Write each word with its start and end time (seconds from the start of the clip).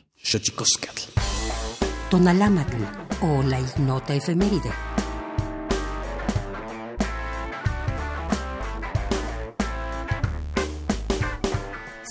Tonalámatl 2.10 2.78
o 3.22 3.44
la 3.44 3.60
ignota 3.60 4.16
efeméride. 4.16 4.72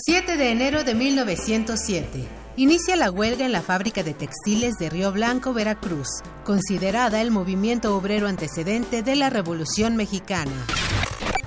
7 0.05 0.37
de 0.37 0.51
enero 0.51 0.83
de 0.85 0.95
1907. 0.95 2.46
Inicia 2.59 2.95
la 2.95 3.11
huelga 3.11 3.45
en 3.45 3.51
la 3.51 3.61
fábrica 3.61 4.01
de 4.01 4.15
textiles 4.15 4.79
de 4.79 4.89
Río 4.89 5.11
Blanco, 5.11 5.53
Veracruz, 5.53 6.07
considerada 6.43 7.21
el 7.21 7.29
movimiento 7.29 7.95
obrero 7.95 8.27
antecedente 8.27 9.03
de 9.03 9.15
la 9.15 9.29
Revolución 9.29 9.95
Mexicana. 9.95 10.65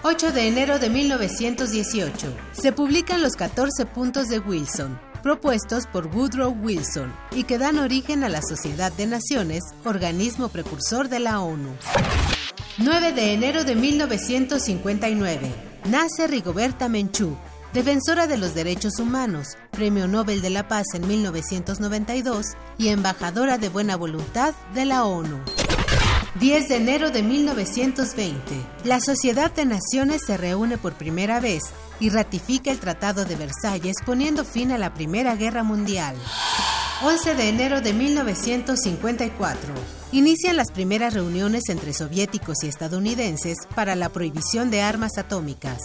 8 0.05 0.31
de 0.31 0.47
enero 0.47 0.79
de 0.79 0.89
1918. 0.89 2.33
Se 2.53 2.71
publican 2.71 3.23
los 3.23 3.35
14 3.35 3.87
puntos 3.87 4.29
de 4.29 4.39
Wilson, 4.39 5.01
propuestos 5.21 5.89
por 5.89 6.07
Woodrow 6.07 6.57
Wilson 6.62 7.12
y 7.33 7.43
que 7.43 7.59
dan 7.59 7.81
origen 7.81 8.23
a 8.23 8.29
la 8.29 8.41
Sociedad 8.41 8.93
de 8.93 9.09
Naciones, 9.09 9.65
organismo 9.85 10.49
precursor 10.49 11.09
de 11.09 11.19
la 11.19 11.41
ONU. 11.41 11.75
9 12.79 13.12
de 13.15 13.33
enero 13.33 13.65
de 13.65 13.75
1959. 13.75 15.71
Nace 15.87 16.29
Rigoberta 16.29 16.89
Menchú, 16.89 17.37
defensora 17.73 18.27
de 18.27 18.37
los 18.37 18.55
derechos 18.55 18.99
humanos, 18.99 19.57
Premio 19.71 20.09
Nobel 20.09 20.43
de 20.43 20.51
la 20.51 20.69
Paz 20.69 20.87
en 20.95 21.07
1992 21.07 22.47
y 22.79 22.89
embajadora 22.89 23.59
de 23.59 23.69
buena 23.69 23.97
voluntad 23.97 24.55
de 24.75 24.85
la 24.85 25.05
ONU. 25.05 25.39
10 26.39 26.69
de 26.69 26.77
enero 26.77 27.11
de 27.11 27.23
1920. 27.23 28.41
La 28.85 29.01
Sociedad 29.01 29.53
de 29.53 29.67
Naciones 29.67 30.23
se 30.27 30.37
reúne 30.37 30.79
por 30.79 30.95
primera 30.95 31.41
vez 31.41 31.63
y 31.99 32.11
ratifica 32.11 32.71
el 32.71 32.79
Tratado 32.79 33.25
de 33.25 33.37
Versalles 33.37 33.97
poniendo 34.07 34.45
fin 34.45 34.73
a 34.73 34.79
la 34.79 34.95
Primera 34.95 35.35
Guerra 35.37 35.63
Mundial. 35.63 36.17
11 37.02 37.35
de 37.35 37.49
enero 37.49 37.81
de 37.81 37.94
1954. 37.94 39.73
Inician 40.12 40.56
las 40.56 40.70
primeras 40.70 41.14
reuniones 41.14 41.70
entre 41.70 41.94
soviéticos 41.94 42.62
y 42.62 42.69
estadounidenses 42.69 43.56
para 43.75 43.94
la 43.94 44.11
prohibición 44.11 44.70
de 44.70 44.82
armas 44.82 45.17
atómicas. 45.17 45.79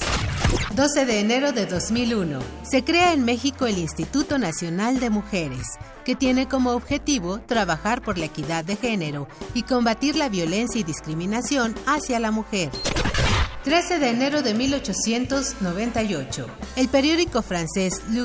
12 0.76 1.06
de 1.06 1.22
enero 1.22 1.54
de 1.54 1.68
2001. 1.68 2.40
Se 2.70 2.84
crea 2.84 3.14
en 3.14 3.24
México 3.24 3.66
el 3.66 3.78
Instituto 3.78 4.38
Nacional 4.38 5.00
de 5.00 5.10
Mujeres, 5.10 5.66
que 6.04 6.16
tiene 6.16 6.50
como 6.50 6.72
objetivo 6.72 7.40
trabajar 7.40 8.02
por 8.02 8.18
la 8.18 8.26
equidad 8.26 8.66
de 8.66 8.76
género 8.76 9.30
y 9.54 9.64
combatir 9.64 10.18
la 10.18 10.28
violencia 10.28 10.82
y 10.82 10.84
discriminación 10.84 11.76
hacia 11.86 12.20
la 12.20 12.32
mujer. 12.32 12.72
13 13.66 13.98
de 13.98 14.10
enero 14.12 14.44
de 14.44 14.54
1898. 14.54 16.48
El 16.76 16.88
periódico 16.88 17.42
francés 17.42 18.04
Le 18.12 18.22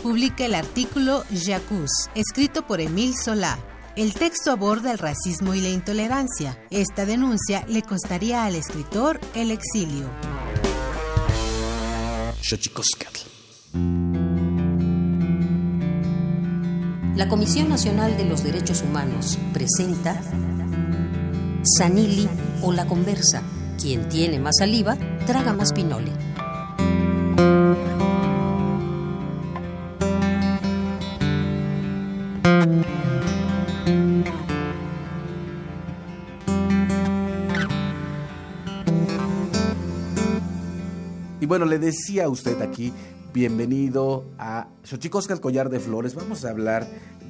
publica 0.00 0.44
el 0.46 0.54
artículo 0.54 1.24
Jacques, 1.32 2.08
escrito 2.14 2.64
por 2.64 2.80
Émile 2.80 3.14
Zola. 3.20 3.58
El 3.96 4.14
texto 4.14 4.52
aborda 4.52 4.92
el 4.92 4.98
racismo 4.98 5.54
y 5.54 5.60
la 5.60 5.70
intolerancia. 5.70 6.56
Esta 6.70 7.04
denuncia 7.04 7.64
le 7.66 7.82
costaría 7.82 8.44
al 8.44 8.54
escritor 8.54 9.18
el 9.34 9.50
exilio. 9.50 10.08
La 17.16 17.28
Comisión 17.28 17.68
Nacional 17.68 18.16
de 18.16 18.24
los 18.24 18.44
Derechos 18.44 18.82
Humanos 18.82 19.36
presenta 19.52 20.22
Sanili 21.64 22.28
o 22.62 22.72
la 22.72 22.86
conversa. 22.86 23.42
Quien 23.80 24.08
tiene 24.08 24.38
más 24.38 24.56
saliva, 24.58 24.96
traga 25.26 25.52
más 25.52 25.72
pinole. 25.72 26.12
bueno, 41.50 41.66
le 41.66 41.80
decía 41.80 42.26
a 42.26 42.28
usted 42.28 42.62
aquí, 42.62 42.92
bienvenido 43.34 44.24
a 44.38 44.68
Xochicosca, 44.84 45.34
el 45.34 45.40
collar 45.40 45.68
de 45.68 45.80
flores. 45.80 46.14
Vamos 46.14 46.44
a 46.44 46.50
hablar 46.50 46.86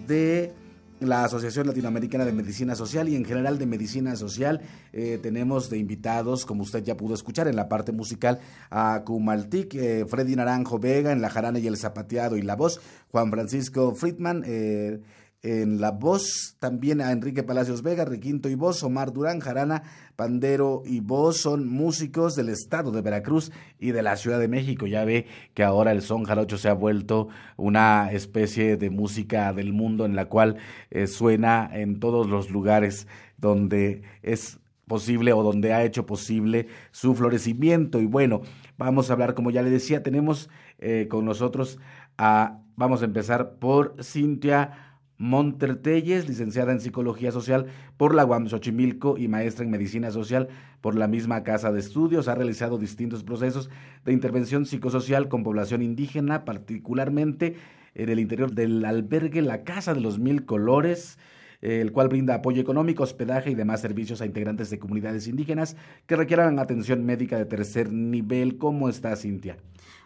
de 0.07 0.53
la 1.01 1.25
Asociación 1.25 1.67
Latinoamericana 1.67 2.25
de 2.25 2.33
Medicina 2.33 2.75
Social 2.75 3.09
y 3.09 3.17
en 3.17 3.25
general 3.25 3.59
de 3.59 3.67
Medicina 3.67 4.17
Social. 4.17 4.61
Eh, 4.93 5.19
tenemos 5.23 5.71
de 5.71 5.79
invitados, 5.79 6.47
como 6.47 6.63
usted 6.63 6.83
ya 6.85 6.97
pudo 6.97 7.15
escuchar 7.15 7.49
en 7.49 7.57
la 7.57 7.69
parte 7.69 7.93
musical, 7.93 8.41
a 8.71 9.03
Kumaltik, 9.05 9.75
eh, 9.75 10.05
Freddy 10.07 10.37
Naranjo 10.37 10.79
Vega 10.79 11.13
en 11.13 11.23
la 11.23 11.31
jarana 11.31 11.59
y 11.59 11.67
el 11.67 11.77
zapateado 11.77 12.37
y 12.37 12.43
la 12.43 12.57
voz, 12.57 12.81
Juan 13.11 13.31
Francisco 13.31 13.95
Friedman. 13.95 14.43
Eh, 14.47 15.01
en 15.43 15.81
la 15.81 15.91
voz 15.91 16.57
también 16.59 17.01
a 17.01 17.13
Enrique 17.13 17.43
Palacios 17.43 17.83
Vega, 17.83 18.05
Requinto 18.05 18.49
y 18.49 18.55
voz, 18.55 18.83
Omar 18.83 19.13
Durán, 19.13 19.41
Jarana, 19.41 19.83
Pandero 20.15 20.83
y 20.85 21.01
voz 21.01 21.39
son 21.39 21.67
músicos 21.67 22.37
del 22.37 22.51
estado 22.51 22.91
de 22.93 23.01
Veracruz 23.01 23.51
y 23.79 23.93
de 23.93 24.03
la 24.03 24.17
Ciudad 24.17 24.39
de 24.39 24.49
México. 24.49 24.87
Ya 24.87 25.05
ve 25.05 25.27
que 25.55 25.65
ahora 25.65 25.93
el 25.93 26.03
son 26.03 26.25
jarocho 26.25 26.59
se 26.59 26.69
ha 26.69 26.75
vuelto 26.75 27.29
una 27.57 28.13
especie 28.13 28.77
de 28.77 28.91
música 28.91 29.53
del 29.55 29.73
mundo 29.73 30.05
en 30.05 30.15
la 30.15 30.27
cual 30.27 30.57
eh, 30.91 31.07
suena 31.07 31.71
en 31.73 32.01
todos 32.01 32.29
los 32.29 32.51
lugares 32.51 33.07
donde 33.39 34.03
es 34.23 34.59
posible 34.87 35.33
o 35.33 35.43
donde 35.43 35.73
ha 35.73 35.85
hecho 35.85 36.05
posible 36.05 36.67
su 36.91 37.15
florecimiento. 37.15 38.01
Y 38.01 38.07
bueno, 38.07 38.43
vamos 38.77 39.09
a 39.09 39.15
hablar, 39.15 39.35
como 39.35 39.51
ya 39.51 39.63
le 39.63 39.71
decía, 39.71 40.03
tenemos 40.03 40.51
eh, 40.81 41.07
con 41.09 41.25
nosotros 41.25 41.79
a, 42.19 42.59
vamos 42.77 43.01
a 43.01 43.07
empezar 43.07 43.55
por 43.55 43.95
Cintia. 44.03 44.90
Montertelles, 45.21 46.27
licenciada 46.27 46.73
en 46.73 46.81
Psicología 46.81 47.31
Social 47.31 47.67
por 47.99 48.15
la 48.15 48.25
UAM 48.25 48.49
Xochimilco 48.49 49.19
y 49.19 49.29
maestra 49.29 49.67
en 49.67 49.71
Medicina 49.71 50.11
Social 50.11 50.49
por 50.81 50.97
la 50.97 51.09
misma 51.09 51.43
Casa 51.43 51.71
de 51.71 51.79
Estudios. 51.79 52.27
Ha 52.27 52.35
realizado 52.35 52.79
distintos 52.79 53.23
procesos 53.23 53.69
de 54.07 54.15
intervención 54.15 54.65
psicosocial 54.65 55.29
con 55.29 55.43
población 55.43 55.83
indígena, 55.83 56.47
particularmente 56.47 57.57
en 57.95 58.09
el 58.09 58.19
interior 58.19 58.53
del 58.53 58.83
albergue 58.83 59.43
La 59.43 59.63
Casa 59.63 59.93
de 59.93 60.01
los 60.01 60.19
Mil 60.19 60.47
Colores 60.47 61.19
el 61.61 61.93
cual 61.93 62.09
brinda 62.09 62.37
apoyo 62.37 62.63
económico, 62.63 63.03
hospedaje 63.03 63.51
y 63.51 63.55
demás 63.55 63.83
servicios 63.83 64.23
a 64.23 64.27
integrantes 64.27 64.71
de 64.71 64.79
comunidades 64.79 65.29
indígenas 65.29 65.77
que 66.07 66.17
requieran 66.17 66.59
atención 66.59 67.05
médica 67.05 67.37
de 67.37 67.45
tercer 67.45 67.93
nivel. 67.93 68.57
¿Cómo 68.57 68.89
está, 68.89 69.15
Cintia? 69.17 69.59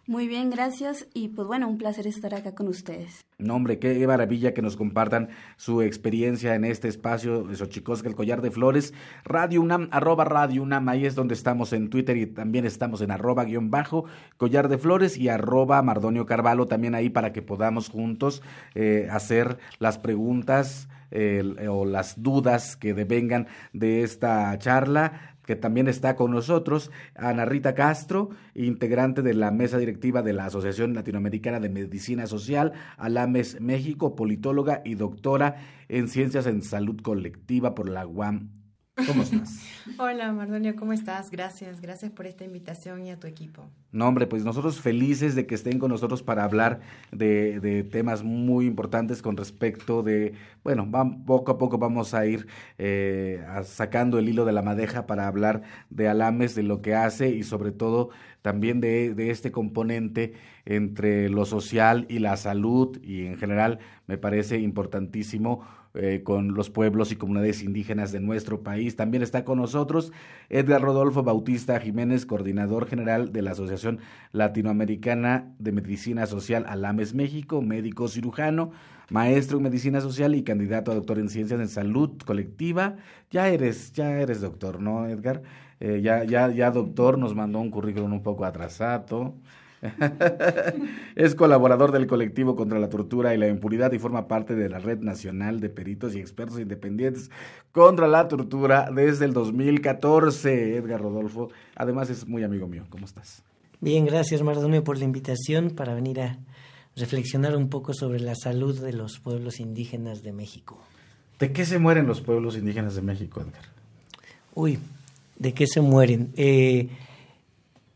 Muy 0.07 0.29
bien, 0.29 0.51
gracias. 0.51 1.07
Y 1.15 1.29
pues 1.29 1.49
bueno, 1.49 1.67
un 1.67 1.79
placer 1.79 2.07
estar 2.07 2.35
acá 2.35 2.55
con 2.55 2.69
ustedes. 2.69 3.25
No, 3.39 3.57
hombre, 3.57 3.79
qué 3.79 4.07
maravilla 4.07 4.53
que 4.53 4.61
nos 4.61 4.77
compartan 4.77 5.31
su 5.57 5.81
experiencia 5.81 6.55
en 6.55 6.67
este 6.67 6.89
espacio 6.89 7.45
de 7.45 7.57
Xochicosca, 7.57 8.09
el 8.09 8.15
collar 8.15 8.43
de 8.43 8.51
flores. 8.51 8.93
Radio 9.25 9.63
UNAM, 9.63 9.89
arroba 9.93 10.25
Radio 10.25 10.63
UNAM, 10.63 10.89
ahí 10.91 11.07
es 11.07 11.15
donde 11.15 11.33
estamos 11.33 11.73
en 11.73 11.89
Twitter 11.89 12.19
y 12.19 12.27
también 12.27 12.67
estamos 12.67 13.01
en 13.01 13.11
arroba 13.13 13.45
guion 13.45 13.71
bajo, 13.71 14.05
collar 14.37 14.69
de 14.69 14.77
flores 14.77 15.17
y 15.17 15.31
arroba 15.31 15.81
Mardonio 15.81 16.27
Carvalho, 16.27 16.67
también 16.67 16.95
ahí 16.95 17.09
para 17.09 17.33
que 17.33 17.41
podamos 17.41 17.89
juntos 17.89 18.43
eh, 18.75 19.09
hacer 19.11 19.59
las 19.79 19.99
preguntas 19.99 20.89
o 21.71 21.85
las 21.85 22.21
dudas 22.25 22.75
que 22.75 22.93
devengan 22.93 23.47
de 23.73 24.03
esta 24.03 24.59
charla 24.59 25.34
que 25.45 25.57
también 25.57 25.89
está 25.89 26.17
con 26.17 26.31
nosotros, 26.31 26.91
Ana 27.15 27.45
Rita 27.45 27.75
Castro, 27.75 28.31
integrante 28.55 29.23
de 29.23 29.35
la 29.35 29.51
mesa 29.51 29.79
directiva 29.79 30.23
de 30.23 30.33
la 30.33 30.47
Asociación 30.47 30.95
Latinoamericana 30.95 31.61
de 31.61 31.69
Medicina 31.69 32.27
Social, 32.27 32.73
Alames 32.97 33.61
México, 33.61 34.17
politóloga 34.17 34.83
y 34.85 34.95
doctora 34.95 35.57
en 35.89 36.09
Ciencias 36.09 36.47
en 36.47 36.63
Salud 36.63 37.01
Colectiva 37.03 37.75
por 37.75 37.89
la 37.89 38.07
UAM 38.07 38.54
¿Cómo 38.95 39.23
estás? 39.23 39.61
Hola, 39.99 40.33
Mardonio, 40.33 40.77
¿cómo 40.77 40.93
estás? 40.93 41.31
Gracias, 41.31 41.81
gracias 41.81 42.13
por 42.13 42.27
esta 42.27 42.45
invitación 42.45 43.05
y 43.05 43.11
a 43.11 43.19
tu 43.19 43.27
equipo. 43.27 43.69
No, 43.91 44.07
hombre, 44.07 44.29
pues 44.29 44.45
nosotros 44.45 44.81
felices 44.81 45.35
de 45.35 45.47
que 45.47 45.57
estén 45.57 45.81
con 45.81 45.91
nosotros 45.91 46.23
para 46.23 46.45
hablar 46.45 46.81
de, 47.11 47.87
temas 47.91 48.23
muy 48.23 48.67
importantes 48.67 49.21
con 49.21 49.37
respecto 49.37 50.05
de, 50.05 50.35
bueno, 50.63 50.89
poco 51.27 51.53
a 51.53 51.59
poco 51.59 51.79
vamos 51.79 52.15
a 52.15 52.25
ir 52.27 52.47
eh, 52.79 53.45
sacando 53.65 54.19
el 54.19 54.29
hilo 54.29 54.45
de 54.45 54.53
la 54.53 54.63
madeja 54.63 55.07
para 55.07 55.27
hablar 55.27 55.63
de 55.91 56.09
Alames, 56.09 56.55
de 56.55 56.63
lo 56.63 56.81
que 56.81 56.95
hace 56.95 57.31
y 57.31 57.43
sobre 57.43 57.73
todo 57.73 58.11
también 58.43 58.81
de, 58.81 59.13
de 59.15 59.31
este 59.31 59.51
componente 59.51 60.35
entre 60.67 61.29
lo 61.29 61.47
social 61.47 62.07
y 62.09 62.21
la 62.21 62.37
salud 62.37 63.01
y 63.03 63.27
en 63.27 63.39
general 63.39 63.81
me 64.07 64.19
parece 64.19 64.61
importantísimo 64.61 65.63
eh, 65.95 66.23
con 66.25 66.55
los 66.55 66.71
pueblos 66.71 67.13
y 67.13 67.17
comunidades 67.17 67.63
indígenas 67.63 68.11
de 68.11 68.19
nuestro 68.19 68.63
país. 68.65 68.97
También 68.97 69.23
está 69.23 69.45
con 69.45 69.59
nosotros 69.59 70.13
Edgar 70.49 70.83
Rodolfo 70.83 71.23
Bautista 71.23 71.79
Jiménez, 71.79 72.27
coordinador 72.27 72.87
general 72.87 73.33
de 73.33 73.43
la 73.43 73.53
Asociación 73.53 74.01
Latinoamericana 74.33 75.55
de 75.61 75.71
Medicina 75.71 76.27
Social 76.27 76.65
Alames 76.69 77.15
México, 77.15 77.63
médico 77.63 78.09
cirujano, 78.09 78.73
maestro 79.09 79.59
en 79.59 79.63
medicina 79.63 80.01
social 80.01 80.35
y 80.35 80.43
candidato 80.43 80.91
a 80.91 80.97
doctor 80.97 81.21
en 81.21 81.29
ciencias 81.29 81.61
en 81.61 81.69
salud 81.69 82.19
colectiva. 82.27 82.97
Ya 83.31 83.49
eres, 83.49 83.93
ya 83.93 84.19
eres 84.21 84.41
doctor, 84.41 84.81
¿no, 84.81 85.07
Edgar? 85.07 85.43
Eh, 85.81 86.01
ya, 86.03 86.25
ya, 86.25 86.51
ya 86.51 86.71
doctor, 86.71 87.19
nos 87.19 87.35
mandó 87.35 87.61
un 87.61 87.71
currículum 87.71 88.13
un 88.13 88.23
poco 88.23 88.45
atrasado. 88.45 89.35
es 91.17 91.35
colaborador 91.35 91.93
del 91.93 92.07
colectivo 92.07 92.57
contra 92.57 92.79
la 92.79 92.89
tortura 92.89 93.35
y 93.35 93.39
la 93.39 93.49
impunidad 93.49 93.93
y 93.93 93.99
forma 93.99 94.29
parte 94.29 94.55
de 94.55 94.69
la 94.69 94.79
Red 94.79 95.01
Nacional 95.01 95.61
de 95.61 95.69
Peritos 95.69 96.15
y 96.15 96.21
Expertos 96.21 96.59
Independientes 96.59 97.31
contra 97.73 98.09
la 98.09 98.29
Tortura 98.29 98.91
desde 98.95 99.25
el 99.25 99.33
2014. 99.33 100.77
Edgar 100.77 101.01
Rodolfo, 101.01 101.51
además 101.77 102.11
es 102.11 102.27
muy 102.27 102.43
amigo 102.45 102.67
mío. 102.67 102.85
¿Cómo 102.89 103.05
estás? 103.05 103.43
Bien, 103.81 104.07
gracias 104.07 104.43
Mardonio 104.43 104.83
por 104.83 104.99
la 104.99 105.05
invitación 105.05 105.71
para 105.71 105.95
venir 105.95 106.21
a 106.21 106.39
reflexionar 106.97 107.57
un 107.57 107.69
poco 107.69 107.93
sobre 107.93 108.21
la 108.21 108.35
salud 108.35 108.81
de 108.81 108.93
los 108.93 109.19
pueblos 109.19 109.61
indígenas 109.61 110.23
de 110.23 110.33
México. 110.33 110.79
¿De 111.39 111.53
qué 111.53 111.65
se 111.67 111.79
mueren 111.79 112.07
los 112.07 112.21
pueblos 112.21 112.57
indígenas 112.57 112.95
de 112.95 113.03
México, 113.03 113.41
Edgar? 113.41 113.65
Uy, 114.55 114.79
¿de 115.37 115.53
qué 115.53 115.67
se 115.67 115.81
mueren? 115.81 116.31
Eh, 116.37 116.89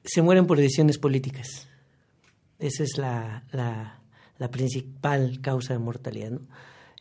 se 0.04 0.22
mueren 0.22 0.46
por 0.46 0.58
decisiones 0.58 0.98
políticas. 0.98 1.67
Esa 2.58 2.82
es 2.82 2.98
la, 2.98 3.44
la 4.38 4.50
principal 4.50 5.40
causa 5.40 5.74
de 5.74 5.78
mortalidad. 5.78 6.40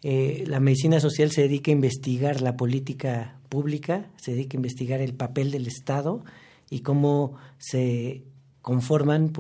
Eh, 0.04 0.44
la 0.48 0.60
medicina 0.60 1.00
social 1.00 1.32
se 1.32 1.42
dedica 1.42 1.72
a 1.72 1.74
investigar 1.74 2.42
la 2.42 2.56
política 2.56 3.40
pública, 3.50 4.10
se 4.18 4.32
dedica 4.32 4.56
a 4.56 4.60
investigar 4.60 5.02
el 5.02 5.14
papel 5.14 5.52
del 5.52 5.68
Estado 5.68 6.24
y 6.70 6.82
cómo 6.82 7.36
se 7.58 8.24
conforman 8.62 9.32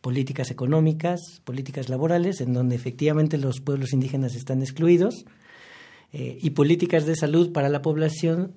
políticas 0.00 0.50
económicas, 0.50 1.42
políticas 1.44 1.88
laborales, 1.88 2.40
en 2.40 2.54
donde 2.54 2.76
efectivamente 2.76 3.36
los 3.36 3.60
pueblos 3.60 3.92
indígenas 3.92 4.36
están 4.36 4.62
excluidos, 4.62 5.26
eh, 6.12 6.38
y 6.40 6.50
políticas 6.50 7.04
de 7.04 7.16
salud 7.16 7.52
para 7.52 7.68
la 7.68 7.82
población 7.82 8.54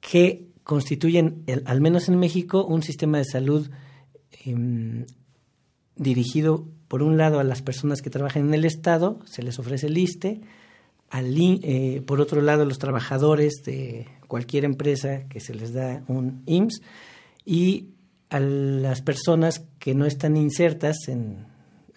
que 0.00 0.48
constituyen, 0.64 1.44
al 1.64 1.80
menos 1.80 2.08
en 2.08 2.18
México, 2.18 2.66
un 2.66 2.82
sistema 2.82 3.18
de 3.18 3.24
salud 3.24 3.70
em, 4.44 5.06
dirigido, 6.02 6.66
por 6.88 7.02
un 7.02 7.16
lado, 7.16 7.40
a 7.40 7.44
las 7.44 7.62
personas 7.62 8.02
que 8.02 8.10
trabajan 8.10 8.48
en 8.48 8.54
el 8.54 8.64
Estado, 8.64 9.18
se 9.24 9.42
les 9.42 9.58
ofrece 9.58 9.86
el 9.86 9.98
ISTE, 9.98 10.40
eh, 11.14 12.02
por 12.06 12.20
otro 12.20 12.40
lado, 12.40 12.64
los 12.64 12.78
trabajadores 12.78 13.62
de 13.64 14.06
cualquier 14.28 14.64
empresa 14.64 15.28
que 15.28 15.40
se 15.40 15.54
les 15.54 15.72
da 15.72 16.02
un 16.08 16.42
IMSS, 16.46 16.82
y 17.44 17.88
a 18.30 18.40
las 18.40 19.02
personas 19.02 19.64
que 19.78 19.94
no 19.94 20.06
están 20.06 20.36
insertas 20.36 20.96
en, 21.08 21.46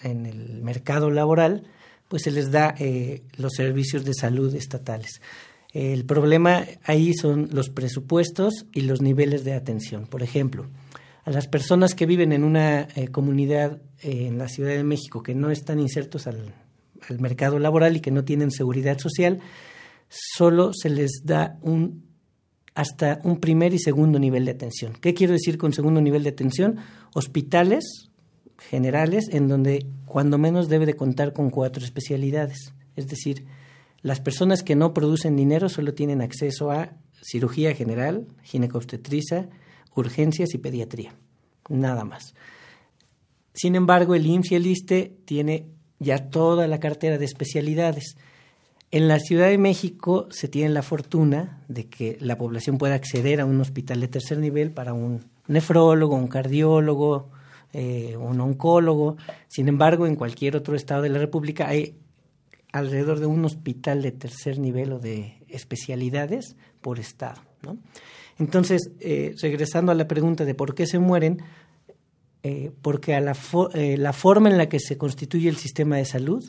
en 0.01 0.25
el 0.25 0.62
mercado 0.62 1.09
laboral, 1.12 1.63
pues 2.07 2.24
se 2.24 2.31
les 2.31 2.51
da 2.51 2.75
eh, 2.77 3.24
los 3.38 3.53
servicios 3.53 4.05
de 4.05 4.13
salud 4.13 4.53
estatales. 4.55 5.21
El 5.74 6.05
problema 6.05 6.65
ahí 6.83 7.13
son 7.13 7.50
los 7.51 7.69
presupuestos 7.69 8.65
y 8.74 8.81
los 8.81 9.01
niveles 9.01 9.43
de 9.43 9.53
atención. 9.53 10.07
Por 10.07 10.24
ejemplo, 10.24 10.67
a 11.25 11.32
las 11.32 11.48
personas 11.48 11.96
que 11.96 12.05
viven 12.05 12.32
en 12.32 12.44
una 12.44 12.88
eh, 12.96 13.08
comunidad 13.08 13.82
eh, 14.01 14.27
en 14.27 14.38
la 14.38 14.48
Ciudad 14.48 14.70
de 14.70 14.84
México 14.84 15.24
que 15.24 15.34
no 15.34 15.50
están 15.50 15.79
insertos 15.79 16.27
al, 16.27 16.53
mercado 17.20 17.60
laboral 17.60 17.96
y 17.96 18.00
que 18.00 18.10
no 18.10 18.24
tienen 18.24 18.50
seguridad 18.50 18.98
social, 18.98 19.39
solo 20.10 20.72
se 20.74 20.89
les 20.89 21.22
da 21.24 21.60
un 21.62 22.03
hasta 22.74 23.20
un 23.24 23.39
primer 23.39 23.74
y 23.74 23.79
segundo 23.79 24.17
nivel 24.17 24.46
de 24.46 24.51
atención. 24.51 24.94
¿Qué 25.00 25.13
quiero 25.13 25.34
decir 25.34 25.58
con 25.58 25.72
segundo 25.72 26.01
nivel 26.01 26.24
de 26.24 26.29
atención? 26.29 26.77
Hospitales 27.13 28.10
generales 28.58 29.29
en 29.32 29.48
donde 29.48 29.86
cuando 30.05 30.38
menos 30.39 30.67
debe 30.67 30.88
de 30.88 30.96
contar 30.96 31.32
con 31.32 31.51
cuatro 31.51 31.84
especialidades. 31.86 32.74
Es 32.96 33.08
decir, 33.08 33.46
las 34.01 34.20
personas 34.20 34.63
que 34.63 34.75
no 34.75 34.94
producen 34.94 35.36
dinero 35.36 35.70
solo 35.70 35.94
tienen 35.94 36.22
acceso 36.22 36.72
a 36.72 36.94
cirugía 37.22 37.74
general, 37.75 38.27
ginecobstetricia, 38.44 39.48
urgencias 39.96 40.54
y 40.54 40.58
pediatría. 40.58 41.14
Nada 41.70 42.04
más. 42.06 42.36
Sin 43.54 43.75
embargo, 43.75 44.16
el 44.16 44.25
IMSS 44.25 44.52
y 44.52 44.56
el 44.56 44.68
ISTE 44.68 45.18
tiene 45.25 45.68
ya 46.00 46.30
toda 46.30 46.68
la 46.68 46.80
cartera 46.80 47.18
de 47.18 47.25
especialidades 47.25 48.18
en 48.96 49.10
la 49.10 49.20
Ciudad 49.20 49.50
de 49.50 49.58
México 49.58 50.28
se 50.32 50.48
tiene 50.48 50.70
la 50.70 50.82
fortuna 50.82 51.62
de 51.68 51.88
que 51.88 52.18
la 52.22 52.38
población 52.38 52.78
pueda 52.78 52.96
acceder 52.96 53.42
a 53.42 53.46
un 53.46 53.60
hospital 53.60 54.00
de 54.00 54.08
tercer 54.08 54.38
nivel 54.38 54.72
para 54.72 54.94
un 54.94 55.25
nefrólogo, 55.48 56.16
un 56.16 56.30
cardiólogo, 56.30 57.30
eh, 57.74 58.16
un 58.16 58.40
oncólogo. 58.40 59.18
Sin 59.50 59.68
embargo, 59.68 60.08
en 60.08 60.16
cualquier 60.16 60.56
otro 60.56 60.78
estado 60.78 61.02
de 61.02 61.10
la 61.10 61.20
República 61.20 61.68
hay 61.68 61.98
alrededor 62.72 63.20
de 63.20 63.25
un 63.25 63.44
hospital 63.44 64.02
de 64.02 64.14
tercer 64.14 64.60
nivel 64.60 64.94
o 64.94 65.00
de 65.00 65.44
especialidades 65.50 66.56
por 66.80 66.98
estado. 66.98 67.42
Entonces, 68.38 68.92
eh, 69.00 69.34
regresando 69.42 69.92
a 69.92 69.96
la 69.96 70.08
pregunta 70.08 70.46
de 70.46 70.56
por 70.56 70.75
qué 70.75 70.88
se 70.88 71.00
mueren, 71.00 71.42
eh, 72.44 72.72
porque 72.82 73.15
a 73.15 73.22
la, 73.22 73.36
la 73.74 74.13
forma 74.13 74.50
en 74.50 74.58
la 74.58 74.70
que 74.70 74.80
se 74.80 74.98
constituye 74.98 75.50
el 75.50 75.58
sistema 75.58 75.98
de 75.98 76.06
salud 76.06 76.44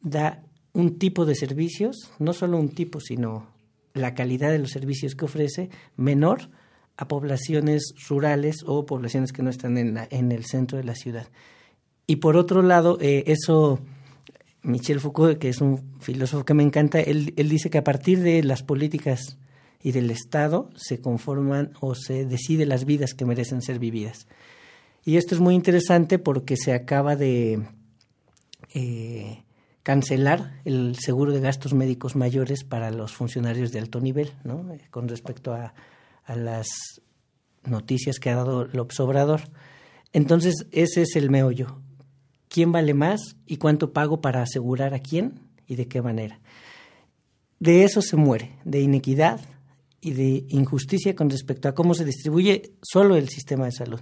da 0.00 0.42
un 0.72 0.98
tipo 0.98 1.24
de 1.24 1.34
servicios, 1.34 2.10
no 2.18 2.32
solo 2.32 2.58
un 2.58 2.70
tipo, 2.70 3.00
sino 3.00 3.46
la 3.94 4.14
calidad 4.14 4.50
de 4.50 4.58
los 4.58 4.70
servicios 4.70 5.14
que 5.14 5.24
ofrece, 5.24 5.70
menor 5.96 6.50
a 6.96 7.08
poblaciones 7.08 7.94
rurales 8.08 8.64
o 8.66 8.86
poblaciones 8.86 9.32
que 9.32 9.42
no 9.42 9.50
están 9.50 9.78
en, 9.78 9.98
en 10.10 10.32
el 10.32 10.44
centro 10.44 10.78
de 10.78 10.84
la 10.84 10.94
ciudad. 10.94 11.28
Y 12.06 12.16
por 12.16 12.36
otro 12.36 12.62
lado, 12.62 12.98
eh, 13.00 13.24
eso, 13.26 13.80
Michel 14.62 15.00
Foucault, 15.00 15.38
que 15.38 15.48
es 15.48 15.60
un 15.60 15.98
filósofo 16.00 16.44
que 16.44 16.54
me 16.54 16.62
encanta, 16.62 17.00
él, 17.00 17.32
él 17.36 17.48
dice 17.48 17.70
que 17.70 17.78
a 17.78 17.84
partir 17.84 18.20
de 18.20 18.42
las 18.42 18.62
políticas 18.62 19.38
y 19.82 19.92
del 19.92 20.10
Estado 20.10 20.70
se 20.76 21.00
conforman 21.00 21.72
o 21.80 21.94
se 21.94 22.24
decide 22.24 22.66
las 22.66 22.84
vidas 22.84 23.14
que 23.14 23.24
merecen 23.24 23.62
ser 23.62 23.78
vividas. 23.78 24.26
Y 25.04 25.16
esto 25.16 25.34
es 25.34 25.40
muy 25.40 25.54
interesante 25.54 26.18
porque 26.18 26.56
se 26.56 26.72
acaba 26.72 27.16
de 27.16 27.66
eh, 28.72 29.42
cancelar 29.82 30.60
el 30.64 30.96
seguro 31.00 31.32
de 31.32 31.40
gastos 31.40 31.74
médicos 31.74 32.14
mayores 32.14 32.62
para 32.62 32.90
los 32.92 33.12
funcionarios 33.12 33.72
de 33.72 33.80
alto 33.80 34.00
nivel, 34.00 34.32
¿no? 34.44 34.64
Con 34.90 35.08
respecto 35.08 35.52
a, 35.52 35.74
a, 36.24 36.36
las 36.36 36.68
noticias 37.64 38.20
que 38.20 38.30
ha 38.30 38.36
dado 38.36 38.66
López 38.66 39.00
Obrador. 39.00 39.40
Entonces, 40.12 40.66
ese 40.70 41.02
es 41.02 41.16
el 41.16 41.30
meollo. 41.30 41.80
¿Quién 42.48 42.70
vale 42.70 42.94
más 42.94 43.36
y 43.46 43.56
cuánto 43.56 43.92
pago 43.92 44.20
para 44.20 44.42
asegurar 44.42 44.94
a 44.94 45.00
quién 45.00 45.40
y 45.66 45.74
de 45.74 45.88
qué 45.88 46.00
manera? 46.02 46.38
De 47.58 47.82
eso 47.84 48.02
se 48.02 48.16
muere, 48.16 48.56
de 48.64 48.80
inequidad 48.80 49.40
y 50.02 50.12
de 50.12 50.44
injusticia 50.48 51.16
con 51.16 51.30
respecto 51.30 51.68
a 51.68 51.74
cómo 51.74 51.94
se 51.94 52.04
distribuye 52.04 52.72
solo 52.82 53.16
el 53.16 53.30
sistema 53.30 53.64
de 53.64 53.72
salud. 53.72 54.00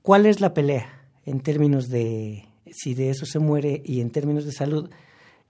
¿Cuál 0.00 0.24
es 0.24 0.40
la 0.40 0.54
pelea 0.54 1.08
en 1.26 1.40
términos 1.40 1.88
de 1.88 2.46
si 2.72 2.94
de 2.94 3.10
eso 3.10 3.26
se 3.26 3.38
muere 3.38 3.82
y 3.84 4.00
en 4.00 4.10
términos 4.10 4.44
de 4.44 4.52
salud, 4.52 4.90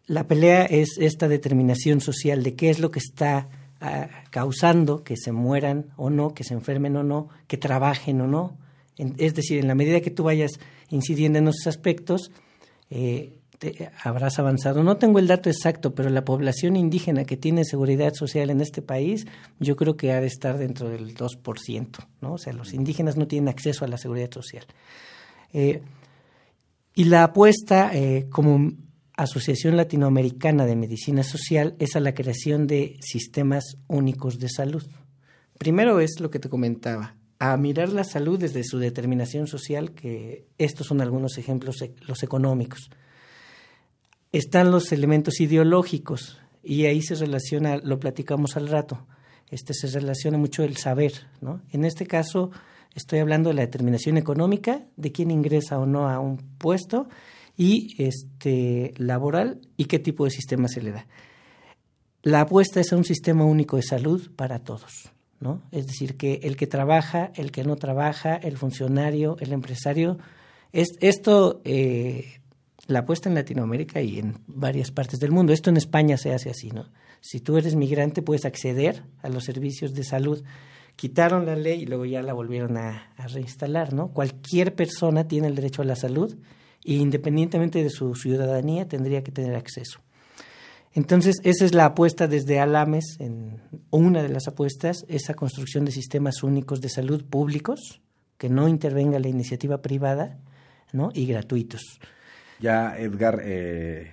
la 0.07 0.27
pelea 0.27 0.65
es 0.65 0.97
esta 0.99 1.29
determinación 1.29 2.01
social 2.01 2.43
de 2.43 2.55
qué 2.55 2.71
es 2.71 2.79
lo 2.79 2.91
que 2.91 2.99
está 2.99 3.49
ah, 3.81 4.09
causando 4.31 5.05
que 5.05 5.17
se 5.17 5.33
mueran 5.33 5.87
o 5.97 6.11
no, 6.11 6.35
que 6.35 6.45
se 6.45 6.55
enfermen 6.55 6.97
o 6.97 7.03
no, 7.03 7.29
que 7.47 7.57
trabajen 7.57 8.21
o 8.21 8.27
no. 8.27 8.57
es 8.97 9.35
decir, 9.35 9.59
en 9.59 9.69
la 9.69 9.75
medida 9.75 10.01
que 10.01 10.11
tú 10.11 10.25
vayas 10.25 10.53
incidiendo 10.89 11.39
en 11.39 11.49
esos 11.49 11.67
aspectos, 11.67 12.33
eh, 12.91 13.39
habrás 14.03 14.39
avanzado. 14.39 14.83
No 14.83 14.97
tengo 14.97 15.19
el 15.19 15.27
dato 15.27 15.51
exacto, 15.51 15.95
pero 15.95 16.09
la 16.11 16.25
población 16.25 16.77
indígena 16.77 17.25
que 17.25 17.37
tiene 17.37 17.65
seguridad 17.65 18.15
social 18.15 18.51
en 18.51 18.61
este 18.61 18.83
país, 18.83 19.27
yo 19.59 19.77
creo 19.77 19.97
que 19.97 20.13
ha 20.13 20.21
de 20.21 20.27
estar 20.27 20.59
dentro 20.59 20.89
del 20.89 21.15
2%, 21.15 21.89
¿no? 22.21 22.35
O 22.35 22.39
sea, 22.39 22.53
los 22.53 22.73
indígenas 22.73 23.17
no 23.17 23.27
tienen 23.27 23.49
acceso 23.49 23.85
a 23.85 23.89
la 23.89 23.99
seguridad 23.99 24.31
social. 24.31 24.65
Eh, 25.53 25.83
y 26.95 27.05
la 27.05 27.25
apuesta 27.25 27.91
eh, 27.95 28.27
como 28.31 28.73
Asociación 29.17 29.77
Latinoamericana 29.77 30.65
de 30.65 30.77
Medicina 30.77 31.23
Social 31.23 31.77
es 31.79 31.95
a 31.95 32.01
la 32.01 32.15
creación 32.15 32.67
de 32.67 32.97
sistemas 33.01 33.77
únicos 33.87 34.39
de 34.39 34.49
salud. 34.49 34.87
Primero 35.59 36.01
es 36.01 36.21
lo 36.21 36.31
que 36.31 36.39
te 36.39 36.49
comentaba, 36.49 37.17
a 37.39 37.57
mirar 37.59 37.91
la 37.91 38.05
salud 38.05 38.39
desde 38.39 38.65
su 38.65 38.79
determinación 38.79 39.47
social, 39.47 39.93
que 39.93 40.47
estos 40.57 40.87
son 40.87 41.03
algunos 41.03 41.37
ejemplos, 41.37 41.85
los 42.07 42.23
económicos. 42.23 42.91
Están 44.33 44.71
los 44.71 44.93
elementos 44.93 45.41
ideológicos 45.41 46.41
y 46.63 46.87
ahí 46.87 47.03
se 47.03 47.15
relaciona, 47.15 47.79
lo 47.79 47.99
platicamos 47.99 48.57
al 48.57 48.69
rato, 48.69 49.07
este 49.49 49.75
se 49.75 49.89
relaciona 49.89 50.39
mucho 50.39 50.63
el 50.63 50.77
saber, 50.77 51.13
¿no? 51.41 51.63
En 51.73 51.85
este 51.85 52.07
caso, 52.07 52.51
Estoy 52.95 53.21
hablando 53.21 53.51
de 53.51 53.55
la 53.55 53.63
determinación 53.63 54.17
económica, 54.17 54.83
de 54.97 55.13
quién 55.13 55.31
ingresa 55.31 55.79
o 55.79 55.87
no 55.87 56.09
a 56.09 56.19
un 56.19 56.39
puesto 56.59 57.09
y 57.57 57.95
este 58.03 58.95
laboral 58.97 59.61
y 59.77 59.85
qué 59.85 59.99
tipo 59.99 60.25
de 60.25 60.31
sistema 60.31 60.67
se 60.67 60.83
le 60.83 60.93
da. 60.93 61.07
La 62.23 62.43
apuesta 62.43 62.81
es 62.81 62.93
a 62.93 62.97
un 62.97 63.05
sistema 63.05 63.45
único 63.45 63.77
de 63.77 63.83
salud 63.83 64.31
para 64.35 64.59
todos, 64.59 65.11
¿no? 65.39 65.63
Es 65.71 65.87
decir, 65.87 66.17
que 66.17 66.41
el 66.43 66.57
que 66.57 66.67
trabaja, 66.67 67.31
el 67.37 67.53
que 67.53 67.65
no 67.65 67.77
trabaja, 67.77 68.35
el 68.35 68.57
funcionario, 68.57 69.37
el 69.41 69.53
empresario, 69.53 70.19
es, 70.73 70.89
esto, 71.01 71.63
eh, 71.65 72.40
la 72.91 73.01
apuesta 73.01 73.29
en 73.29 73.35
Latinoamérica 73.35 74.03
y 74.03 74.19
en 74.19 74.35
varias 74.47 74.91
partes 74.91 75.19
del 75.21 75.31
mundo, 75.31 75.53
esto 75.53 75.71
en 75.71 75.77
España 75.77 76.17
se 76.17 76.33
hace 76.33 76.51
así, 76.51 76.71
¿no? 76.71 76.87
Si 77.21 77.41
tú 77.41 77.57
eres 77.57 77.77
migrante 77.77 78.23
puedes 78.23 78.45
acceder 78.45 79.05
a 79.23 79.29
los 79.29 79.45
servicios 79.45 79.95
de 79.95 80.05
salud 80.05 80.43
quitaron 81.01 81.47
la 81.47 81.57
ley 81.57 81.81
y 81.81 81.87
luego 81.87 82.05
ya 82.05 82.21
la 82.21 82.35
volvieron 82.35 82.77
a, 82.77 83.15
reinstalar, 83.33 83.95
¿no? 83.95 84.09
Cualquier 84.09 84.75
persona 84.75 85.27
tiene 85.27 85.47
el 85.47 85.55
derecho 85.55 85.81
a 85.81 85.87
la 85.87 85.97
salud 85.97 86.37
e 86.85 86.93
independientemente 86.93 87.83
de 87.83 87.89
su 87.89 88.15
ciudadanía 88.15 88.87
tendría 88.87 89.23
que 89.23 89.33
tener 89.33 89.55
acceso. 89.55 90.01
Entonces, 90.93 91.37
esa 91.43 91.65
es 91.65 91.73
la 91.73 91.87
apuesta 91.87 92.27
desde 92.27 92.61
Alames, 92.61 93.17
en, 93.19 93.63
una 93.89 94.23
de 94.23 94.29
las 94.29 94.47
apuestas, 94.47 95.07
esa 95.09 95.33
construcción 95.33 95.87
de 95.87 95.93
sistemas 95.93 96.43
únicos 96.43 96.83
de 96.83 96.91
salud 96.91 97.25
públicos, 97.25 98.03
que 98.37 98.51
no 98.51 98.69
intervenga 98.69 99.19
la 99.21 99.29
iniciativa 99.29 99.81
privada, 99.81 100.39
¿no? 100.93 101.09
Y 101.15 101.25
gratuitos. 101.25 101.99
Ya, 102.61 102.95
Edgar, 102.99 103.41
eh, 103.43 104.13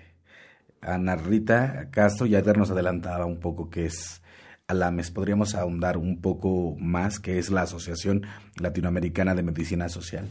Ana 0.79 1.17
Rita 1.17 1.89
Castro, 1.91 2.25
ya 2.25 2.39
Edgar 2.39 2.57
nos 2.57 2.71
adelantaba 2.71 3.25
un 3.25 3.41
poco 3.41 3.69
qué 3.69 3.87
es 3.87 4.21
ALAMES. 4.67 5.11
¿Podríamos 5.11 5.53
ahondar 5.53 5.97
un 5.97 6.21
poco 6.21 6.77
más 6.79 7.19
qué 7.19 7.39
es 7.39 7.49
la 7.49 7.63
Asociación 7.63 8.25
Latinoamericana 8.57 9.35
de 9.35 9.43
Medicina 9.43 9.89
Social? 9.89 10.29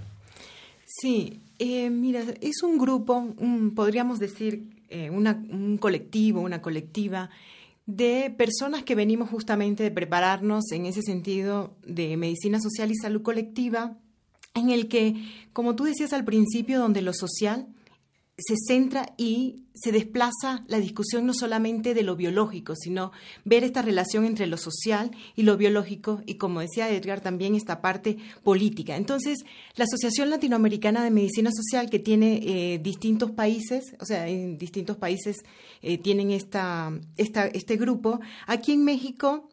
Sí, 0.87 1.43
eh, 1.59 1.91
mira, 1.91 2.23
es 2.41 2.63
un 2.63 2.79
grupo, 2.79 3.35
podríamos 3.75 4.19
decir, 4.19 4.71
eh, 4.89 5.11
un 5.11 5.77
colectivo, 5.79 6.41
una 6.41 6.63
colectiva 6.63 7.29
de 7.85 8.35
personas 8.37 8.83
que 8.83 8.95
venimos 8.95 9.29
justamente 9.29 9.83
de 9.83 9.91
prepararnos 9.91 10.73
en 10.73 10.87
ese 10.87 11.03
sentido 11.03 11.77
de 11.87 12.17
medicina 12.17 12.61
social 12.61 12.91
y 12.91 12.97
salud 12.97 13.21
colectiva, 13.21 13.99
en 14.55 14.71
el 14.71 14.89
que, 14.89 15.17
como 15.53 15.77
tú 15.77 15.85
decías 15.85 16.15
al 16.15 16.25
principio, 16.25 16.79
donde 16.79 17.03
lo 17.03 17.13
social 17.13 17.67
se 18.39 18.55
centra 18.69 19.15
y 19.17 19.65
se 19.75 19.93
desplaza 19.93 20.65
la 20.69 20.79
discusión 20.79 21.27
no 21.27 21.33
solamente 21.35 21.95
de 21.95 22.03
lo 22.03 22.17
biológico, 22.17 22.75
sino 22.77 23.13
ver 23.45 23.65
esta 23.65 23.83
relación 23.83 24.25
entre 24.25 24.47
lo 24.47 24.57
social 24.57 25.11
y 25.35 25.43
lo 25.43 25.57
biológico 25.57 26.23
y, 26.27 26.35
como 26.35 26.61
decía 26.61 26.91
Edgar, 26.91 27.21
también 27.21 27.55
esta 27.55 27.81
parte 27.81 28.19
política. 28.43 28.97
Entonces, 28.97 29.39
la 29.75 29.85
Asociación 29.85 30.31
Latinoamericana 30.31 31.03
de 31.03 31.11
Medicina 31.11 31.51
Social, 31.51 31.89
que 31.91 31.99
tiene 31.99 32.41
eh, 32.43 32.79
distintos 32.79 33.31
países, 33.31 33.95
o 34.01 34.05
sea, 34.05 34.29
en 34.29 34.59
distintos 34.59 34.97
países 34.97 35.37
eh, 35.83 35.99
tienen 35.99 36.31
esta, 36.31 36.93
esta, 37.17 37.47
este 37.47 37.77
grupo, 37.77 38.21
aquí 38.47 38.73
en 38.73 38.85
México 38.85 39.49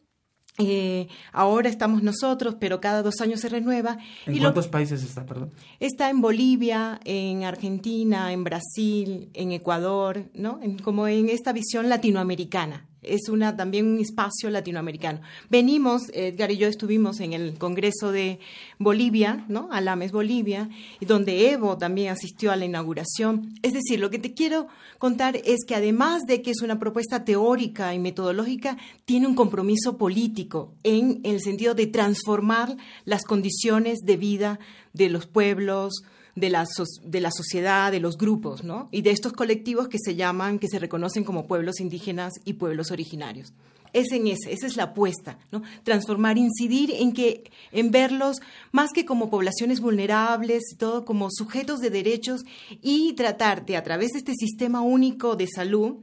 eh, 0.60 1.08
ahora 1.32 1.70
estamos 1.70 2.04
nosotros, 2.04 2.56
pero 2.60 2.80
cada 2.80 3.02
dos 3.02 3.22
años 3.22 3.40
se 3.40 3.50
renueva. 3.50 3.98
¿En 4.26 4.38
cuántos 4.40 4.68
países 4.68 5.04
está, 5.04 5.26
perdón? 5.26 5.52
Está 5.80 6.10
en 6.10 6.22
Bolivia, 6.22 7.00
en 7.06 7.44
Argentina, 7.44 8.32
en 8.32 8.44
Brasil, 8.44 9.30
en 9.34 9.52
Ecuador, 9.52 10.30
¿no? 10.34 10.60
como 10.84 11.08
en 11.08 11.30
esta 11.30 11.54
visión 11.54 11.90
latinoamericana 11.90 12.88
es 13.04 13.30
una, 13.30 13.56
también 13.56 13.88
un 13.88 14.00
espacio 14.00 14.50
latinoamericano. 14.50 15.22
Venimos, 15.50 16.04
Edgar 16.14 16.52
y 16.52 16.58
yo 16.58 16.68
estuvimos 16.68 17.20
en 17.20 17.34
el 17.34 17.58
Congreso 17.58 18.12
de 18.12 18.40
Bolivia, 18.80 19.46
¿no? 19.48 19.70
Alames, 19.72 20.12
Bolivia, 20.12 20.70
donde 21.02 21.52
Evo 21.52 21.78
también 21.78 22.12
asistió 22.12 22.52
a 22.52 22.56
la 22.56 22.66
inauguración. 22.66 23.54
Es 23.62 23.74
decir, 23.74 24.00
lo 24.00 24.10
que 24.10 24.20
te 24.20 24.34
quiero 24.34 24.68
contar 24.98 25.38
es 25.38 25.66
que 25.68 25.76
además 25.76 26.24
de 26.28 26.42
que 26.42 26.52
es 26.52 26.62
una 26.62 26.80
propuesta 26.80 27.24
teórica 27.24 27.94
y 27.94 28.00
metodológica, 28.00 28.78
tiene 29.06 29.28
un 29.28 29.36
compromiso 29.36 29.98
político 29.98 30.74
en 30.84 31.22
el 31.24 31.42
sentido 31.42 31.76
de 31.76 31.88
transformar 31.88 32.76
las 33.06 33.24
condiciones 33.24 34.00
de 34.00 34.18
vida 34.18 34.60
de 34.94 35.10
los 35.10 35.26
pueblos, 35.26 36.04
de 36.36 36.50
la, 36.50 36.66
de 37.04 37.20
la 37.20 37.32
sociedad, 37.32 37.92
de 37.92 38.00
los 38.00 38.18
grupos, 38.18 38.64
¿no? 38.64 38.90
Y 38.92 39.02
de 39.02 39.12
estos 39.12 39.34
colectivos 39.34 39.88
que 39.88 40.00
se 40.00 40.16
llaman, 40.16 40.60
que 40.60 40.68
se 40.68 40.80
reconocen 40.80 41.24
como 41.24 41.46
pueblos 41.46 41.80
indígenas 41.80 42.34
y 42.46 42.54
pueblos 42.54 42.92
originarios. 42.92 43.54
Es 43.94 44.12
en 44.12 44.26
ese, 44.26 44.52
esa 44.52 44.66
es 44.66 44.76
la 44.76 44.84
apuesta, 44.84 45.38
¿no? 45.52 45.62
Transformar, 45.84 46.40
incidir 46.40 46.92
en 46.92 47.14
que, 47.14 47.52
en 47.72 47.92
verlos 47.92 48.38
más 48.72 48.92
que 48.92 49.06
como 49.06 49.30
poblaciones 49.30 49.80
vulnerables, 49.80 50.64
todo 50.80 51.06
como 51.06 51.30
sujetos 51.30 51.80
de 51.80 51.92
derechos 51.92 52.42
y 52.82 53.14
tratar 53.14 53.66
de 53.66 53.78
a 53.78 53.84
través 53.84 54.12
de 54.14 54.20
este 54.20 54.34
sistema 54.34 54.82
único 54.82 55.36
de 55.36 55.48
salud 55.48 55.98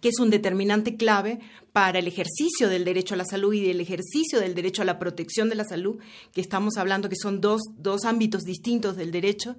que 0.00 0.08
es 0.08 0.18
un 0.18 0.30
determinante 0.30 0.96
clave 0.96 1.40
para 1.72 1.98
el 1.98 2.06
ejercicio 2.06 2.68
del 2.68 2.84
derecho 2.84 3.14
a 3.14 3.18
la 3.18 3.24
salud 3.24 3.52
y 3.54 3.64
del 3.64 3.80
ejercicio 3.80 4.40
del 4.40 4.54
derecho 4.54 4.82
a 4.82 4.84
la 4.84 4.98
protección 4.98 5.48
de 5.48 5.54
la 5.54 5.64
salud, 5.64 5.98
que 6.32 6.40
estamos 6.40 6.76
hablando 6.76 7.08
que 7.08 7.16
son 7.16 7.40
dos, 7.40 7.62
dos 7.76 8.04
ámbitos 8.04 8.42
distintos 8.42 8.96
del 8.96 9.10
derecho, 9.10 9.56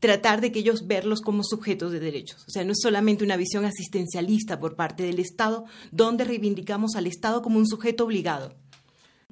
tratar 0.00 0.40
de 0.40 0.50
que 0.50 0.60
ellos 0.60 0.86
verlos 0.86 1.20
como 1.20 1.44
sujetos 1.44 1.92
de 1.92 2.00
derechos. 2.00 2.44
O 2.48 2.50
sea, 2.50 2.64
no 2.64 2.72
es 2.72 2.78
solamente 2.80 3.24
una 3.24 3.36
visión 3.36 3.64
asistencialista 3.64 4.58
por 4.58 4.74
parte 4.74 5.02
del 5.02 5.18
Estado, 5.18 5.66
donde 5.92 6.24
reivindicamos 6.24 6.96
al 6.96 7.06
Estado 7.06 7.42
como 7.42 7.58
un 7.58 7.66
sujeto 7.66 8.04
obligado. 8.04 8.54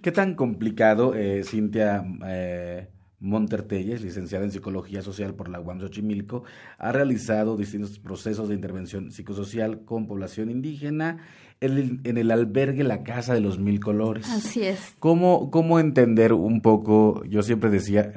¿Qué 0.02 0.12
tan 0.12 0.34
complicado, 0.34 1.14
eh, 1.14 1.42
Cintia, 1.44 2.04
eh, 2.26 2.88
Montertelles, 3.20 4.00
licenciada 4.02 4.44
en 4.44 4.52
Psicología 4.52 5.02
Social 5.02 5.34
por 5.34 5.48
la 5.48 5.60
UAM 5.60 5.80
Xochimilco, 5.80 6.44
ha 6.78 6.92
realizado 6.92 7.56
distintos 7.56 7.98
procesos 7.98 8.48
de 8.48 8.54
intervención 8.54 9.10
psicosocial 9.10 9.84
con 9.84 10.06
población 10.06 10.50
indígena 10.50 11.18
en 11.60 12.16
el, 12.16 12.30
albergue 12.30 12.84
La 12.84 13.02
Casa 13.02 13.34
de 13.34 13.40
los 13.40 13.58
Mil 13.58 13.80
Colores. 13.80 14.28
Así 14.28 14.62
es. 14.62 14.94
¿Cómo, 15.00 15.50
cómo 15.50 15.80
entender 15.80 16.32
un 16.32 16.60
poco, 16.60 17.24
yo 17.24 17.42
siempre 17.42 17.70
decía, 17.70 18.12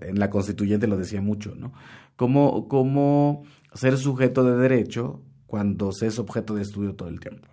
en 0.00 0.18
la 0.18 0.30
constituyente 0.30 0.86
lo 0.86 0.96
decía 0.96 1.20
mucho, 1.20 1.54
¿no? 1.54 1.72
¿Cómo, 2.16 2.68
cómo 2.68 3.44
ser 3.74 3.98
sujeto 3.98 4.42
de 4.44 4.56
derecho 4.56 5.20
cuando 5.46 5.92
se 5.92 6.06
es 6.06 6.18
objeto 6.18 6.54
de 6.54 6.62
estudio 6.62 6.94
todo 6.94 7.08
el 7.08 7.20
tiempo? 7.20 7.48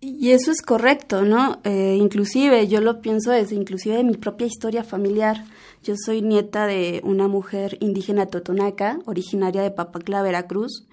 Y 0.00 0.30
eso 0.30 0.50
es 0.50 0.60
correcto, 0.60 1.22
¿no? 1.22 1.60
Eh, 1.64 1.96
inclusive, 1.98 2.66
yo 2.68 2.80
lo 2.80 3.00
pienso 3.00 3.30
desde 3.30 3.54
inclusive 3.56 3.96
de 3.96 4.04
mi 4.04 4.14
propia 4.14 4.46
historia 4.46 4.84
familiar. 4.84 5.44
Yo 5.84 5.96
soy 5.96 6.22
nieta 6.22 6.66
de 6.66 7.02
una 7.04 7.28
mujer 7.28 7.76
indígena 7.80 8.24
totonaca, 8.24 9.00
originaria 9.04 9.60
de 9.60 9.70
Papacla, 9.70 10.22
Veracruz, 10.22 10.86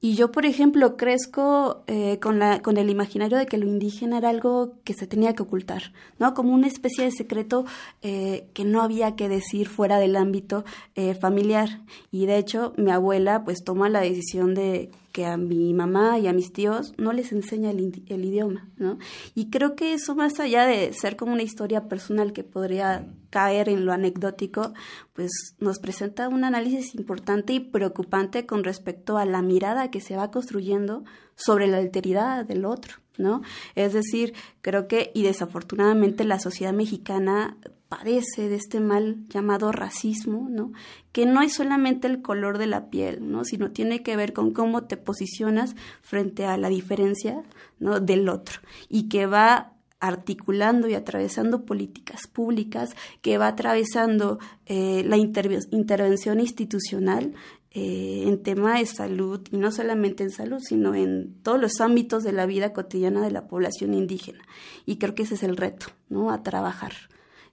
y 0.00 0.16
yo, 0.16 0.32
por 0.32 0.46
ejemplo, 0.46 0.96
crezco 0.96 1.84
eh, 1.86 2.18
con, 2.18 2.40
la, 2.40 2.60
con 2.60 2.76
el 2.76 2.90
imaginario 2.90 3.38
de 3.38 3.46
que 3.46 3.56
lo 3.56 3.68
indígena 3.68 4.18
era 4.18 4.30
algo 4.30 4.72
que 4.82 4.94
se 4.94 5.06
tenía 5.06 5.34
que 5.34 5.44
ocultar, 5.44 5.92
¿no? 6.18 6.34
Como 6.34 6.52
una 6.52 6.66
especie 6.66 7.04
de 7.04 7.12
secreto 7.12 7.66
eh, 8.02 8.48
que 8.52 8.64
no 8.64 8.82
había 8.82 9.14
que 9.14 9.28
decir 9.28 9.68
fuera 9.68 10.00
del 10.00 10.16
ámbito 10.16 10.64
eh, 10.96 11.14
familiar. 11.14 11.82
Y 12.10 12.26
de 12.26 12.38
hecho, 12.38 12.72
mi 12.76 12.90
abuela 12.90 13.44
pues 13.44 13.62
toma 13.62 13.88
la 13.88 14.00
decisión 14.00 14.54
de 14.54 14.90
que 15.12 15.26
a 15.26 15.36
mi 15.36 15.72
mamá 15.74 16.18
y 16.18 16.26
a 16.26 16.32
mis 16.32 16.52
tíos 16.52 16.94
no 16.98 17.12
les 17.12 17.32
enseña 17.32 17.70
el, 17.70 18.02
el 18.08 18.24
idioma, 18.24 18.68
¿no? 18.76 18.98
Y 19.34 19.50
creo 19.50 19.76
que 19.76 19.92
eso 19.92 20.14
más 20.14 20.40
allá 20.40 20.66
de 20.66 20.92
ser 20.92 21.16
como 21.16 21.32
una 21.32 21.42
historia 21.42 21.88
personal 21.88 22.32
que 22.32 22.44
podría 22.44 23.06
caer 23.30 23.68
en 23.68 23.86
lo 23.86 23.92
anecdótico, 23.92 24.72
pues 25.12 25.30
nos 25.58 25.78
presenta 25.78 26.28
un 26.28 26.44
análisis 26.44 26.94
importante 26.94 27.52
y 27.52 27.60
preocupante 27.60 28.46
con 28.46 28.64
respecto 28.64 29.16
a 29.18 29.24
la 29.24 29.42
mirada 29.42 29.90
que 29.90 30.00
se 30.00 30.16
va 30.16 30.30
construyendo 30.30 31.04
sobre 31.34 31.66
la 31.66 31.78
alteridad 31.78 32.44
del 32.44 32.64
otro, 32.64 32.96
¿no? 33.18 33.42
Es 33.74 33.92
decir, 33.92 34.34
creo 34.60 34.88
que, 34.88 35.10
y 35.14 35.22
desafortunadamente 35.22 36.24
la 36.24 36.38
sociedad 36.38 36.72
mexicana 36.72 37.56
padece 37.92 38.48
de 38.48 38.54
este 38.54 38.80
mal 38.80 39.28
llamado 39.28 39.70
racismo, 39.70 40.48
¿no? 40.48 40.72
Que 41.12 41.26
no 41.26 41.42
es 41.42 41.52
solamente 41.52 42.06
el 42.06 42.22
color 42.22 42.56
de 42.56 42.66
la 42.66 42.88
piel, 42.88 43.30
¿no? 43.30 43.44
Sino 43.44 43.70
tiene 43.70 44.02
que 44.02 44.16
ver 44.16 44.32
con 44.32 44.54
cómo 44.54 44.84
te 44.84 44.96
posicionas 44.96 45.76
frente 46.00 46.46
a 46.46 46.56
la 46.56 46.70
diferencia, 46.70 47.42
¿no? 47.80 48.00
Del 48.00 48.30
otro 48.30 48.60
y 48.88 49.10
que 49.10 49.26
va 49.26 49.74
articulando 50.00 50.88
y 50.88 50.94
atravesando 50.94 51.66
políticas 51.66 52.26
públicas, 52.28 52.96
que 53.20 53.36
va 53.36 53.48
atravesando 53.48 54.38
eh, 54.64 55.04
la 55.04 55.18
intervención 55.18 56.40
institucional 56.40 57.34
eh, 57.72 58.24
en 58.26 58.42
tema 58.42 58.78
de 58.78 58.86
salud, 58.86 59.46
y 59.50 59.58
no 59.58 59.70
solamente 59.70 60.24
en 60.24 60.30
salud, 60.30 60.60
sino 60.60 60.94
en 60.94 61.34
todos 61.42 61.60
los 61.60 61.80
ámbitos 61.82 62.24
de 62.24 62.32
la 62.32 62.46
vida 62.46 62.72
cotidiana 62.72 63.22
de 63.22 63.30
la 63.30 63.46
población 63.46 63.92
indígena. 63.92 64.42
Y 64.86 64.96
creo 64.96 65.14
que 65.14 65.24
ese 65.24 65.34
es 65.34 65.42
el 65.42 65.58
reto, 65.58 65.86
¿no? 66.08 66.30
A 66.30 66.42
trabajar. 66.42 66.92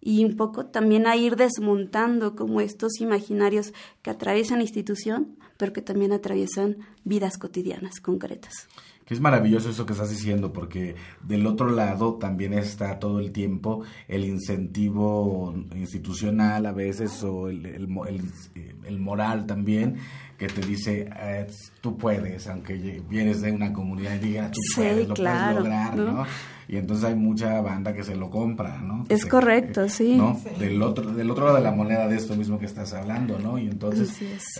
Y 0.01 0.23
un 0.23 0.35
poco 0.35 0.65
también 0.65 1.07
a 1.07 1.15
ir 1.15 1.35
desmontando 1.35 2.35
como 2.35 2.61
estos 2.61 3.01
imaginarios 3.01 3.73
que 4.01 4.09
atraviesan 4.09 4.61
institución, 4.61 5.37
pero 5.57 5.73
que 5.73 5.81
también 5.81 6.13
atraviesan 6.13 6.77
vidas 7.03 7.37
cotidianas 7.37 7.99
concretas 7.99 8.67
es 9.09 9.19
maravilloso 9.19 9.69
eso 9.69 9.85
que 9.85 9.93
estás 9.93 10.11
diciendo, 10.11 10.53
porque 10.53 10.95
del 11.23 11.47
otro 11.47 11.69
lado 11.69 12.15
también 12.15 12.53
está 12.53 12.99
todo 12.99 13.19
el 13.19 13.31
tiempo 13.31 13.83
el 14.07 14.23
incentivo 14.23 15.53
institucional 15.75 16.65
a 16.65 16.71
veces 16.71 17.23
o 17.23 17.49
el, 17.49 17.65
el, 17.65 18.99
moral 18.99 19.45
también 19.47 19.97
que 20.37 20.47
te 20.47 20.61
dice 20.61 21.09
eh, 21.19 21.47
tú 21.81 21.97
puedes, 21.97 22.47
aunque 22.47 23.01
vienes 23.09 23.41
de 23.41 23.51
una 23.51 23.73
comunidad 23.73 24.13
indígena, 24.15 24.51
tú 24.51 24.59
puedes, 24.75 25.07
lo 25.07 25.15
puedes 25.15 25.55
lograr, 25.55 25.97
¿no? 25.97 26.25
Y 26.69 26.77
entonces 26.77 27.03
hay 27.03 27.15
mucha 27.15 27.59
banda 27.61 27.93
que 27.93 28.03
se 28.03 28.15
lo 28.15 28.29
compra, 28.29 28.77
¿no? 28.77 29.05
Es 29.09 29.25
correcto, 29.25 29.89
sí. 29.89 30.15
¿no? 30.15 30.39
Del, 30.59 30.81
otro, 30.81 31.11
del 31.11 31.29
otro 31.31 31.45
lado 31.45 31.57
de 31.57 31.63
la 31.63 31.71
moneda 31.71 32.07
de 32.07 32.15
esto 32.15 32.35
mismo 32.35 32.59
que 32.59 32.67
estás 32.67 32.93
hablando, 32.93 33.39
¿no? 33.39 33.57
Y 33.57 33.67
entonces 33.67 34.11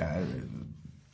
ah, 0.02 0.20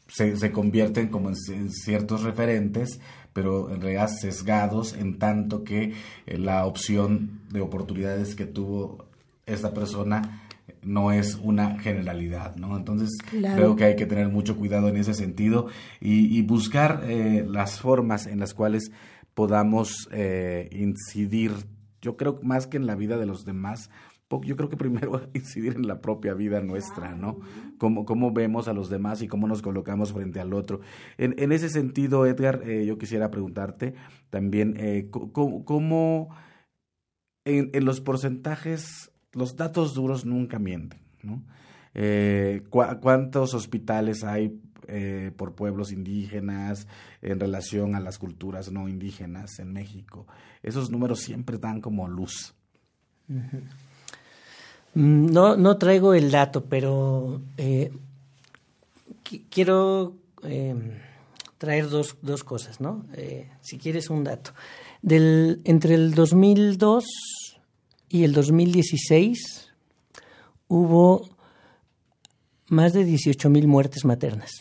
se, 0.08 0.38
se 0.38 0.51
convierten 0.51 1.10
como 1.10 1.29
en 1.29 1.69
ciertos 1.69 2.23
referentes 2.23 2.99
pero 3.36 3.69
en 3.69 3.81
realidad 3.81 4.08
sesgados 4.08 4.93
en 4.93 5.19
tanto 5.19 5.65
que 5.65 5.91
eh, 6.25 6.38
la 6.38 6.65
opción 6.65 7.41
de 7.51 7.60
oportunidades 7.60 8.34
que 8.34 8.45
tuvo 8.45 9.10
esta 9.45 9.73
persona 9.73 10.47
no 10.81 11.12
es 11.12 11.36
una 11.36 11.77
generalidad, 11.79 12.55
¿no? 12.55 12.77
Entonces 12.77 13.10
creo 13.29 13.75
que 13.75 13.84
hay 13.84 13.95
que 13.97 14.05
tener 14.05 14.29
mucho 14.29 14.55
cuidado 14.55 14.88
en 14.88 14.95
ese 14.95 15.13
sentido 15.13 15.67
y, 15.99 16.41
buscar 16.43 17.03
eh, 17.08 17.45
las 17.45 17.81
formas 17.81 18.25
en 18.25 18.39
las 18.39 18.53
cuales 18.53 18.91
podamos 19.36 20.10
eh, 20.12 20.69
incidir, 20.71 21.52
yo 22.02 22.17
creo 22.17 22.39
más 22.41 22.65
que 22.65 22.78
en 22.78 22.88
la 22.88 22.95
vida 22.95 23.17
de 23.17 23.28
los 23.28 23.45
demás, 23.45 23.91
yo 24.43 24.56
creo 24.56 24.69
que 24.69 24.78
primero 24.78 25.21
incidir 25.34 25.76
en 25.76 25.88
la 25.88 26.02
propia 26.02 26.34
vida 26.34 26.62
nuestra, 26.62 27.15
¿no? 27.15 27.39
Cómo, 27.78 28.06
cómo 28.06 28.32
vemos 28.32 28.67
a 28.67 28.74
los 28.74 28.89
demás 28.89 29.21
y 29.21 29.28
cómo 29.28 29.48
nos 29.48 29.62
colocamos 29.62 30.13
frente 30.13 30.39
al 30.39 30.54
otro. 30.54 30.82
En, 31.17 31.36
en 31.38 31.52
ese 31.52 31.69
sentido, 31.69 32.26
Edgar, 32.26 32.62
eh, 32.65 32.86
yo 32.86 32.98
quisiera 32.98 33.32
preguntarte 33.32 33.93
también, 34.30 34.76
eh, 34.78 35.10
¿cómo, 35.12 36.30
en, 37.45 37.69
en, 37.74 37.86
los 37.86 38.02
porcentajes, 38.02 39.12
los 39.34 39.56
datos 39.56 39.93
duros 39.93 40.26
nunca 40.26 40.60
mienten, 40.60 41.00
¿no? 41.21 41.43
Eh, 41.93 42.63
¿Cuántos 42.69 43.54
hospitales 43.54 44.26
hay 44.26 44.60
eh, 44.88 45.32
por 45.36 45.54
pueblos 45.54 45.91
indígenas 45.91 46.88
en 47.21 47.39
relación 47.39 47.95
a 47.95 48.00
las 48.00 48.17
culturas 48.17 48.71
no 48.71 48.88
indígenas 48.88 49.60
en 49.60 49.74
México? 49.74 50.26
Esos 50.63 50.89
números 50.89 51.19
siempre 51.19 51.58
dan 51.58 51.82
como 51.82 52.08
luz. 52.08 52.54
Mm, 53.28 55.26
no, 55.28 55.58
no 55.58 55.78
traigo 55.78 56.13
el 56.13 56.32
dato, 56.32 56.65
pero 56.65 57.41
eh, 57.58 57.91
quiero 59.50 60.15
em, 60.43 60.91
traer 61.58 61.89
dos, 61.89 62.17
dos 62.21 62.43
cosas, 62.43 62.80
¿no? 62.80 63.06
Eh, 63.13 63.50
si 63.62 63.78
quieres 63.78 64.10
un 64.10 64.24
dato. 64.24 64.52
Del, 65.02 65.62
entre 65.65 65.95
el 65.95 66.13
2002 66.13 67.06
y 68.10 68.24
el 68.24 68.34
2016 68.34 69.71
hubo 70.67 71.30
más 72.67 72.93
de 72.93 73.04
18 73.04 73.50
mil 73.50 73.67
muertes 73.67 74.06
maternas. 74.06 74.52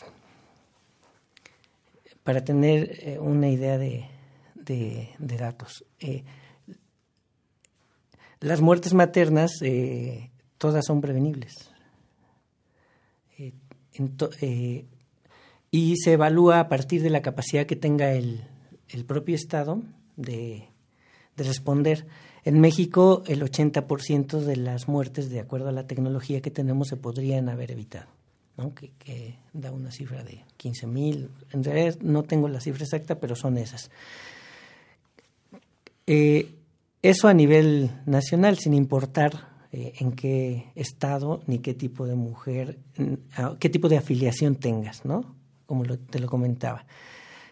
Para 2.25 2.43
tener 2.43 2.99
eh, 2.99 3.17
una 3.19 3.47
idea 3.49 3.77
de, 3.77 4.09
de, 4.55 5.37
datos. 5.37 5.85
Eh, 6.01 6.25
las 8.41 8.59
muertes 8.59 8.93
maternas 8.93 9.51
todas 10.57 10.85
son 10.85 10.99
prevenibles. 10.99 11.53
y 15.71 15.95
se 15.95 16.11
evalúa 16.11 16.59
a 16.59 16.67
partir 16.67 17.01
de 17.01 17.09
la 17.09 17.21
capacidad 17.21 17.65
que 17.65 17.77
tenga 17.77 18.11
el, 18.11 18.43
el 18.89 19.05
propio 19.05 19.35
Estado 19.35 19.81
de, 20.15 20.69
responder. 21.37 22.07
En 22.43 22.59
México, 22.59 23.23
el 23.25 23.41
80% 23.41 24.39
de 24.39 24.55
las 24.55 24.87
muertes, 24.87 25.29
de 25.29 25.39
acuerdo 25.39 25.69
a 25.69 25.71
la 25.71 25.87
tecnología 25.87 26.41
que 26.41 26.51
tenemos, 26.51 26.89
se 26.89 26.97
podrían 26.97 27.49
haber 27.49 27.71
evitado, 27.71 28.07
¿no? 28.57 28.73
que, 28.73 29.35
da 29.53 29.71
una 29.71 29.91
cifra 29.91 30.23
de 30.23 30.43
15 30.57 30.87
mil. 30.87 31.29
En 31.51 31.63
realidad 31.63 31.97
no 32.01 32.23
tengo 32.23 32.47
la 32.47 32.61
cifra 32.61 32.83
exacta, 32.83 33.19
pero 33.19 33.35
son 33.35 33.57
esas. 33.57 33.89
Eh, 36.07 36.51
eso 37.01 37.27
a 37.27 37.33
nivel 37.33 37.91
nacional, 38.05 38.57
sin 38.57 38.73
importar 38.73 39.49
eh, 39.71 39.93
en 39.99 40.13
qué 40.13 40.71
estado 40.75 41.41
ni 41.47 41.59
qué 41.59 41.73
tipo 41.73 42.05
de 42.05 42.15
mujer, 42.15 42.79
qué 43.59 43.69
tipo 43.69 43.89
de 43.89 43.97
afiliación 43.97 44.55
tengas, 44.55 45.05
¿no? 45.05 45.35
Como 45.65 45.83
te 45.83 46.19
lo 46.19 46.27
comentaba. 46.27 46.85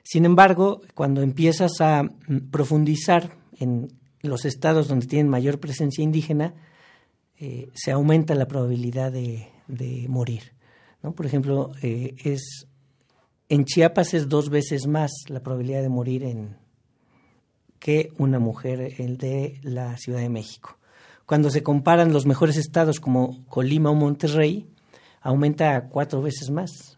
Sin 0.04 0.26
embargo, 0.26 0.82
cuando 0.94 1.22
empiezas 1.22 1.80
a 1.80 2.04
mm, 2.04 2.50
profundizar 2.52 3.38
en 3.60 3.94
los 4.22 4.46
estados 4.46 4.88
donde 4.88 5.08
tienen 5.08 5.30
mayor 5.30 5.60
presencia 5.60 6.04
indígena, 6.04 6.54
eh, 7.38 7.70
se 7.74 7.92
aumenta 7.92 8.36
la 8.36 8.48
probabilidad 8.48 9.12
de, 9.12 9.50
morir. 10.08 10.53
¿No? 11.04 11.14
Por 11.14 11.26
ejemplo, 11.26 11.72
eh, 11.84 12.16
es, 12.24 12.68
en 13.50 13.66
Chiapas 13.66 14.14
es 14.14 14.28
dos 14.30 14.50
veces 14.50 14.88
más 14.88 15.12
la 15.28 15.44
probabilidad 15.44 15.84
de 15.84 15.90
morir 15.90 16.24
en, 16.24 16.58
que 17.80 18.12
una 18.18 18.40
mujer 18.40 18.96
el 18.98 19.18
de 19.18 19.60
la 19.62 19.98
Ciudad 19.98 20.20
de 20.20 20.30
México. 20.30 20.80
Cuando 21.26 21.52
se 21.52 21.62
comparan 21.62 22.14
los 22.14 22.26
mejores 22.26 22.58
estados 22.58 23.00
como 23.00 23.46
Colima 23.48 23.92
o 23.92 23.96
Monterrey, 23.96 24.68
aumenta 25.22 25.90
cuatro 25.90 26.22
veces 26.22 26.50
más 26.50 26.98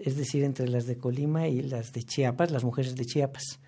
es 0.00 0.16
decir, 0.16 0.44
entre 0.44 0.68
las 0.68 0.86
de 0.86 0.96
Colima 0.96 1.48
y 1.48 1.62
las 1.62 1.92
de 1.92 2.02
Chiapas, 2.02 2.50
las 2.50 2.64
mujeres 2.64 2.96
de 2.96 3.04
Chiapas. 3.04 3.60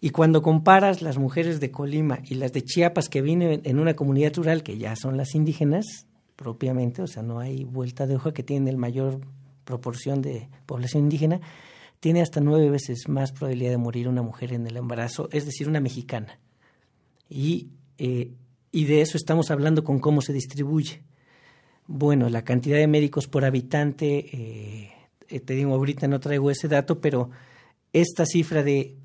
Y 0.00 0.10
cuando 0.10 0.42
comparas 0.42 1.02
las 1.02 1.18
mujeres 1.18 1.58
de 1.58 1.70
Colima 1.70 2.20
y 2.24 2.34
las 2.34 2.52
de 2.52 2.62
Chiapas 2.62 3.08
que 3.08 3.22
viven 3.22 3.62
en 3.64 3.78
una 3.78 3.94
comunidad 3.94 4.34
rural, 4.36 4.62
que 4.62 4.78
ya 4.78 4.94
son 4.94 5.16
las 5.16 5.34
indígenas 5.34 6.06
propiamente, 6.36 7.02
o 7.02 7.06
sea, 7.06 7.22
no 7.22 7.38
hay 7.38 7.64
vuelta 7.64 8.06
de 8.06 8.16
hoja 8.16 8.32
que 8.32 8.42
tienen 8.42 8.68
el 8.68 8.76
mayor 8.76 9.20
proporción 9.64 10.22
de 10.22 10.48
población 10.66 11.04
indígena, 11.04 11.40
tiene 11.98 12.22
hasta 12.22 12.40
nueve 12.40 12.70
veces 12.70 13.08
más 13.08 13.32
probabilidad 13.32 13.70
de 13.70 13.78
morir 13.78 14.08
una 14.08 14.22
mujer 14.22 14.52
en 14.52 14.66
el 14.66 14.76
embarazo, 14.76 15.28
es 15.32 15.46
decir, 15.46 15.68
una 15.68 15.80
mexicana. 15.80 16.38
Y, 17.28 17.68
eh, 17.98 18.30
y 18.70 18.84
de 18.84 19.00
eso 19.00 19.16
estamos 19.16 19.50
hablando 19.50 19.82
con 19.82 19.98
cómo 19.98 20.20
se 20.20 20.32
distribuye. 20.32 21.02
Bueno, 21.88 22.28
la 22.28 22.42
cantidad 22.42 22.76
de 22.76 22.86
médicos 22.86 23.26
por 23.26 23.44
habitante 23.44 24.26
eh, 24.32 24.92
eh, 25.28 25.40
te 25.40 25.54
digo, 25.54 25.74
ahorita 25.74 26.08
no 26.08 26.20
traigo 26.20 26.50
ese 26.50 26.68
dato, 26.68 27.00
pero 27.00 27.30
esta 27.92 28.26
cifra 28.26 28.62
de 28.62 28.96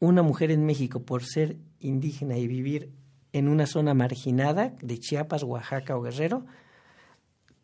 una 0.00 0.22
mujer 0.22 0.50
en 0.50 0.64
México 0.64 1.02
por 1.02 1.24
ser 1.24 1.56
indígena 1.80 2.36
y 2.36 2.48
vivir 2.48 2.90
en 3.34 3.48
una 3.48 3.66
zona 3.66 3.94
marginada 3.94 4.72
de 4.80 4.98
Chiapas, 4.98 5.42
Oaxaca 5.42 5.96
o 5.96 6.02
Guerrero, 6.02 6.46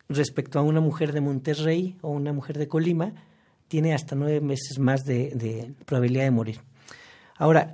respecto 0.09 0.59
a 0.59 0.63
una 0.63 0.81
mujer 0.81 1.13
de 1.13 1.21
Monterrey 1.21 1.97
o 2.01 2.09
una 2.09 2.33
mujer 2.33 2.57
de 2.57 2.67
Colima, 2.67 3.13
tiene 3.69 3.93
hasta 3.93 4.15
nueve 4.15 4.41
meses 4.41 4.79
más 4.79 5.05
de, 5.05 5.73
probabilidad 5.85 6.25
de 6.25 6.31
morir. 6.31 6.59
Ahora, 7.37 7.73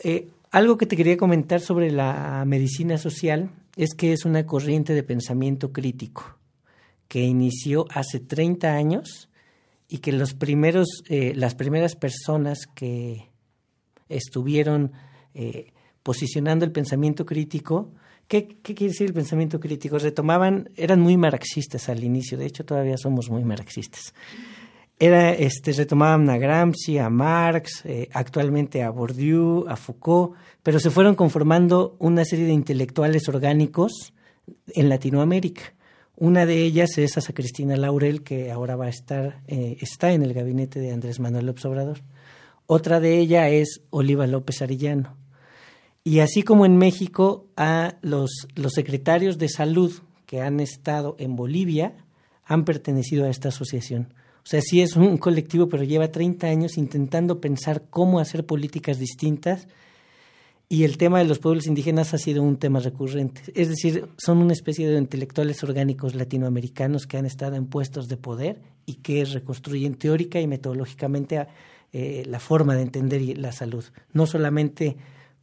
eh, 0.00 0.28
algo 0.50 0.76
que 0.76 0.86
te 0.86 0.96
quería 0.96 1.16
comentar 1.16 1.60
sobre 1.60 1.92
la 1.92 2.42
medicina 2.44 2.98
social 2.98 3.50
es 3.76 3.94
que 3.94 4.12
es 4.12 4.24
una 4.24 4.44
corriente 4.44 4.92
de 4.92 5.04
pensamiento 5.04 5.72
crítico 5.72 6.36
que 7.06 7.22
inició 7.22 7.86
hace 7.90 8.18
30 8.18 8.74
años 8.74 9.28
y 9.88 9.98
que 9.98 10.10
los 10.10 10.34
primeros, 10.34 10.88
eh, 11.08 11.32
las 11.36 11.54
primeras 11.54 11.94
personas 11.94 12.66
que 12.74 13.28
estuvieron 14.08 14.90
eh, 15.32 15.72
posicionando 16.06 16.64
el 16.64 16.70
pensamiento 16.70 17.26
crítico, 17.26 17.90
¿qué, 18.28 18.46
quiere 18.62 18.92
decir 18.92 19.08
el 19.08 19.12
pensamiento 19.12 19.58
crítico? 19.58 19.98
Retomaban, 19.98 20.70
eran 20.76 21.00
muy 21.00 21.16
marxistas 21.16 21.88
al 21.88 22.04
inicio, 22.04 22.38
de 22.38 22.46
hecho 22.46 22.64
todavía 22.64 22.96
somos 22.96 23.28
muy 23.28 23.42
marxistas. 23.42 24.14
Era, 25.00 25.32
este, 25.32 25.72
retomaban 25.72 26.30
a 26.30 26.38
Gramsci, 26.38 26.98
a 26.98 27.10
Marx, 27.10 27.82
eh, 27.84 28.08
actualmente 28.12 28.84
a 28.84 28.90
Bourdieu, 28.90 29.64
a 29.66 29.74
Foucault, 29.74 30.36
pero 30.62 30.78
se 30.78 30.90
fueron 30.90 31.16
conformando 31.16 31.96
una 31.98 32.24
serie 32.24 32.46
de 32.46 32.52
intelectuales 32.52 33.28
orgánicos 33.28 34.14
en 34.68 34.88
Latinoamérica. 34.88 35.74
Una 36.14 36.46
de 36.46 36.62
ellas 36.62 36.98
es 36.98 37.16
esa 37.16 37.32
Cristina 37.32 37.76
Laurel, 37.76 38.22
que 38.22 38.52
ahora 38.52 38.76
va 38.76 38.86
a 38.86 38.90
estar, 38.90 39.42
eh, 39.48 39.76
está 39.80 40.12
en 40.12 40.22
el 40.22 40.34
gabinete 40.34 40.78
de 40.78 40.92
Andrés 40.92 41.18
Manuel 41.18 41.46
López 41.46 41.64
Obrador. 41.64 41.98
Otra 42.66 43.00
de 43.00 43.18
ellas 43.18 43.50
es 43.50 43.82
Oliva 43.90 44.28
López 44.28 44.62
Arillano. 44.62 45.25
Y 46.06 46.20
así 46.20 46.44
como 46.44 46.64
en 46.66 46.76
México, 46.76 47.48
a 47.56 47.96
los, 48.00 48.46
secretarios 48.68 49.38
de 49.38 49.48
salud 49.48 49.92
que 50.24 50.40
han 50.40 50.60
estado 50.60 51.16
en 51.18 51.34
Bolivia 51.34 51.96
han 52.44 52.64
pertenecido 52.64 53.24
a 53.24 53.28
esta 53.28 53.48
asociación. 53.48 54.14
O 54.36 54.46
sea, 54.46 54.60
sí 54.60 54.82
es 54.82 54.94
un 54.94 55.18
colectivo, 55.18 55.68
pero 55.68 55.82
lleva 55.82 56.12
30 56.12 56.46
años 56.46 56.78
intentando 56.78 57.40
pensar 57.40 57.86
cómo 57.90 58.20
hacer 58.20 58.46
políticas 58.46 59.00
distintas 59.00 59.66
y 60.68 60.84
el 60.84 60.96
tema 60.96 61.18
de 61.18 61.24
los 61.24 61.40
pueblos 61.40 61.66
indígenas 61.66 62.14
ha 62.14 62.18
sido 62.18 62.40
un 62.40 62.56
tema 62.56 62.78
recurrente. 62.78 63.40
Es 63.56 63.68
decir, 63.68 64.06
son 64.16 64.38
una 64.38 64.52
especie 64.52 64.88
de 64.88 64.98
intelectuales 64.98 65.64
orgánicos 65.64 66.14
latinoamericanos 66.14 67.08
que 67.08 67.16
han 67.16 67.26
estado 67.26 67.56
en 67.56 67.66
puestos 67.66 68.06
de 68.06 68.16
poder 68.16 68.62
y 68.86 68.94
que 68.94 69.24
reconstruyen 69.24 69.96
teórica 69.96 70.40
y 70.40 70.46
metodológicamente 70.46 71.48
eh, 71.92 72.22
la 72.28 72.38
forma 72.38 72.76
de 72.76 72.82
entender 72.82 73.36
la 73.38 73.50
salud. 73.50 73.84
No 74.12 74.26
solamente 74.26 74.96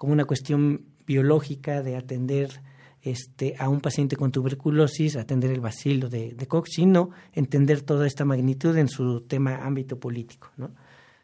como 0.03 0.11
una 0.11 0.25
cuestión 0.25 0.81
biológica 1.07 1.81
de 1.81 1.95
atender 1.95 2.61
este, 3.01 3.55
a 3.57 3.69
un 3.69 3.79
paciente 3.79 4.17
con 4.17 4.33
tuberculosis, 4.33 5.15
atender 5.15 5.49
el 5.49 5.61
vacilo 5.61 6.09
de, 6.09 6.33
de 6.33 6.45
Koch, 6.45 6.67
sino 6.67 7.11
entender 7.31 7.83
toda 7.83 8.05
esta 8.05 8.25
magnitud 8.25 8.75
en 8.75 8.89
su 8.89 9.21
tema 9.21 9.63
ámbito 9.63 10.01
político. 10.01 10.51
¿no? 10.57 10.71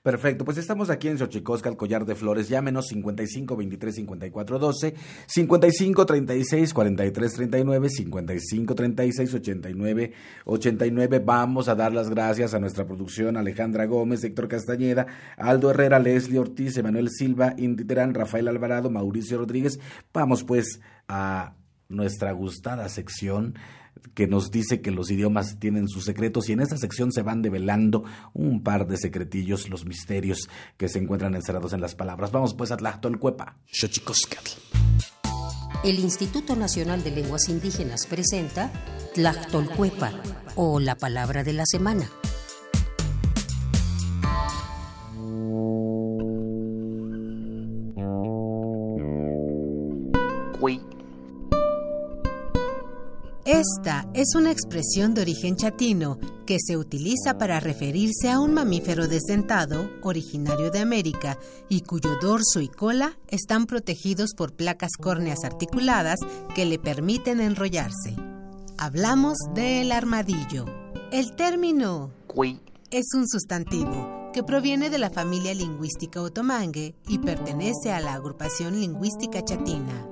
Perfecto, 0.02 0.46
pues 0.46 0.58
estamos 0.58 0.90
aquí 0.90 1.10
en 1.10 1.18
Xochicosca, 1.18 1.68
el 1.68 1.76
collar 1.76 2.06
de 2.06 2.16
flores. 2.16 2.48
Llámenos 2.48 2.88
55 2.88 3.58
23 3.58 3.96
54 3.96 4.58
12, 4.58 4.94
55 5.28 6.06
36 6.06 6.74
43 6.74 7.34
39, 7.34 7.90
55 7.90 8.76
36 8.76 9.34
89 9.34 10.14
89. 10.46 11.20
Vamos 11.20 11.68
a 11.68 11.76
dar 11.76 11.92
las 11.92 12.10
gracias 12.10 12.54
a 12.54 12.60
nuestra 12.60 12.86
producción, 12.86 13.36
Alejandra 13.36 13.88
Gómez, 13.88 14.24
Héctor 14.24 14.48
Castañeda, 14.48 15.06
Aldo 15.36 15.70
Herrera, 15.70 16.00
Leslie 16.00 16.40
Ortiz, 16.40 16.78
Emanuel 16.78 17.10
Silva, 17.10 17.56
Indy 17.58 17.84
Terán, 17.84 18.14
Rafael 18.14 18.48
Alvarado, 18.48 18.90
Mauricio 18.90 19.38
Rodríguez. 19.38 19.82
Vamos 20.14 20.46
pues 20.46 20.80
a 21.10 21.56
nuestra 21.90 22.32
gustada 22.32 22.88
sección 22.88 23.56
que 24.14 24.28
nos 24.28 24.52
dice 24.52 24.82
que 24.82 24.92
los 24.92 25.12
idiomas 25.12 25.60
tienen 25.60 25.88
sus 25.88 26.06
secretos 26.06 26.50
y 26.50 26.54
en 26.54 26.62
esta 26.62 26.78
sección 26.78 27.12
se 27.12 27.22
van 27.22 27.42
develando 27.42 28.04
un 28.34 28.64
par 28.64 28.88
de 28.88 28.98
secretillos, 28.98 29.70
los 29.70 29.86
misterios 29.86 30.50
que 30.78 30.90
se 30.90 31.00
encuentran 31.00 31.36
encerrados 31.36 31.74
en 31.74 31.82
las 31.82 31.96
palabras. 31.96 32.32
Vamos 32.32 32.54
pues 32.54 32.72
a 32.72 32.78
Tlachtolcuepa. 32.78 33.58
El 35.84 36.00
Instituto 36.00 36.56
Nacional 36.56 37.04
de 37.04 37.12
Lenguas 37.12 37.48
Indígenas 37.48 38.06
presenta 38.06 38.72
Tlachtolcuepa 39.14 40.12
o 40.56 40.80
la 40.80 40.96
palabra 40.96 41.44
de 41.44 41.54
la 41.54 41.64
semana. 41.66 42.10
Esta 53.60 54.10
es 54.14 54.36
una 54.36 54.52
expresión 54.52 55.14
de 55.14 55.22
origen 55.22 55.58
chatino 55.58 56.18
que 56.46 56.60
se 56.66 56.78
utiliza 56.78 57.38
para 57.38 57.60
referirse 57.60 58.30
a 58.30 58.40
un 58.40 58.54
mamífero 58.54 59.10
desdentado, 59.10 59.92
originario 60.02 60.72
de 60.72 60.80
América, 60.80 61.38
y 61.68 61.82
cuyo 61.82 62.12
dorso 62.22 62.62
y 62.62 62.70
cola 62.70 63.18
están 63.28 63.66
protegidos 63.66 64.34
por 64.34 64.54
placas 64.54 64.92
córneas 64.98 65.44
articuladas 65.44 66.20
que 66.56 66.64
le 66.64 66.80
permiten 66.80 67.42
enrollarse. 67.42 68.16
Hablamos 68.78 69.38
del 69.54 69.92
armadillo. 69.92 70.64
El 71.12 71.36
término 71.36 72.12
es 72.92 73.08
un 73.14 73.28
sustantivo 73.28 74.32
que 74.32 74.42
proviene 74.42 74.90
de 74.90 75.00
la 75.00 75.10
familia 75.10 75.54
lingüística 75.54 76.22
otomangue 76.22 76.96
y 77.10 77.18
pertenece 77.18 77.92
a 77.92 78.00
la 78.00 78.14
agrupación 78.14 78.80
lingüística 78.80 79.44
chatina. 79.44 80.08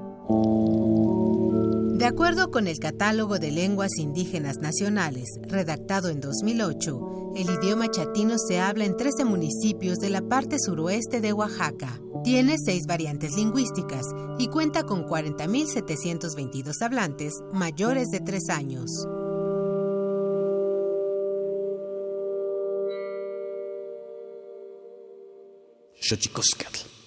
De 1.97 2.05
acuerdo 2.05 2.51
con 2.51 2.67
el 2.67 2.77
Catálogo 2.77 3.39
de 3.39 3.49
Lenguas 3.49 3.97
Indígenas 3.97 4.57
Nacionales, 4.57 5.39
redactado 5.41 6.09
en 6.09 6.21
2008, 6.21 7.33
el 7.35 7.49
idioma 7.49 7.89
chatino 7.89 8.35
se 8.37 8.59
habla 8.59 8.85
en 8.85 8.95
13 8.95 9.25
municipios 9.25 9.97
de 9.97 10.11
la 10.11 10.21
parte 10.21 10.57
suroeste 10.59 11.21
de 11.21 11.33
Oaxaca. 11.33 11.99
Tiene 12.23 12.57
seis 12.63 12.85
variantes 12.85 13.33
lingüísticas 13.35 14.05
y 14.37 14.47
cuenta 14.49 14.83
con 14.83 15.07
40.722 15.07 16.83
hablantes 16.83 17.33
mayores 17.51 18.09
de 18.09 18.19
3 18.19 18.49
años. 18.51 18.91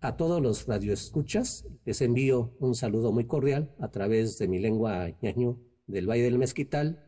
A 0.00 0.16
todos 0.16 0.42
los 0.42 0.66
radioescuchas 0.66 1.64
les 1.86 2.02
envío 2.02 2.54
un 2.60 2.74
saludo 2.74 3.12
muy 3.12 3.26
cordial 3.26 3.74
a 3.80 3.90
través 3.90 4.36
de 4.38 4.46
mi 4.46 4.58
lengua 4.58 5.08
ñañú 5.22 5.58
del 5.86 6.06
Valle 6.06 6.24
del 6.24 6.38
Mezquital. 6.38 7.02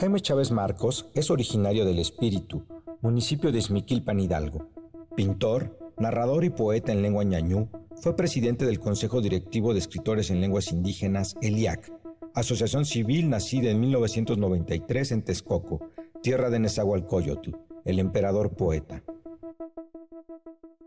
Jaime 0.00 0.20
Chávez 0.20 0.50
Marcos 0.50 1.08
es 1.14 1.30
originario 1.30 1.84
del 1.84 2.00
Espíritu, 2.00 2.66
municipio 3.00 3.52
de 3.52 3.60
Esmiquilpan 3.60 4.18
Hidalgo. 4.18 4.70
Pintor, 5.14 5.78
narrador 5.98 6.44
y 6.44 6.50
poeta 6.50 6.90
en 6.90 7.02
lengua 7.02 7.22
ñañú, 7.22 7.68
fue 7.94 8.16
presidente 8.16 8.64
del 8.66 8.80
Consejo 8.80 9.20
Directivo 9.20 9.72
de 9.72 9.78
Escritores 9.78 10.30
en 10.30 10.40
Lenguas 10.40 10.72
Indígenas, 10.72 11.36
ELIAC, 11.42 11.92
asociación 12.34 12.84
civil 12.84 13.28
nacida 13.28 13.70
en 13.70 13.80
1993 13.80 15.12
en 15.12 15.22
Texcoco, 15.22 15.90
tierra 16.22 16.50
de 16.50 16.60
Nezahualcóyotl, 16.60 17.50
el 17.84 17.98
emperador 17.98 18.54
poeta. 18.54 19.02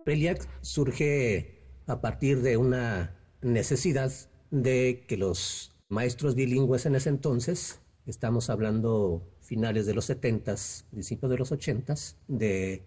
Peliac 0.05 0.47
surge 0.61 1.63
a 1.87 2.01
partir 2.01 2.41
de 2.41 2.57
una 2.57 3.15
necesidad 3.41 4.11
de 4.51 5.05
que 5.07 5.17
los 5.17 5.75
maestros 5.89 6.35
bilingües 6.35 6.85
en 6.85 6.95
ese 6.95 7.09
entonces, 7.09 7.79
estamos 8.05 8.49
hablando 8.49 9.23
finales 9.41 9.85
de 9.85 9.93
los 9.93 10.05
70, 10.05 10.55
principios 10.91 11.31
de 11.31 11.37
los 11.37 11.51
80, 11.51 11.95
de 12.27 12.83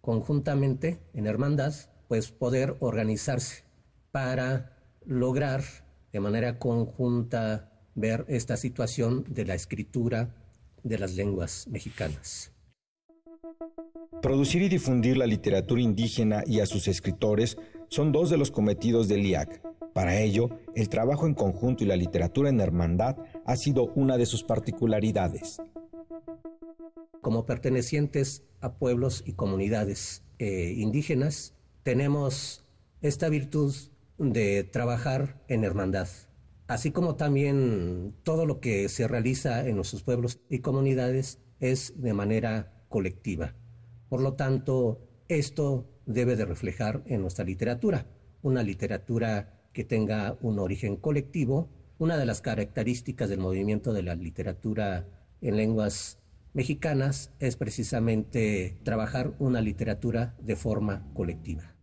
conjuntamente, 0.00 0.98
en 1.14 1.26
hermandad, 1.26 1.74
pues 2.08 2.30
poder 2.30 2.76
organizarse 2.80 3.64
para 4.10 4.78
lograr 5.04 5.62
de 6.12 6.20
manera 6.20 6.58
conjunta 6.58 7.67
ver 8.00 8.24
esta 8.28 8.56
situación 8.56 9.24
de 9.28 9.44
la 9.44 9.54
escritura 9.54 10.34
de 10.82 10.98
las 10.98 11.14
lenguas 11.16 11.66
mexicanas. 11.68 12.52
Producir 14.22 14.62
y 14.62 14.68
difundir 14.68 15.16
la 15.16 15.26
literatura 15.26 15.80
indígena 15.80 16.42
y 16.46 16.60
a 16.60 16.66
sus 16.66 16.88
escritores 16.88 17.56
son 17.88 18.12
dos 18.12 18.30
de 18.30 18.36
los 18.36 18.50
cometidos 18.50 19.08
del 19.08 19.26
IAC. 19.26 19.62
Para 19.92 20.20
ello, 20.20 20.50
el 20.74 20.88
trabajo 20.88 21.26
en 21.26 21.34
conjunto 21.34 21.84
y 21.84 21.86
la 21.86 21.96
literatura 21.96 22.50
en 22.50 22.60
hermandad 22.60 23.16
ha 23.44 23.56
sido 23.56 23.86
una 23.94 24.16
de 24.16 24.26
sus 24.26 24.44
particularidades. 24.44 25.60
Como 27.20 27.46
pertenecientes 27.46 28.42
a 28.60 28.74
pueblos 28.74 29.22
y 29.26 29.32
comunidades 29.32 30.22
eh, 30.38 30.74
indígenas, 30.76 31.54
tenemos 31.82 32.64
esta 33.02 33.28
virtud 33.28 33.74
de 34.18 34.64
trabajar 34.64 35.42
en 35.48 35.64
hermandad 35.64 36.08
así 36.68 36.92
como 36.92 37.16
también 37.16 38.14
todo 38.22 38.46
lo 38.46 38.60
que 38.60 38.88
se 38.88 39.08
realiza 39.08 39.66
en 39.66 39.76
nuestros 39.76 40.02
pueblos 40.02 40.38
y 40.48 40.60
comunidades 40.60 41.40
es 41.58 42.00
de 42.00 42.12
manera 42.12 42.84
colectiva. 42.88 43.54
Por 44.08 44.20
lo 44.20 44.34
tanto, 44.34 45.00
esto 45.28 45.88
debe 46.06 46.36
de 46.36 46.44
reflejar 46.44 47.02
en 47.06 47.22
nuestra 47.22 47.44
literatura, 47.44 48.06
una 48.42 48.62
literatura 48.62 49.58
que 49.72 49.84
tenga 49.84 50.36
un 50.40 50.58
origen 50.58 50.96
colectivo. 50.96 51.68
Una 51.98 52.16
de 52.16 52.26
las 52.26 52.40
características 52.40 53.28
del 53.28 53.40
movimiento 53.40 53.92
de 53.92 54.02
la 54.02 54.14
literatura 54.14 55.06
en 55.40 55.56
lenguas 55.56 56.18
mexicanas 56.52 57.32
es 57.40 57.56
precisamente 57.56 58.78
trabajar 58.84 59.34
una 59.38 59.60
literatura 59.60 60.36
de 60.40 60.56
forma 60.56 61.10
colectiva. 61.12 61.74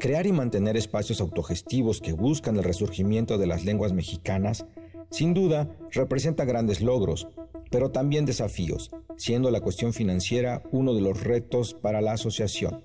Crear 0.00 0.26
y 0.26 0.32
mantener 0.32 0.76
espacios 0.76 1.20
autogestivos 1.20 2.00
que 2.00 2.12
buscan 2.12 2.56
el 2.56 2.64
resurgimiento 2.64 3.38
de 3.38 3.46
las 3.46 3.64
lenguas 3.64 3.92
mexicanas, 3.92 4.66
sin 5.10 5.34
duda, 5.34 5.68
representa 5.90 6.44
grandes 6.44 6.80
logros, 6.80 7.28
pero 7.70 7.90
también 7.90 8.26
desafíos, 8.26 8.90
siendo 9.16 9.50
la 9.50 9.60
cuestión 9.60 9.92
financiera 9.92 10.62
uno 10.70 10.94
de 10.94 11.00
los 11.00 11.22
retos 11.22 11.74
para 11.74 12.00
la 12.00 12.12
asociación. 12.12 12.84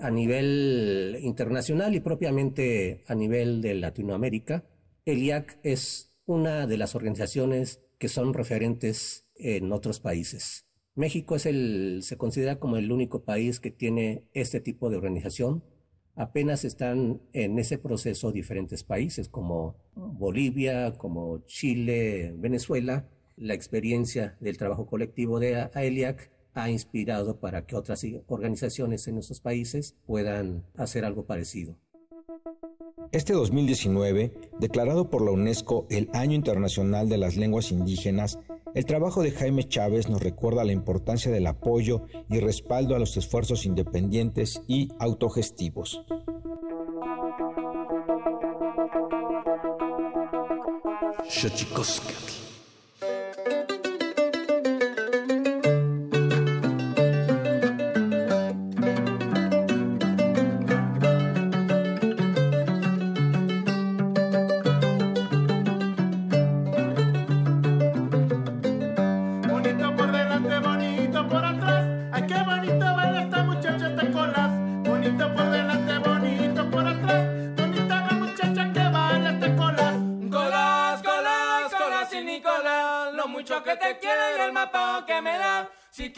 A 0.00 0.10
nivel 0.10 1.18
internacional 1.22 1.94
y 1.94 2.00
propiamente 2.00 3.04
a 3.06 3.14
nivel 3.14 3.60
de 3.60 3.74
Latinoamérica, 3.74 4.64
el 5.04 5.22
IAC 5.22 5.58
es 5.62 6.14
una 6.26 6.66
de 6.66 6.78
las 6.78 6.94
organizaciones 6.94 7.82
que 7.98 8.08
son 8.08 8.32
referentes 8.32 9.26
en 9.34 9.72
otros 9.72 10.00
países. 10.00 10.69
México 11.00 11.34
es 11.34 11.46
el, 11.46 12.00
se 12.02 12.18
considera 12.18 12.60
como 12.60 12.76
el 12.76 12.92
único 12.92 13.24
país 13.24 13.58
que 13.58 13.70
tiene 13.70 14.22
este 14.34 14.60
tipo 14.60 14.90
de 14.90 14.98
organización. 14.98 15.64
Apenas 16.14 16.66
están 16.66 17.22
en 17.32 17.58
ese 17.58 17.78
proceso 17.78 18.32
diferentes 18.32 18.84
países 18.84 19.30
como 19.30 19.76
Bolivia, 19.94 20.92
como 20.98 21.38
Chile, 21.46 22.34
Venezuela. 22.36 23.08
La 23.38 23.54
experiencia 23.54 24.36
del 24.40 24.58
trabajo 24.58 24.86
colectivo 24.86 25.40
de 25.40 25.70
AELIAC 25.72 26.30
ha 26.52 26.70
inspirado 26.70 27.40
para 27.40 27.64
que 27.64 27.76
otras 27.76 28.04
organizaciones 28.26 29.08
en 29.08 29.14
nuestros 29.14 29.40
países 29.40 29.96
puedan 30.06 30.66
hacer 30.76 31.06
algo 31.06 31.24
parecido. 31.24 31.78
Este 33.12 33.32
2019, 33.32 34.32
declarado 34.60 35.08
por 35.08 35.24
la 35.24 35.30
UNESCO 35.30 35.86
el 35.88 36.10
Año 36.12 36.34
Internacional 36.34 37.08
de 37.08 37.16
las 37.16 37.36
Lenguas 37.36 37.72
Indígenas, 37.72 38.38
el 38.74 38.84
trabajo 38.84 39.22
de 39.22 39.30
Jaime 39.32 39.64
Chávez 39.68 40.08
nos 40.08 40.22
recuerda 40.22 40.64
la 40.64 40.72
importancia 40.72 41.30
del 41.30 41.46
apoyo 41.46 42.02
y 42.28 42.40
respaldo 42.40 42.94
a 42.94 42.98
los 42.98 43.16
esfuerzos 43.16 43.66
independientes 43.66 44.62
y 44.66 44.88
autogestivos. 44.98 46.04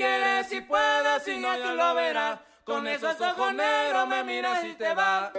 Quieres, 0.02 0.48
si 0.48 0.60
puedes, 0.60 1.22
si 1.22 1.38
no, 1.38 1.56
tú 1.56 1.74
lo 1.74 1.94
verás. 1.94 2.40
con 2.64 2.86
esos 2.86 3.20
ojos 3.20 3.54
negros 3.54 4.08
me 4.08 4.24
miras 4.24 4.64
y 4.64 4.74
te 4.74 4.94
vas. 4.94 5.30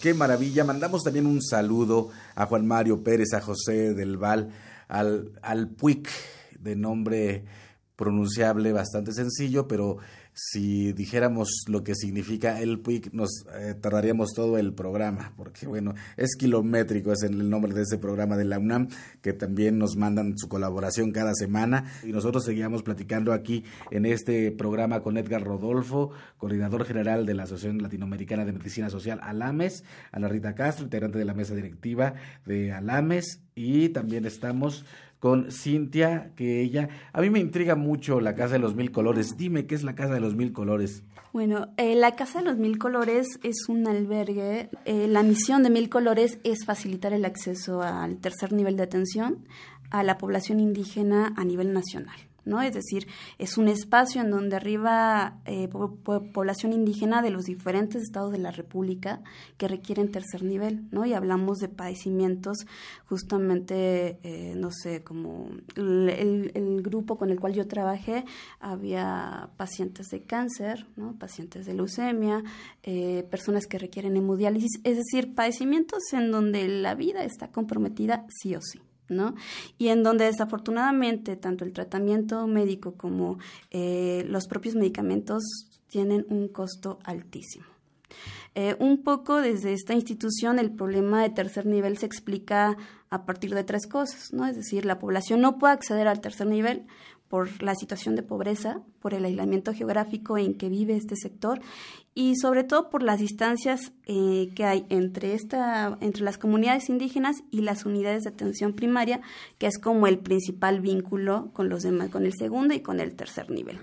Qué 0.00 0.14
maravilla. 0.14 0.64
Mandamos 0.64 1.04
también 1.04 1.26
un 1.26 1.42
saludo 1.42 2.10
a 2.34 2.46
Juan 2.46 2.66
Mario 2.66 3.02
Pérez, 3.04 3.34
a 3.34 3.40
José 3.40 3.94
del 3.94 4.16
Val, 4.16 4.50
al, 4.88 5.32
al 5.42 5.68
Puic, 5.68 6.08
de 6.58 6.74
nombre 6.74 7.44
pronunciable 7.96 8.72
bastante 8.72 9.12
sencillo, 9.12 9.68
pero 9.68 9.98
si 10.34 10.92
dijéramos 10.92 11.64
lo 11.68 11.84
que 11.84 11.94
significa 11.94 12.60
el 12.60 12.80
PUIC, 12.80 13.12
nos 13.12 13.44
eh, 13.54 13.74
tardaríamos 13.78 14.32
todo 14.34 14.56
el 14.56 14.72
programa, 14.72 15.32
porque 15.36 15.66
bueno, 15.66 15.94
es 16.16 16.36
kilométrico, 16.36 17.12
es 17.12 17.22
el 17.22 17.50
nombre 17.50 17.74
de 17.74 17.82
ese 17.82 17.98
programa 17.98 18.36
de 18.36 18.46
la 18.46 18.58
UNAM, 18.58 18.88
que 19.20 19.32
también 19.32 19.78
nos 19.78 19.96
mandan 19.96 20.38
su 20.38 20.48
colaboración 20.48 21.12
cada 21.12 21.34
semana, 21.34 21.92
y 22.02 22.12
nosotros 22.12 22.44
seguíamos 22.44 22.82
platicando 22.82 23.32
aquí 23.32 23.64
en 23.90 24.06
este 24.06 24.50
programa 24.52 25.02
con 25.02 25.18
Edgar 25.18 25.44
Rodolfo, 25.44 26.12
coordinador 26.38 26.84
general 26.84 27.26
de 27.26 27.34
la 27.34 27.42
Asociación 27.42 27.82
Latinoamericana 27.82 28.44
de 28.44 28.52
Medicina 28.52 28.88
Social, 28.88 29.20
ALAMES, 29.22 29.84
Ana 30.12 30.28
Rita 30.28 30.54
Castro, 30.54 30.84
integrante 30.84 31.18
de 31.18 31.24
la 31.26 31.34
mesa 31.34 31.54
directiva 31.54 32.14
de 32.46 32.72
ALAMES, 32.72 33.40
y 33.54 33.90
también 33.90 34.24
estamos 34.24 34.86
con 35.22 35.52
Cintia, 35.52 36.32
que 36.34 36.60
ella, 36.62 36.88
a 37.12 37.20
mí 37.20 37.30
me 37.30 37.38
intriga 37.38 37.76
mucho 37.76 38.20
la 38.20 38.34
Casa 38.34 38.54
de 38.54 38.58
los 38.58 38.74
Mil 38.74 38.90
Colores. 38.90 39.36
Dime, 39.36 39.66
¿qué 39.66 39.76
es 39.76 39.84
la 39.84 39.94
Casa 39.94 40.14
de 40.14 40.18
los 40.18 40.34
Mil 40.34 40.52
Colores? 40.52 41.04
Bueno, 41.32 41.68
eh, 41.76 41.94
la 41.94 42.16
Casa 42.16 42.40
de 42.40 42.46
los 42.46 42.58
Mil 42.58 42.76
Colores 42.76 43.28
es 43.44 43.68
un 43.68 43.86
albergue. 43.86 44.68
Eh, 44.84 45.06
la 45.06 45.22
misión 45.22 45.62
de 45.62 45.70
Mil 45.70 45.88
Colores 45.88 46.40
es 46.42 46.64
facilitar 46.64 47.12
el 47.12 47.24
acceso 47.24 47.82
al 47.82 48.18
tercer 48.18 48.52
nivel 48.52 48.76
de 48.76 48.82
atención 48.82 49.46
a 49.90 50.02
la 50.02 50.18
población 50.18 50.58
indígena 50.58 51.32
a 51.36 51.44
nivel 51.44 51.72
nacional. 51.72 52.16
¿No? 52.44 52.60
Es 52.62 52.74
decir, 52.74 53.06
es 53.38 53.58
un 53.58 53.68
espacio 53.68 54.20
en 54.20 54.30
donde 54.30 54.56
arriba 54.56 55.38
eh, 55.44 55.68
población 55.68 56.72
indígena 56.72 57.22
de 57.22 57.30
los 57.30 57.44
diferentes 57.44 58.02
estados 58.02 58.32
de 58.32 58.38
la 58.38 58.50
República 58.50 59.22
que 59.56 59.68
requieren 59.68 60.10
tercer 60.10 60.42
nivel, 60.42 60.86
¿no? 60.90 61.04
Y 61.04 61.14
hablamos 61.14 61.58
de 61.58 61.68
padecimientos 61.68 62.58
justamente, 63.06 64.18
eh, 64.22 64.54
no 64.56 64.70
sé, 64.70 65.02
como 65.02 65.48
el, 65.76 66.82
grupo 66.82 67.16
con 67.16 67.30
el 67.30 67.38
cual 67.38 67.54
yo 67.54 67.66
trabajé, 67.68 68.24
había 68.58 69.50
pacientes 69.56 70.08
de 70.08 70.22
cáncer, 70.22 70.86
¿no? 70.96 71.16
Pacientes 71.18 71.66
de 71.66 71.74
leucemia, 71.74 72.42
eh, 72.82 73.26
personas 73.30 73.66
que 73.66 73.78
requieren 73.78 74.16
hemodiálisis, 74.16 74.80
es 74.84 74.96
decir, 74.96 75.34
padecimientos 75.34 76.00
en 76.12 76.30
donde 76.30 76.66
la 76.68 76.94
vida 76.94 77.24
está 77.24 77.48
comprometida 77.48 78.26
sí 78.28 78.56
o 78.56 78.60
sí. 78.60 78.80
¿No? 79.08 79.34
Y 79.78 79.88
en 79.88 80.02
donde 80.02 80.24
desafortunadamente 80.24 81.36
tanto 81.36 81.64
el 81.64 81.72
tratamiento 81.72 82.46
médico 82.46 82.94
como 82.94 83.38
eh, 83.70 84.24
los 84.28 84.46
propios 84.46 84.74
medicamentos 84.74 85.42
tienen 85.88 86.26
un 86.28 86.48
costo 86.48 86.98
altísimo. 87.04 87.66
Eh, 88.54 88.76
un 88.78 89.02
poco 89.02 89.40
desde 89.40 89.72
esta 89.72 89.94
institución 89.94 90.58
el 90.58 90.70
problema 90.70 91.22
de 91.22 91.30
tercer 91.30 91.64
nivel 91.64 91.96
se 91.96 92.04
explica 92.04 92.76
a 93.08 93.24
partir 93.24 93.54
de 93.54 93.64
tres 93.64 93.86
cosas, 93.86 94.32
¿no? 94.32 94.46
Es 94.46 94.56
decir, 94.56 94.84
la 94.84 94.98
población 94.98 95.40
no 95.40 95.58
puede 95.58 95.72
acceder 95.72 96.06
al 96.06 96.20
tercer 96.20 96.46
nivel 96.46 96.86
por 97.32 97.62
la 97.62 97.74
situación 97.74 98.14
de 98.14 98.22
pobreza, 98.22 98.82
por 99.00 99.14
el 99.14 99.24
aislamiento 99.24 99.72
geográfico 99.72 100.36
en 100.36 100.52
que 100.52 100.68
vive 100.68 100.96
este 100.96 101.16
sector 101.16 101.62
y 102.14 102.36
sobre 102.36 102.62
todo 102.62 102.90
por 102.90 103.02
las 103.02 103.20
distancias 103.20 103.92
eh, 104.04 104.50
que 104.54 104.66
hay 104.66 104.84
entre, 104.90 105.32
esta, 105.32 105.96
entre 106.02 106.24
las 106.24 106.36
comunidades 106.36 106.90
indígenas 106.90 107.42
y 107.50 107.62
las 107.62 107.86
unidades 107.86 108.24
de 108.24 108.28
atención 108.28 108.74
primaria, 108.74 109.22
que 109.56 109.66
es 109.66 109.78
como 109.78 110.06
el 110.08 110.18
principal 110.18 110.82
vínculo 110.82 111.48
con 111.54 111.70
los 111.70 111.82
demás, 111.84 112.10
con 112.10 112.26
el 112.26 112.34
segundo 112.34 112.74
y 112.74 112.80
con 112.80 113.00
el 113.00 113.14
tercer 113.14 113.50
nivel. 113.50 113.78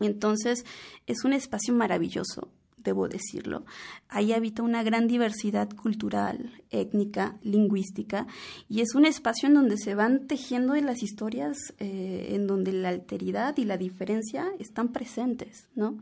Entonces, 0.00 0.64
es 1.06 1.22
un 1.26 1.34
espacio 1.34 1.74
maravilloso 1.74 2.48
debo 2.82 3.08
decirlo. 3.08 3.64
Ahí 4.08 4.32
habita 4.32 4.62
una 4.62 4.82
gran 4.82 5.06
diversidad 5.06 5.70
cultural, 5.70 6.50
étnica, 6.70 7.38
lingüística, 7.42 8.26
y 8.68 8.80
es 8.80 8.94
un 8.94 9.06
espacio 9.06 9.48
en 9.48 9.54
donde 9.54 9.76
se 9.76 9.94
van 9.94 10.26
tejiendo 10.26 10.74
las 10.86 11.02
historias, 11.02 11.56
eh, 11.78 12.30
en 12.30 12.46
donde 12.46 12.72
la 12.72 12.88
alteridad 12.88 13.56
y 13.56 13.64
la 13.64 13.76
diferencia 13.76 14.46
están 14.58 14.88
presentes, 14.88 15.68
¿no? 15.74 15.98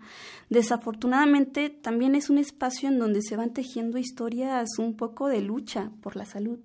Desafortunadamente, 0.51 1.71
también 1.71 2.15
es 2.15 2.31
un 2.31 2.39
espacio 2.39 2.89
en 2.89 2.99
donde 2.99 3.23
se 3.23 3.37
van 3.37 3.53
tejiendo 3.53 3.99
historias 3.99 4.79
un 4.79 4.95
poco 4.95 5.29
de 5.29 5.41
lucha 5.41 5.91
por 6.03 6.17
la 6.17 6.25
salud. 6.25 6.61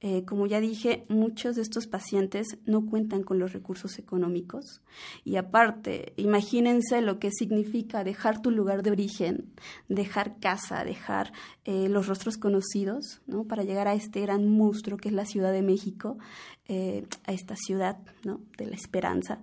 Eh, 0.00 0.24
como 0.24 0.46
ya 0.46 0.60
dije, 0.60 1.04
muchos 1.08 1.56
de 1.56 1.62
estos 1.62 1.86
pacientes 1.86 2.58
no 2.64 2.86
cuentan 2.86 3.22
con 3.22 3.38
los 3.38 3.52
recursos 3.52 3.98
económicos 3.98 4.80
y 5.24 5.36
aparte, 5.36 6.12
imagínense 6.16 7.00
lo 7.02 7.18
que 7.18 7.30
significa 7.30 8.04
dejar 8.04 8.40
tu 8.40 8.50
lugar 8.50 8.82
de 8.82 8.90
origen, 8.90 9.52
dejar 9.88 10.38
casa, 10.40 10.84
dejar 10.84 11.32
eh, 11.64 11.88
los 11.88 12.06
rostros 12.06 12.38
conocidos, 12.38 13.20
¿no? 13.26 13.44
Para 13.44 13.64
llegar 13.64 13.88
a 13.88 13.94
este 13.94 14.20
gran 14.20 14.48
monstruo 14.48 14.96
que 14.96 15.08
es 15.08 15.14
la 15.14 15.26
Ciudad 15.26 15.52
de 15.52 15.62
México, 15.62 16.18
eh, 16.66 17.06
a 17.24 17.32
esta 17.32 17.56
ciudad, 17.56 17.98
¿no? 18.24 18.40
De 18.56 18.66
la 18.66 18.76
esperanza. 18.76 19.40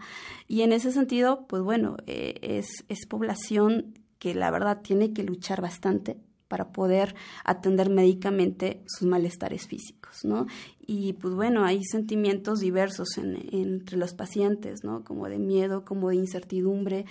Y 0.48 0.62
en 0.62 0.72
ese 0.72 0.92
sentido, 0.92 1.46
pues 1.48 1.62
bueno, 1.62 1.98
es 2.06 3.06
población 3.08 3.94
que 4.20 4.34
la 4.34 4.50
verdad 4.52 4.82
tiene 4.82 5.14
que 5.14 5.24
luchar 5.24 5.62
bastante 5.62 6.18
para 6.48 6.72
poder 6.72 7.16
atender 7.44 7.90
médicamente 7.90 8.84
sus 8.88 9.08
malestares 9.08 9.68
físicos, 9.68 10.24
¿no? 10.24 10.46
Y 10.86 11.14
pues 11.14 11.34
bueno, 11.34 11.64
hay 11.64 11.84
sentimientos 11.84 12.60
diversos 12.60 13.08
entre 13.18 13.98
los 13.98 14.14
pacientes, 14.14 14.84
¿no? 14.84 15.04
Como 15.04 15.28
de 15.28 15.40
miedo, 15.40 15.86
como 15.86 16.10
de 16.10 16.18
incertidumbre, 16.18 17.06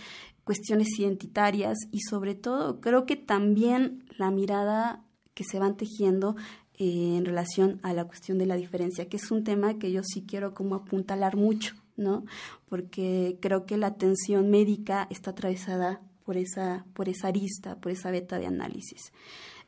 cuestiones 0.45 0.89
identitarias 0.99 1.77
y 1.91 2.01
sobre 2.01 2.35
todo 2.35 2.81
creo 2.81 3.07
que 3.07 3.17
también 3.17 4.05
la 4.19 4.31
mirada 4.31 5.03
que 5.35 5.45
se 5.45 5.59
van 5.59 5.77
tejiendo 5.77 6.37
eh, 6.79 7.17
en 7.17 7.25
relación 7.25 7.81
a 7.83 7.93
la 7.93 8.05
cuestión 8.05 8.39
de 8.39 8.47
la 8.47 8.57
diferencia, 8.57 9.09
que 9.09 9.17
es 9.17 9.31
un 9.31 9.43
tema 9.43 9.79
que 9.79 9.91
yo 9.91 10.03
sí 10.05 10.25
quiero 10.27 10.55
como 10.55 10.75
apuntalar 10.75 11.37
mucho, 11.37 11.75
¿no? 11.97 12.25
Porque 12.69 13.39
creo 13.41 13.67
que 13.67 13.77
la 13.77 13.89
atención 13.89 14.51
médica 14.51 15.07
está 15.11 15.31
atravesada 15.31 16.01
por 16.25 16.37
esa, 16.37 16.85
por 16.95 17.09
esa 17.09 17.29
arista, 17.29 17.77
por 17.77 17.93
esa 17.93 18.11
beta 18.11 18.39
de 18.39 18.47
análisis. 18.47 19.13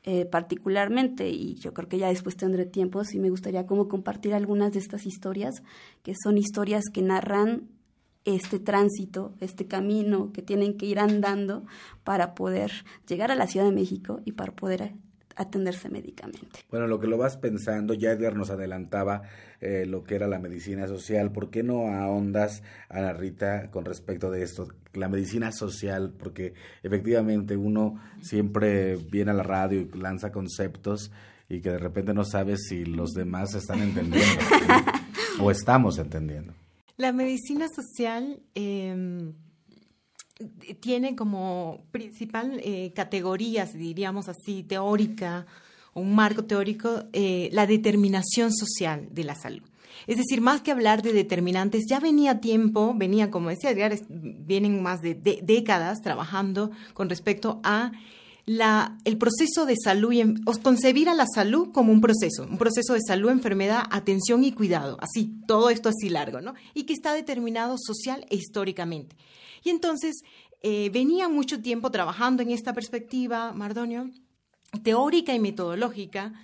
Eh, 0.03 0.25
particularmente, 0.25 1.29
y 1.31 1.57
yo 1.57 1.75
creo 1.75 1.89
que 1.89 1.99
ya 1.99 2.09
después 2.09 2.37
tendré 2.37 2.65
tiempo, 2.65 3.03
sí 3.05 3.19
me 3.19 3.31
gustaría 3.31 3.67
como 3.67 3.89
compartir 3.89 4.35
algunas 4.35 4.73
de 4.73 4.79
estas 4.79 5.05
historias, 5.05 5.63
que 6.03 6.15
son 6.15 6.39
historias 6.39 6.85
que 6.93 7.03
narran 7.03 7.69
este 8.25 8.59
tránsito, 8.59 9.35
este 9.41 9.67
camino 9.67 10.33
que 10.33 10.43
tienen 10.43 10.77
que 10.77 10.87
ir 10.87 10.99
andando 10.99 11.65
para 12.05 12.35
poder 12.35 12.73
llegar 13.09 13.31
a 13.31 13.37
la 13.37 13.47
Ciudad 13.47 13.67
de 13.67 13.73
México 13.73 14.21
y 14.25 14.33
para 14.33 14.53
poder 14.53 14.95
atenderse 15.37 15.89
médicamente. 15.89 16.61
Bueno, 16.71 16.87
lo 16.87 16.99
que 16.99 17.07
lo 17.07 17.19
vas 17.19 17.37
pensando, 17.37 17.95
ya 17.95 18.13
Edgar 18.13 18.35
nos 18.35 18.51
adelantaba 18.51 19.23
eh, 19.61 19.85
lo 19.87 20.03
que 20.03 20.17
era 20.17 20.27
la 20.27 20.39
medicina 20.39 20.89
social. 20.89 21.31
¿Por 21.31 21.51
qué 21.51 21.63
no 21.63 21.89
ahondas, 21.89 22.63
Ana 22.89 23.13
Rita, 23.13 23.71
con 23.71 23.85
respecto 23.85 24.31
de 24.31 24.43
esto? 24.43 24.69
La 24.95 25.09
medicina 25.09 25.53
social, 25.53 26.13
porque 26.19 26.55
efectivamente 26.83 27.57
uno 27.57 28.01
siempre 28.21 28.97
viene 28.97 29.31
a 29.31 29.35
la 29.35 29.43
radio 29.43 29.81
y 29.81 29.99
lanza 29.99 30.33
conceptos 30.33 31.13
y 31.49 31.61
que 31.61 31.71
de 31.71 31.79
repente 31.79 32.13
no 32.13 32.25
sabe 32.25 32.57
si 32.57 32.85
los 32.85 33.13
demás 33.13 33.55
están 33.55 33.81
entendiendo 33.81 34.43
o 35.41 35.51
estamos 35.51 35.99
entendiendo. 35.99 36.55
La 36.97 37.13
medicina 37.13 37.69
social 37.69 38.41
eh, 38.55 39.33
tiene 40.81 41.17
como 41.17 41.85
principal 41.93 42.61
eh, 42.63 42.93
categorías, 42.95 43.73
diríamos 43.73 44.29
así, 44.29 44.63
teórica, 44.63 45.47
un 45.95 46.15
marco 46.15 46.45
teórico, 46.45 47.05
eh, 47.13 47.49
la 47.53 47.67
determinación 47.67 48.53
social 48.53 49.09
de 49.11 49.25
la 49.25 49.35
salud. 49.35 49.63
Es 50.07 50.19
decir, 50.19 50.43
más 50.43 50.61
que 50.61 50.71
hablar 50.71 51.03
de 51.03 51.13
determinantes, 51.13 51.85
ya 51.89 52.01
venía 52.01 52.41
tiempo, 52.41 52.93
venía, 52.95 53.31
como 53.31 53.49
decía 53.49 53.71
Edgar, 53.71 53.99
vienen 54.09 54.83
más 54.83 55.01
de, 55.01 55.15
décadas 55.15 56.03
trabajando 56.03 56.71
con 56.93 57.09
respecto 57.09 57.61
a 57.65 57.93
el 59.05 59.19
proceso 59.19 59.67
de 59.67 59.75
salud 59.83 60.13
y 60.13 60.23
concebir 60.63 61.09
a 61.09 61.15
la 61.15 61.27
salud 61.27 61.73
como 61.73 61.93
un 61.93 62.01
proceso, 62.01 62.45
un 62.49 62.59
proceso 62.59 62.95
de 62.95 63.01
salud, 63.01 63.31
enfermedad, 63.31 63.83
atención 63.91 64.45
y 64.45 64.53
cuidado, 64.53 64.99
así, 65.01 65.33
todo 65.49 65.69
esto 65.69 65.89
así 65.89 66.09
largo, 66.11 66.41
¿no? 66.41 66.55
Y 66.73 66.85
que 66.85 66.93
está 66.93 67.13
determinado 67.13 67.75
social 67.77 68.25
e 68.31 68.37
históricamente. 68.37 69.17
Y 69.67 69.71
entonces 69.71 70.23
eh, 70.63 70.91
venía 70.91 71.29
mucho 71.29 71.61
tiempo 71.61 71.91
trabajando 71.91 72.41
en 72.41 72.53
esta 72.53 72.73
perspectiva, 72.73 73.53
Mardonio, 73.53 74.13
teórica 74.85 75.35
y 75.35 75.41
metodológica, 75.41 76.35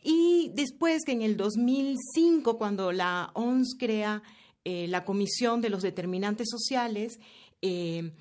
y 0.00 0.52
después 0.54 1.02
que 1.04 1.10
en 1.10 1.22
el 1.22 1.36
2005, 1.36 2.56
cuando 2.56 2.92
la 2.92 3.32
ONS 3.34 3.74
crea 3.76 4.22
eh, 4.64 4.86
la 4.86 5.04
Comisión 5.04 5.60
de 5.60 5.70
los 5.70 5.82
Determinantes 5.82 6.46
Sociales, 6.48 7.18
eh, 7.62 8.12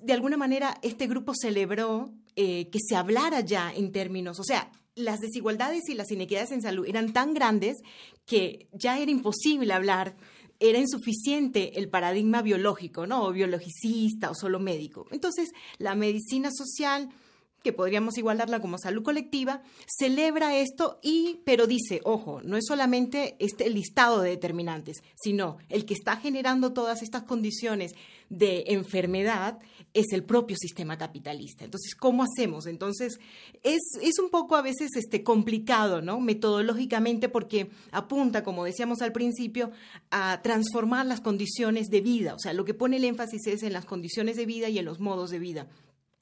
de 0.00 0.12
alguna 0.14 0.38
manera 0.38 0.78
este 0.80 1.06
grupo 1.06 1.34
celebró 1.34 2.14
que 2.34 2.78
se 2.78 2.96
hablara 2.96 3.40
ya 3.40 3.70
en 3.74 3.92
términos, 3.92 4.40
o 4.40 4.42
sea, 4.42 4.72
las 4.94 5.20
desigualdades 5.20 5.86
y 5.90 5.94
las 5.94 6.10
inequidades 6.10 6.50
en 6.50 6.62
salud 6.62 6.86
eran 6.88 7.12
tan 7.12 7.34
grandes 7.34 7.76
que 8.24 8.68
ya 8.72 8.98
era 8.98 9.10
imposible 9.10 9.74
hablar 9.74 10.16
era 10.62 10.78
insuficiente 10.78 11.78
el 11.78 11.88
paradigma 11.88 12.40
biológico, 12.42 13.06
¿no? 13.06 13.24
O 13.24 13.32
biologicista 13.32 14.30
o 14.30 14.34
solo 14.34 14.60
médico. 14.60 15.06
Entonces, 15.10 15.50
la 15.78 15.94
medicina 15.94 16.50
social 16.52 17.10
que 17.62 17.72
podríamos 17.72 18.18
igualarla 18.18 18.60
como 18.60 18.78
salud 18.78 19.02
colectiva, 19.02 19.62
celebra 19.86 20.56
esto 20.56 20.98
y, 21.02 21.40
pero 21.44 21.66
dice, 21.66 22.00
ojo, 22.04 22.40
no 22.42 22.56
es 22.56 22.66
solamente 22.66 23.36
este 23.38 23.70
listado 23.70 24.20
de 24.20 24.30
determinantes, 24.30 25.02
sino 25.14 25.58
el 25.68 25.84
que 25.84 25.94
está 25.94 26.16
generando 26.16 26.72
todas 26.72 27.02
estas 27.02 27.22
condiciones 27.22 27.94
de 28.32 28.64
enfermedad 28.68 29.58
es 29.92 30.06
el 30.12 30.24
propio 30.24 30.56
sistema 30.56 30.96
capitalista. 30.96 31.64
Entonces, 31.64 31.94
¿cómo 31.94 32.24
hacemos? 32.24 32.66
Entonces, 32.66 33.20
es, 33.62 33.82
es 34.00 34.18
un 34.18 34.30
poco 34.30 34.56
a 34.56 34.62
veces 34.62 34.90
este, 34.96 35.22
complicado, 35.22 36.00
¿no? 36.00 36.18
Metodológicamente, 36.18 37.28
porque 37.28 37.70
apunta, 37.90 38.42
como 38.42 38.64
decíamos 38.64 39.02
al 39.02 39.12
principio, 39.12 39.70
a 40.10 40.40
transformar 40.42 41.04
las 41.04 41.20
condiciones 41.20 41.88
de 41.88 42.00
vida. 42.00 42.34
O 42.34 42.38
sea, 42.38 42.54
lo 42.54 42.64
que 42.64 42.72
pone 42.72 42.96
el 42.96 43.04
énfasis 43.04 43.46
es 43.46 43.62
en 43.62 43.74
las 43.74 43.84
condiciones 43.84 44.36
de 44.36 44.46
vida 44.46 44.70
y 44.70 44.78
en 44.78 44.86
los 44.86 44.98
modos 44.98 45.30
de 45.30 45.38
vida. 45.38 45.68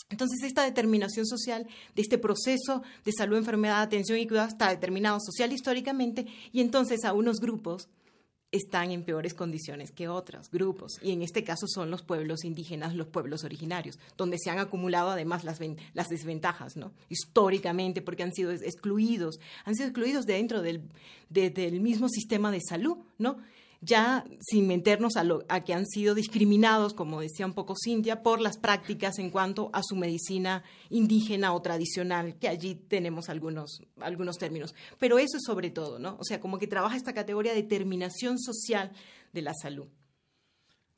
Entonces, 0.08 0.42
esta 0.42 0.64
determinación 0.64 1.24
social 1.24 1.68
de 1.94 2.02
este 2.02 2.18
proceso 2.18 2.82
de 3.04 3.12
salud, 3.12 3.36
enfermedad, 3.36 3.82
atención 3.82 4.18
y 4.18 4.26
cuidado 4.26 4.48
está 4.48 4.68
determinado 4.68 5.18
social 5.20 5.52
históricamente 5.52 6.26
y 6.50 6.61
entonces 6.61 7.04
a 7.04 7.12
unos 7.12 7.38
grupos 7.38 7.88
están 8.53 8.90
en 8.90 9.05
peores 9.05 9.34
condiciones 9.34 9.92
que 9.92 10.09
otros 10.09 10.51
grupos. 10.51 10.98
Y 11.03 11.12
en 11.12 11.22
este 11.22 11.44
caso 11.44 11.66
son 11.68 11.90
los 11.90 12.03
pueblos 12.03 12.44
indígenas, 12.44 12.94
los 12.94 13.07
pueblos 13.07 13.44
originarios, 13.44 13.98
donde 14.16 14.38
se 14.38 14.51
han 14.51 14.59
acumulado 14.59 15.11
además 15.11 15.44
las, 15.44 15.59
desventajas, 16.09 16.76
¿no? 16.76 16.92
Históricamente, 17.09 18.03
porque 18.03 18.22
han 18.22 18.32
sido 18.32 18.51
excluidos, 18.51 19.38
han 19.64 19.74
sido 19.74 19.88
excluidos 19.88 20.26
dentro 20.26 20.62
del, 20.62 20.82
del 21.28 21.80
mismo 21.80 22.09
sistema 22.09 22.51
de 22.51 22.61
salud, 22.61 22.98
¿no? 23.18 23.38
Ya 23.81 24.24
sin 24.41 24.66
meternos 24.66 25.16
a, 25.16 25.24
lo, 25.24 25.45
a 25.49 25.64
que 25.64 25.72
han 25.72 25.87
sido 25.87 26.14
discriminados, 26.14 26.93
como 26.93 27.20
decía 27.20 27.47
un 27.47 27.55
poco 27.55 27.74
Cintia, 27.83 28.22
por 28.22 28.41
las 28.41 28.59
prácticas 28.59 29.18
en 29.18 29.31
cuanto 29.31 29.70
a 29.72 29.83
su 29.83 29.97
medicina 29.97 30.62
indígena 30.91 31.55
o 31.55 31.62
tradicional, 31.62 32.37
que 32.39 32.49
allí 32.49 32.74
tenemos 32.74 33.28
algunos, 33.28 33.83
algunos 34.01 34.37
términos. 34.37 34.74
Pero 34.99 35.18
eso 35.18 35.39
es 35.39 35.45
sobre 35.45 35.70
todo, 35.70 35.99
¿no? 35.99 36.16
O 36.18 36.24
sea, 36.24 36.41
como 36.41 36.59
que 36.59 36.66
trabaja 36.66 36.97
esta 36.97 37.14
categoría 37.14 37.55
de 37.55 37.62
determinación 37.62 38.39
social 38.39 38.93
de 39.33 39.43
la 39.43 39.55
salud. 39.55 39.89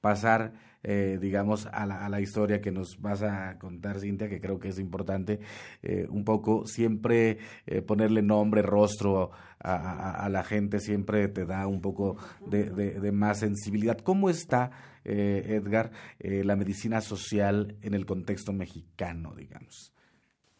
pasar 0.00 0.52
eh, 0.82 1.18
digamos, 1.20 1.66
a 1.66 1.84
la, 1.84 2.06
a 2.06 2.08
la, 2.08 2.22
historia 2.22 2.62
que 2.62 2.70
nos 2.70 2.98
vas 3.02 3.22
a 3.22 3.58
contar, 3.58 4.00
Cintia, 4.00 4.30
que 4.30 4.40
creo 4.40 4.58
que 4.58 4.68
es 4.68 4.78
importante 4.78 5.38
eh, 5.82 6.06
un 6.08 6.24
poco 6.24 6.64
siempre 6.66 7.36
eh, 7.66 7.82
ponerle 7.82 8.22
nombre, 8.22 8.62
rostro 8.62 9.30
a, 9.58 10.24
a, 10.24 10.28
la 10.30 10.42
gente, 10.42 10.80
siempre 10.80 11.28
te 11.28 11.44
da 11.44 11.66
un 11.66 11.82
poco 11.82 12.16
de, 12.46 12.70
de, 12.70 13.12
más 13.12 13.40
sensibilidad. 13.40 13.98
¿Cómo 13.98 14.30
está, 14.30 14.70
Edgar, 15.04 15.90
la 16.18 16.56
medicina 16.56 17.02
social 17.02 17.76
en 17.82 17.92
el 17.92 18.06
contexto 18.06 18.54
mexicano, 18.54 19.34
digamos? 19.34 19.92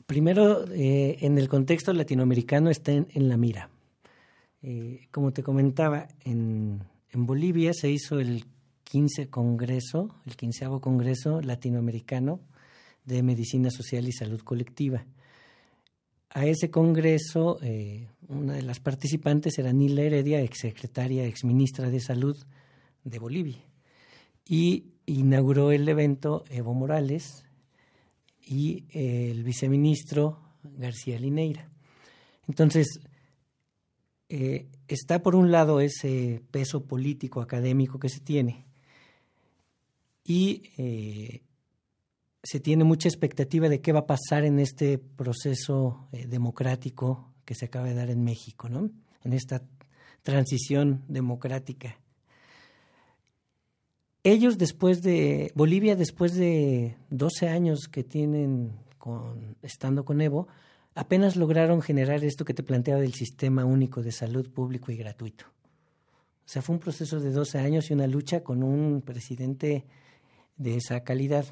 Primero, 0.05 0.67
en 0.71 1.39
el 1.39 1.49
contexto 1.49 1.95
latinoamericano 1.95 2.69
está 2.69 2.93
en, 2.93 3.09
en 3.15 3.31
la 3.31 3.39
mira. 3.39 3.71
como 5.11 5.33
te 5.33 5.43
comentaba, 5.43 6.09
en, 6.27 6.85
en 7.09 7.25
Bolivia 7.25 7.73
se 7.73 7.91
hizo 7.91 8.21
el 8.21 8.45
15 8.91 9.29
Congreso, 9.29 10.17
el 10.27 10.35
quinceavo 10.35 10.81
Congreso 10.81 11.41
Latinoamericano 11.41 12.41
de 13.05 13.23
Medicina 13.23 13.71
Social 13.71 14.09
y 14.09 14.13
Salud 14.13 14.41
Colectiva. 14.41 15.07
A 16.31 16.45
ese 16.47 16.71
congreso, 16.71 17.59
eh, 17.63 18.09
una 18.27 18.55
de 18.55 18.63
las 18.63 18.81
participantes 18.81 19.57
era 19.61 19.73
Nila 19.73 20.03
Heredia, 20.03 20.41
exsecretaria, 20.41 21.25
exministra 21.25 21.89
de 21.89 22.01
Salud 22.01 22.37
de 23.05 23.19
Bolivia. 23.21 23.65
Y 24.45 24.87
inauguró 25.07 25.71
el 25.71 25.89
evento 25.89 26.45
Evo 26.51 26.75
Morales 26.75 27.45
y 28.45 28.87
el 28.91 29.45
viceministro 29.45 30.41
García 30.65 31.17
Lineira. 31.21 31.71
Entonces, 32.49 32.99
eh, 34.29 34.67
está 34.89 35.23
por 35.23 35.37
un 35.37 35.53
lado 35.53 35.79
ese 35.81 36.43
peso 36.51 36.87
político 36.87 37.41
académico 37.41 38.01
que 38.01 38.09
se 38.09 38.19
tiene, 38.19 38.67
y 40.25 40.63
eh, 40.77 41.43
se 42.43 42.61
tiene 42.61 42.85
mucha 42.85 43.09
expectativa 43.09 43.69
de 43.69 43.81
qué 43.81 43.93
va 43.93 44.01
a 44.01 44.07
pasar 44.07 44.45
en 44.45 44.59
este 44.59 44.99
proceso 44.99 46.09
eh, 46.13 46.27
democrático 46.27 47.33
que 47.45 47.55
se 47.55 47.67
acaba 47.67 47.87
de 47.87 47.95
dar 47.95 48.11
en 48.11 48.25
México, 48.25 48.69
¿no? 48.69 48.91
en 49.25 49.33
esta 49.33 49.63
transición 50.23 51.03
democrática. 51.09 51.99
Ellos 54.23 54.59
después 54.59 55.03
de, 55.03 55.51
Bolivia 55.55 55.97
después 55.97 56.35
de 56.35 56.97
12 57.09 57.49
años 57.49 57.89
que 57.91 58.05
tienen 58.05 58.73
estando 59.63 60.05
con 60.05 60.21
Evo, 60.21 60.47
apenas 60.95 61.37
lograron 61.37 61.81
generar 61.81 62.23
esto 62.23 62.45
que 62.45 62.53
te 62.53 62.63
planteaba 62.63 63.01
del 63.01 63.15
sistema 63.15 63.65
único 63.65 64.03
de 64.03 64.13
salud 64.13 64.51
público 64.51 64.93
y 64.93 64.97
gratuito. 64.97 65.47
O 65.47 66.53
sea, 66.53 66.61
fue 66.61 66.75
un 66.75 66.81
proceso 66.81 67.21
de 67.21 67.31
12 67.31 67.59
años 67.59 67.91
y 67.91 67.95
una 67.95 68.07
lucha 68.07 68.43
con 68.43 68.63
un 68.63 69.03
presidente 69.03 69.87
de 70.57 70.77
esa 70.77 71.05
calidad. 71.05 71.47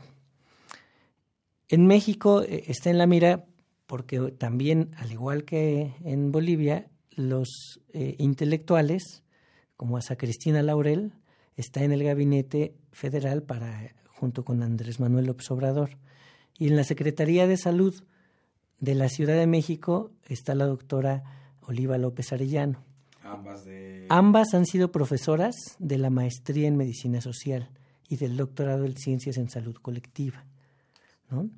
En 1.68 1.86
México 1.86 2.42
eh, 2.42 2.64
está 2.66 2.90
en 2.90 2.98
la 2.98 3.06
mira 3.06 3.44
porque 3.86 4.20
también, 4.32 4.90
al 4.96 5.12
igual 5.12 5.44
que 5.44 5.94
en 6.04 6.30
Bolivia, 6.30 6.90
los 7.10 7.80
eh, 7.92 8.16
intelectuales, 8.18 9.22
como 9.76 9.96
a 9.96 10.00
Cristina 10.00 10.62
Laurel, 10.62 11.12
está 11.56 11.82
en 11.82 11.92
el 11.92 12.04
gabinete 12.04 12.74
federal 12.92 13.42
para 13.42 13.94
junto 14.06 14.44
con 14.44 14.62
Andrés 14.62 15.00
Manuel 15.00 15.26
López 15.26 15.50
Obrador. 15.50 15.90
Y 16.58 16.68
en 16.68 16.76
la 16.76 16.84
Secretaría 16.84 17.46
de 17.46 17.56
Salud 17.56 17.94
de 18.80 18.94
la 18.94 19.08
Ciudad 19.08 19.36
de 19.36 19.46
México 19.46 20.10
está 20.26 20.54
la 20.54 20.66
doctora 20.66 21.22
Oliva 21.62 21.98
López 21.98 22.32
Arellano. 22.32 22.84
Ambas, 23.22 23.64
de... 23.64 24.06
Ambas 24.08 24.54
han 24.54 24.66
sido 24.66 24.90
profesoras 24.90 25.54
de 25.78 25.98
la 25.98 26.10
maestría 26.10 26.66
en 26.66 26.76
medicina 26.76 27.20
social 27.20 27.70
y 28.08 28.16
del 28.16 28.36
doctorado 28.36 28.84
en 28.84 28.96
ciencias 28.96 29.36
en 29.36 29.48
salud 29.50 29.76
colectiva. 29.76 30.44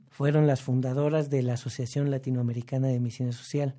Fueron 0.09 0.46
las 0.48 0.62
fundadoras 0.62 1.30
de 1.30 1.42
la 1.42 1.55
Asociación 1.55 2.11
Latinoamericana 2.11 2.88
de 2.88 2.98
Medicina 2.98 3.30
Social. 3.30 3.76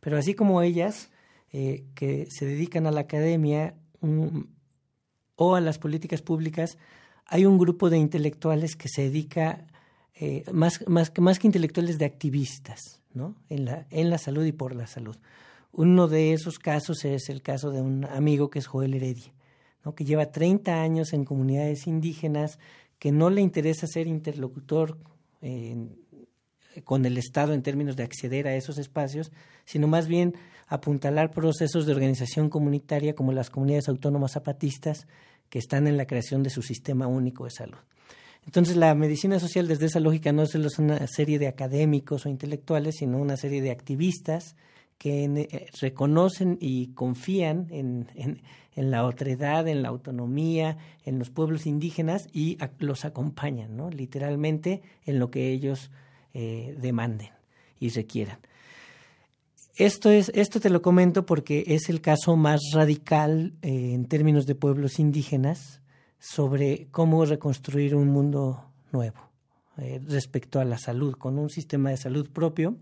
Pero 0.00 0.16
así 0.16 0.34
como 0.34 0.62
ellas, 0.62 1.10
eh, 1.52 1.84
que 1.94 2.26
se 2.30 2.46
dedican 2.46 2.86
a 2.86 2.90
la 2.90 3.00
academia 3.00 3.74
o 5.36 5.54
a 5.54 5.60
las 5.60 5.78
políticas 5.78 6.22
públicas, 6.22 6.78
hay 7.26 7.44
un 7.44 7.58
grupo 7.58 7.90
de 7.90 7.98
intelectuales 7.98 8.76
que 8.76 8.88
se 8.88 9.02
dedica, 9.02 9.66
eh, 10.14 10.44
más, 10.52 10.86
más, 10.88 11.12
más 11.18 11.38
que 11.38 11.48
intelectuales, 11.48 11.98
de 11.98 12.06
activistas 12.06 13.02
¿no? 13.12 13.34
en, 13.50 13.66
la, 13.66 13.86
en 13.90 14.08
la 14.10 14.18
salud 14.18 14.44
y 14.44 14.52
por 14.52 14.74
la 14.74 14.86
salud. 14.86 15.16
Uno 15.72 16.08
de 16.08 16.32
esos 16.32 16.58
casos 16.58 17.04
es 17.04 17.28
el 17.28 17.42
caso 17.42 17.70
de 17.70 17.82
un 17.82 18.06
amigo 18.06 18.48
que 18.48 18.60
es 18.60 18.66
Joel 18.66 18.94
Heredia, 18.94 19.34
que 19.94 20.04
lleva 20.04 20.32
30 20.32 20.82
años 20.82 21.12
en 21.12 21.24
comunidades 21.24 21.86
indígenas, 21.86 22.58
que 22.98 23.12
no 23.12 23.30
le 23.30 23.40
interesa 23.42 23.86
ser 23.86 24.06
interlocutor 24.06 24.98
con 26.84 27.06
el 27.06 27.18
Estado 27.18 27.54
en 27.54 27.62
términos 27.62 27.96
de 27.96 28.02
acceder 28.02 28.48
a 28.48 28.56
esos 28.56 28.78
espacios, 28.78 29.32
sino 29.64 29.86
más 29.88 30.08
bien 30.08 30.34
apuntalar 30.66 31.30
procesos 31.30 31.86
de 31.86 31.92
organización 31.92 32.50
comunitaria 32.50 33.14
como 33.14 33.32
las 33.32 33.50
comunidades 33.50 33.88
autónomas 33.88 34.32
zapatistas 34.32 35.06
que 35.48 35.58
están 35.58 35.86
en 35.86 35.96
la 35.96 36.06
creación 36.06 36.42
de 36.42 36.50
su 36.50 36.62
sistema 36.62 37.06
único 37.06 37.44
de 37.44 37.50
salud. 37.50 37.78
Entonces, 38.44 38.76
la 38.76 38.94
medicina 38.94 39.38
social 39.40 39.66
desde 39.66 39.86
esa 39.86 40.00
lógica 40.00 40.32
no 40.32 40.42
es 40.42 40.54
una 40.54 41.06
serie 41.06 41.38
de 41.38 41.48
académicos 41.48 42.26
o 42.26 42.28
intelectuales, 42.28 42.96
sino 42.98 43.18
una 43.18 43.36
serie 43.36 43.60
de 43.60 43.70
activistas 43.70 44.54
que 44.98 45.24
eh, 45.24 45.66
reconocen 45.80 46.58
y 46.60 46.88
confían 46.88 47.68
en, 47.70 48.08
en, 48.14 48.90
la 48.90 49.04
otredad, 49.04 49.68
en 49.68 49.82
la 49.82 49.88
autonomía, 49.88 50.78
en 51.04 51.18
los 51.18 51.30
pueblos 51.30 51.66
indígenas 51.66 52.28
y 52.32 52.58
los 52.78 53.04
acompañan, 53.04 53.76
¿no? 53.76 53.90
literalmente, 53.90 54.82
en 55.04 55.18
lo 55.18 55.30
que 55.30 55.50
ellos 55.50 55.90
eh, 56.34 56.76
demanden 56.78 57.30
y 57.78 57.90
requieran. 57.90 58.38
Esto, 59.76 60.10
es, 60.10 60.30
esto 60.34 60.60
te 60.60 60.70
lo 60.70 60.80
comento 60.80 61.26
porque 61.26 61.64
es 61.66 61.90
el 61.90 62.00
caso 62.00 62.36
más 62.36 62.60
radical 62.72 63.54
eh, 63.60 63.92
en 63.92 64.06
términos 64.06 64.46
de 64.46 64.54
pueblos 64.54 64.98
indígenas 64.98 65.82
sobre 66.18 66.88
cómo 66.90 67.24
reconstruir 67.26 67.94
un 67.94 68.08
mundo 68.08 68.64
nuevo 68.92 69.26
respecto 70.08 70.58
a 70.58 70.64
la 70.64 70.78
salud, 70.78 71.16
con 71.16 71.38
un 71.38 71.50
sistema 71.50 71.90
de 71.90 71.98
salud 71.98 72.30
propio 72.30 72.78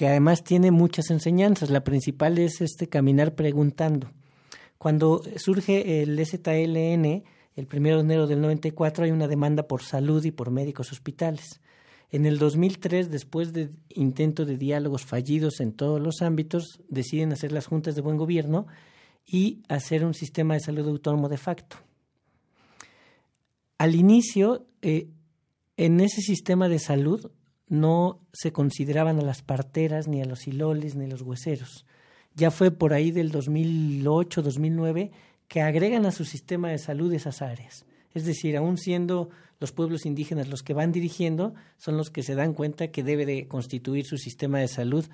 que 0.00 0.08
además 0.08 0.44
tiene 0.44 0.70
muchas 0.70 1.10
enseñanzas. 1.10 1.68
La 1.68 1.84
principal 1.84 2.38
es 2.38 2.62
este 2.62 2.88
caminar 2.88 3.34
preguntando. 3.34 4.10
Cuando 4.78 5.20
surge 5.36 6.00
el 6.00 6.18
ZLN, 6.24 7.22
el 7.54 7.68
1 7.70 7.96
de 7.96 8.00
enero 8.00 8.26
del 8.26 8.40
94, 8.40 9.04
hay 9.04 9.10
una 9.10 9.28
demanda 9.28 9.64
por 9.64 9.82
salud 9.82 10.24
y 10.24 10.30
por 10.30 10.50
médicos 10.50 10.90
hospitales. 10.90 11.60
En 12.10 12.24
el 12.24 12.38
2003, 12.38 13.10
después 13.10 13.52
de 13.52 13.72
intentos 13.90 14.46
de 14.46 14.56
diálogos 14.56 15.04
fallidos 15.04 15.60
en 15.60 15.72
todos 15.72 16.00
los 16.00 16.22
ámbitos, 16.22 16.80
deciden 16.88 17.32
hacer 17.34 17.52
las 17.52 17.66
juntas 17.66 17.94
de 17.94 18.00
buen 18.00 18.16
gobierno 18.16 18.68
y 19.26 19.62
hacer 19.68 20.06
un 20.06 20.14
sistema 20.14 20.54
de 20.54 20.60
salud 20.60 20.88
autónomo 20.88 21.28
de 21.28 21.36
facto. 21.36 21.76
Al 23.76 23.94
inicio, 23.94 24.64
eh, 24.80 25.08
en 25.76 26.00
ese 26.00 26.22
sistema 26.22 26.70
de 26.70 26.78
salud 26.78 27.30
no 27.70 28.20
se 28.32 28.52
consideraban 28.52 29.18
a 29.20 29.22
las 29.22 29.42
parteras, 29.42 30.08
ni 30.08 30.20
a 30.20 30.26
los 30.26 30.46
hiloles, 30.46 30.96
ni 30.96 31.06
a 31.06 31.08
los 31.08 31.22
hueseros. 31.22 31.86
Ya 32.34 32.50
fue 32.50 32.70
por 32.70 32.92
ahí 32.92 33.12
del 33.12 33.30
2008, 33.30 34.42
2009 34.42 35.10
que 35.48 35.62
agregan 35.62 36.04
a 36.04 36.12
su 36.12 36.24
sistema 36.24 36.68
de 36.68 36.78
salud 36.78 37.12
esas 37.12 37.42
áreas. 37.42 37.86
Es 38.12 38.24
decir, 38.24 38.56
aún 38.56 38.76
siendo 38.76 39.30
los 39.60 39.72
pueblos 39.72 40.04
indígenas 40.04 40.48
los 40.48 40.62
que 40.62 40.74
van 40.74 40.92
dirigiendo, 40.92 41.54
son 41.76 41.96
los 41.96 42.10
que 42.10 42.22
se 42.22 42.34
dan 42.34 42.54
cuenta 42.54 42.88
que 42.88 43.02
debe 43.02 43.24
de 43.24 43.46
constituir 43.46 44.04
su 44.04 44.16
sistema 44.16 44.58
de 44.58 44.68
salud 44.68 45.06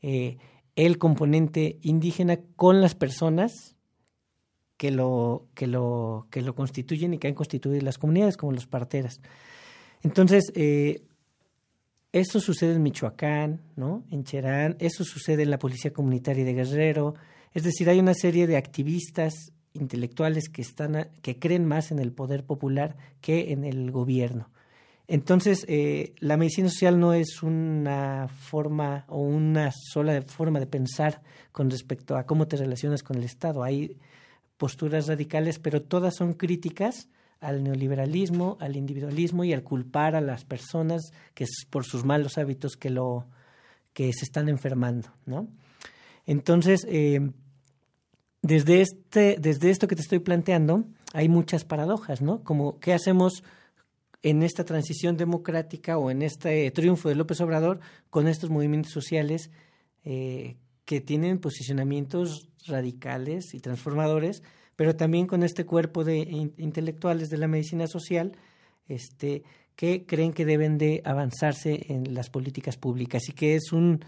eh, 0.00 0.38
el 0.76 0.98
componente 0.98 1.78
indígena 1.82 2.38
con 2.54 2.80
las 2.80 2.94
personas 2.94 3.76
que 4.76 4.90
lo, 4.90 5.46
que, 5.54 5.66
lo, 5.66 6.28
que 6.30 6.42
lo 6.42 6.54
constituyen 6.54 7.14
y 7.14 7.18
que 7.18 7.28
han 7.28 7.34
constituido 7.34 7.82
las 7.84 7.98
comunidades, 7.98 8.36
como 8.36 8.52
los 8.52 8.66
parteras. 8.66 9.20
Entonces, 10.02 10.52
eh, 10.54 11.02
eso 12.20 12.40
sucede 12.40 12.74
en 12.74 12.82
Michoacán, 12.82 13.60
¿no? 13.76 14.04
En 14.10 14.24
Cherán, 14.24 14.76
eso 14.78 15.04
sucede 15.04 15.42
en 15.42 15.50
la 15.50 15.58
Policía 15.58 15.92
Comunitaria 15.92 16.44
de 16.44 16.54
Guerrero. 16.54 17.14
Es 17.52 17.62
decir, 17.62 17.88
hay 17.88 17.98
una 17.98 18.14
serie 18.14 18.46
de 18.46 18.56
activistas 18.56 19.52
intelectuales 19.72 20.48
que 20.48 20.62
están 20.62 21.08
que 21.22 21.38
creen 21.38 21.64
más 21.64 21.90
en 21.90 21.98
el 21.98 22.12
poder 22.12 22.44
popular 22.44 22.96
que 23.20 23.52
en 23.52 23.64
el 23.64 23.90
gobierno. 23.90 24.50
Entonces, 25.08 25.64
eh, 25.68 26.14
la 26.18 26.36
medicina 26.36 26.68
social 26.68 26.98
no 26.98 27.12
es 27.12 27.42
una 27.42 28.28
forma 28.28 29.04
o 29.08 29.20
una 29.20 29.70
sola 29.72 30.20
forma 30.22 30.58
de 30.58 30.66
pensar 30.66 31.22
con 31.52 31.70
respecto 31.70 32.16
a 32.16 32.26
cómo 32.26 32.48
te 32.48 32.56
relacionas 32.56 33.02
con 33.02 33.16
el 33.16 33.24
Estado. 33.24 33.62
Hay 33.62 33.98
posturas 34.56 35.06
radicales, 35.06 35.58
pero 35.58 35.82
todas 35.82 36.16
son 36.16 36.32
críticas 36.32 37.08
al 37.40 37.62
neoliberalismo, 37.62 38.56
al 38.60 38.76
individualismo 38.76 39.44
y 39.44 39.52
al 39.52 39.62
culpar 39.62 40.16
a 40.16 40.20
las 40.20 40.44
personas 40.44 41.12
que 41.34 41.44
es 41.44 41.66
por 41.68 41.84
sus 41.84 42.04
malos 42.04 42.38
hábitos 42.38 42.76
que 42.76 42.90
lo 42.90 43.26
que 43.92 44.12
se 44.12 44.24
están 44.24 44.48
enfermando, 44.48 45.08
¿no? 45.24 45.48
Entonces, 46.26 46.86
eh, 46.88 47.30
desde 48.42 48.80
este, 48.80 49.36
desde 49.40 49.70
esto 49.70 49.88
que 49.88 49.96
te 49.96 50.02
estoy 50.02 50.18
planteando, 50.18 50.84
hay 51.12 51.28
muchas 51.28 51.64
paradojas, 51.64 52.20
¿no? 52.20 52.42
Como 52.44 52.78
qué 52.78 52.92
hacemos 52.92 53.42
en 54.22 54.42
esta 54.42 54.64
transición 54.64 55.16
democrática 55.16 55.98
o 55.98 56.10
en 56.10 56.22
este 56.22 56.70
triunfo 56.72 57.08
de 57.08 57.14
López 57.14 57.40
Obrador 57.40 57.80
con 58.10 58.28
estos 58.28 58.50
movimientos 58.50 58.92
sociales 58.92 59.50
eh, 60.04 60.56
que 60.84 61.00
tienen 61.00 61.38
posicionamientos 61.38 62.48
radicales 62.66 63.54
y 63.54 63.60
transformadores, 63.60 64.42
pero 64.76 64.94
también 64.94 65.26
con 65.26 65.42
este 65.42 65.64
cuerpo 65.64 66.04
de 66.04 66.18
intelectuales 66.58 67.30
de 67.30 67.38
la 67.38 67.48
medicina 67.48 67.86
social 67.86 68.32
este, 68.88 69.42
que 69.74 70.06
creen 70.06 70.32
que 70.32 70.44
deben 70.44 70.78
de 70.78 71.02
avanzarse 71.04 71.86
en 71.88 72.14
las 72.14 72.30
políticas 72.30 72.76
públicas 72.76 73.28
y 73.28 73.32
que 73.32 73.56
es 73.56 73.72
un, 73.72 74.04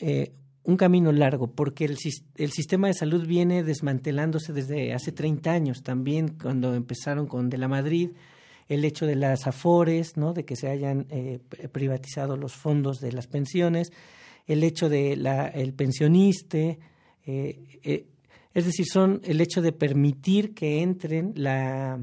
eh, 0.00 0.32
un 0.64 0.76
camino 0.76 1.12
largo, 1.12 1.48
porque 1.48 1.84
el, 1.84 1.96
el, 2.36 2.52
sistema 2.52 2.88
de 2.88 2.94
salud 2.94 3.26
viene 3.26 3.62
desmantelándose 3.62 4.52
desde 4.52 4.92
hace 4.92 5.12
30 5.12 5.52
años, 5.52 5.82
también 5.82 6.36
cuando 6.40 6.74
empezaron 6.74 7.26
con 7.26 7.48
De 7.48 7.58
la 7.58 7.68
Madrid, 7.68 8.10
el 8.68 8.84
hecho 8.84 9.06
de 9.06 9.14
las 9.14 9.46
afores, 9.46 10.16
¿no? 10.16 10.32
de 10.32 10.44
que 10.44 10.56
se 10.56 10.68
hayan 10.68 11.06
eh, 11.10 11.38
privatizado 11.70 12.36
los 12.36 12.54
fondos 12.54 12.98
de 12.98 13.12
las 13.12 13.28
pensiones, 13.28 13.92
el 14.46 14.64
hecho 14.64 14.88
de 14.88 15.16
la, 15.16 15.46
el 15.48 15.72
pensionista, 15.72 16.58
eh, 16.58 18.06
es 18.56 18.64
decir, 18.64 18.86
son 18.90 19.20
el 19.24 19.42
hecho 19.42 19.60
de 19.60 19.72
permitir 19.72 20.54
que 20.54 20.80
entren 20.80 21.34
la 21.36 22.02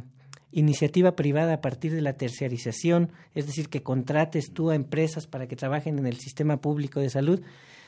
iniciativa 0.52 1.16
privada 1.16 1.56
a 1.56 1.62
partir 1.62 1.96
de 1.96 2.02
la 2.02 2.14
terciarización, 2.14 3.12
es 3.34 3.48
decir, 3.48 3.70
que 3.70 3.82
contrates 3.82 4.54
tú 4.54 4.70
a 4.70 4.76
empresas 4.76 5.26
para 5.26 5.48
que 5.48 5.56
trabajen 5.56 5.98
en 5.98 6.06
el 6.06 6.20
sistema 6.20 6.62
público 6.62 7.00
de 7.00 7.10
salud, 7.10 7.42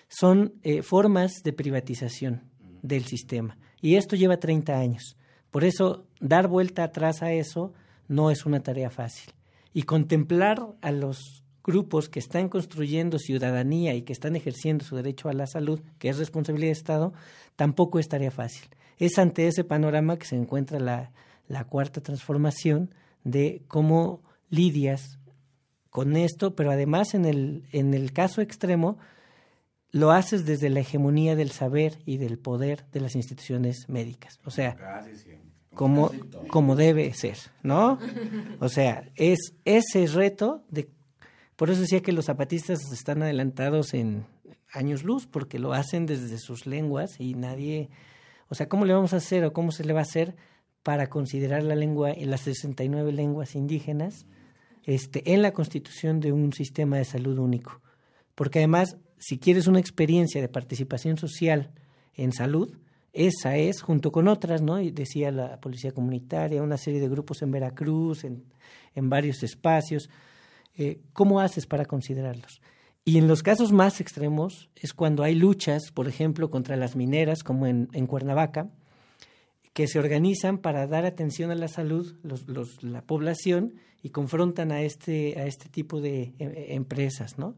son 0.07 0.55
eh, 0.63 0.81
formas 0.81 1.43
de 1.43 1.53
privatización 1.53 2.41
del 2.81 3.05
sistema. 3.05 3.55
Y 3.81 3.97
esto 3.97 4.15
lleva 4.15 4.37
30 4.37 4.75
años. 4.75 5.15
Por 5.51 5.63
eso, 5.63 6.07
dar 6.19 6.47
vuelta 6.47 6.85
atrás 6.85 7.21
a 7.21 7.33
eso 7.33 7.71
no 8.07 8.31
es 8.31 8.47
una 8.47 8.63
tarea 8.63 8.89
fácil. 8.89 9.31
Y 9.75 9.83
contemplar 9.83 10.57
a 10.81 10.91
los 10.91 11.43
grupos 11.65 12.09
que 12.09 12.19
están 12.19 12.47
construyendo 12.47 13.17
ciudadanía 13.17 13.95
y 13.95 14.03
que 14.03 14.13
están 14.13 14.35
ejerciendo 14.35 14.85
su 14.85 14.95
derecho 14.95 15.29
a 15.29 15.33
la 15.33 15.47
salud, 15.47 15.81
que 15.97 16.09
es 16.09 16.17
responsabilidad 16.17 16.69
del 16.69 16.77
Estado, 16.77 17.13
tampoco 17.55 17.97
estaría 17.99 18.31
fácil. 18.31 18.69
Es 18.97 19.17
ante 19.17 19.47
ese 19.47 19.63
panorama 19.63 20.17
que 20.17 20.27
se 20.27 20.35
encuentra 20.35 20.79
la, 20.79 21.11
la 21.47 21.63
cuarta 21.65 22.01
transformación 22.01 22.93
de 23.23 23.63
cómo 23.67 24.21
lidias 24.49 25.17
con 25.89 26.15
esto, 26.15 26.55
pero 26.55 26.71
además 26.71 27.13
en 27.13 27.25
el, 27.25 27.63
en 27.71 27.93
el 27.93 28.13
caso 28.13 28.41
extremo, 28.41 28.97
lo 29.91 30.11
haces 30.11 30.45
desde 30.45 30.69
la 30.69 30.81
hegemonía 30.81 31.35
del 31.35 31.51
saber 31.51 31.99
y 32.05 32.17
del 32.17 32.37
poder 32.37 32.85
de 32.91 32.99
las 32.99 33.15
instituciones 33.15 33.87
médicas. 33.87 34.39
O 34.43 34.51
sea, 34.51 34.75
como, 35.73 36.11
como 36.49 36.75
debe 36.75 37.13
ser, 37.13 37.37
¿no? 37.63 37.97
O 38.59 38.69
sea, 38.69 39.09
es 39.15 39.53
ese 39.63 40.05
reto 40.07 40.63
de... 40.69 40.89
Por 41.55 41.69
eso 41.69 41.81
decía 41.81 42.01
que 42.01 42.11
los 42.11 42.25
zapatistas 42.25 42.91
están 42.91 43.23
adelantados 43.23 43.93
en 43.93 44.25
años 44.73 45.03
luz, 45.03 45.25
porque 45.25 45.57
lo 45.57 45.73
hacen 45.73 46.05
desde 46.05 46.37
sus 46.37 46.65
lenguas 46.65 47.19
y 47.19 47.33
nadie... 47.33 47.89
O 48.47 48.55
sea, 48.55 48.67
¿cómo 48.67 48.85
le 48.85 48.93
vamos 48.93 49.13
a 49.13 49.17
hacer 49.17 49.45
o 49.45 49.53
cómo 49.53 49.71
se 49.71 49.85
le 49.85 49.93
va 49.93 49.99
a 49.99 50.03
hacer 50.03 50.35
para 50.83 51.07
considerar 51.07 51.63
la 51.63 51.75
lengua 51.75 52.11
en 52.11 52.29
las 52.29 52.41
69 52.41 53.11
lenguas 53.11 53.55
indígenas 53.55 54.27
este, 54.83 55.33
en 55.33 55.41
la 55.41 55.51
constitución 55.51 56.19
de 56.19 56.31
un 56.31 56.51
sistema 56.51 56.97
de 56.97 57.05
salud 57.05 57.39
único? 57.39 57.81
Porque 58.35 58.59
además, 58.59 58.97
si 59.17 59.39
quieres 59.39 59.67
una 59.67 59.79
experiencia 59.79 60.41
de 60.41 60.49
participación 60.49 61.17
social 61.17 61.71
en 62.13 62.33
salud, 62.33 62.77
esa 63.13 63.55
es, 63.55 63.81
junto 63.81 64.11
con 64.11 64.27
otras, 64.27 64.61
¿no? 64.61 64.81
Y 64.81 64.91
decía 64.91 65.31
la 65.31 65.61
policía 65.61 65.93
comunitaria, 65.93 66.61
una 66.61 66.77
serie 66.77 66.99
de 66.99 67.07
grupos 67.07 67.41
en 67.41 67.51
Veracruz, 67.51 68.25
en 68.25 69.09
varios 69.09 69.41
espacios. 69.41 70.09
Eh, 70.77 70.99
¿Cómo 71.13 71.39
haces 71.39 71.65
para 71.65 71.85
considerarlos? 71.85 72.61
Y 73.03 73.17
en 73.17 73.27
los 73.27 73.43
casos 73.43 73.71
más 73.71 74.01
extremos 74.01 74.69
es 74.75 74.93
cuando 74.93 75.23
hay 75.23 75.35
luchas, 75.35 75.91
por 75.93 76.07
ejemplo, 76.07 76.49
contra 76.49 76.75
las 76.75 76.95
mineras, 76.95 77.43
como 77.43 77.67
en, 77.67 78.07
Cuernavaca, 78.07 78.69
que 79.73 79.87
se 79.87 79.99
organizan 79.99 80.57
para 80.57 80.87
dar 80.87 81.05
atención 81.05 81.51
a 81.51 81.55
la 81.55 81.67
salud, 81.67 82.15
la 82.81 83.01
población, 83.03 83.75
y 84.01 84.09
confrontan 84.09 84.71
a 84.71 84.81
este, 84.81 85.39
a 85.39 85.45
este 85.45 85.69
tipo 85.69 86.01
de 86.01 86.33
eh, 86.39 86.65
empresas, 86.69 87.37
¿no? 87.37 87.55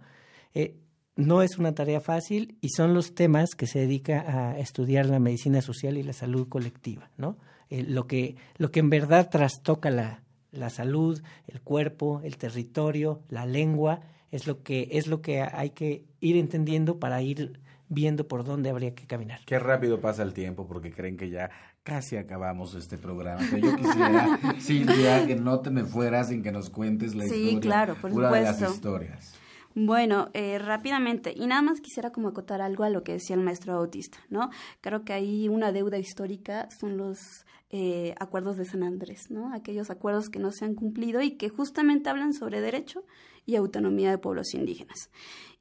Eh, 0.54 0.76
no 1.16 1.42
es 1.42 1.58
una 1.58 1.74
tarea 1.74 2.00
fácil 2.00 2.58
y 2.62 2.70
son 2.70 2.94
los 2.94 3.16
temas 3.16 3.50
que 3.56 3.68
se 3.68 3.80
dedica 3.80 4.22
a 4.28 4.60
estudiar 4.60 5.08
la 5.08 5.20
medicina 5.20 5.62
social 5.62 5.98
y 5.98 6.04
la 6.04 6.14
salud 6.14 6.48
colectiva, 6.48 7.10
¿no? 7.18 7.38
Lo, 7.70 8.08
que, 8.08 8.38
lo 8.58 8.72
que 8.72 8.80
en 8.80 8.90
verdad 8.90 9.30
trastoca 9.30 9.90
la, 9.90 10.24
la 10.52 10.70
salud, 10.70 11.22
el 11.48 11.62
cuerpo, 11.62 12.22
el 12.24 12.38
territorio, 12.38 13.22
la 13.30 13.46
lengua, 13.46 14.02
es 14.32 14.48
lo 14.48 14.64
que, 14.64 14.90
es 14.92 15.08
lo 15.08 15.22
que 15.22 15.42
hay 15.42 15.72
que 15.72 16.06
ir 16.20 16.38
entendiendo 16.38 17.00
para 17.00 17.22
ir 17.22 17.60
viendo 17.90 18.28
por 18.28 18.44
dónde 18.44 18.70
habría 18.70 18.94
que 18.94 19.08
caminar. 19.08 19.40
Qué 19.46 19.60
rápido 19.60 20.02
pasa 20.02 20.24
el 20.24 20.34
tiempo 20.34 20.68
porque 20.68 20.92
creen 20.92 21.18
que 21.18 21.30
ya 21.30 21.50
casi 21.84 22.18
acabamos 22.18 22.76
este 22.76 22.98
programa. 22.98 23.42
yo 23.58 23.76
quisiera, 23.76 24.40
Silvia, 24.60 25.26
que 25.26 25.36
no 25.36 25.62
te 25.62 25.70
me 25.70 25.86
fueras 25.86 26.28
sin 26.30 26.44
que 26.44 26.52
nos 26.52 26.70
cuentes 26.70 27.16
la 27.16 27.24
sí, 27.26 27.36
historia. 27.36 27.60
claro, 27.62 27.96
por 27.96 28.12
una 28.12 28.30
de 28.30 28.40
supuesto. 28.40 28.66
las 28.66 28.74
historias. 28.74 29.34
Bueno, 29.80 30.30
eh, 30.34 30.58
rápidamente, 30.58 31.34
y 31.36 31.46
nada 31.46 31.62
más 31.62 31.82
quisiera 31.82 32.12
como 32.12 32.30
acotar 32.30 32.62
algo 32.62 32.84
a 32.84 32.90
lo 32.90 33.04
que 33.04 33.14
decía 33.14 33.36
el 33.36 33.44
maestro 33.44 33.76
Bautista, 33.76 34.18
¿no? 34.28 34.50
Creo 34.82 35.06
que 35.06 35.14
hay 35.14 35.48
una 35.50 35.72
deuda 35.72 36.00
histórica, 36.00 36.68
son 36.72 36.98
los 36.98 37.46
eh, 37.70 38.16
acuerdos 38.20 38.58
de 38.58 38.66
San 38.66 38.84
Andrés, 38.84 39.30
¿no? 39.30 39.54
Aquellos 39.54 39.90
acuerdos 39.90 40.30
que 40.30 40.40
no 40.40 40.52
se 40.52 40.66
han 40.66 40.74
cumplido 40.74 41.22
y 41.22 41.32
que 41.32 41.50
justamente 41.50 42.10
hablan 42.10 42.34
sobre 42.34 42.62
derecho 42.62 43.04
y 43.46 43.56
autonomía 43.56 44.12
de 44.12 44.18
pueblos 44.18 44.54
indígenas. 44.54 45.10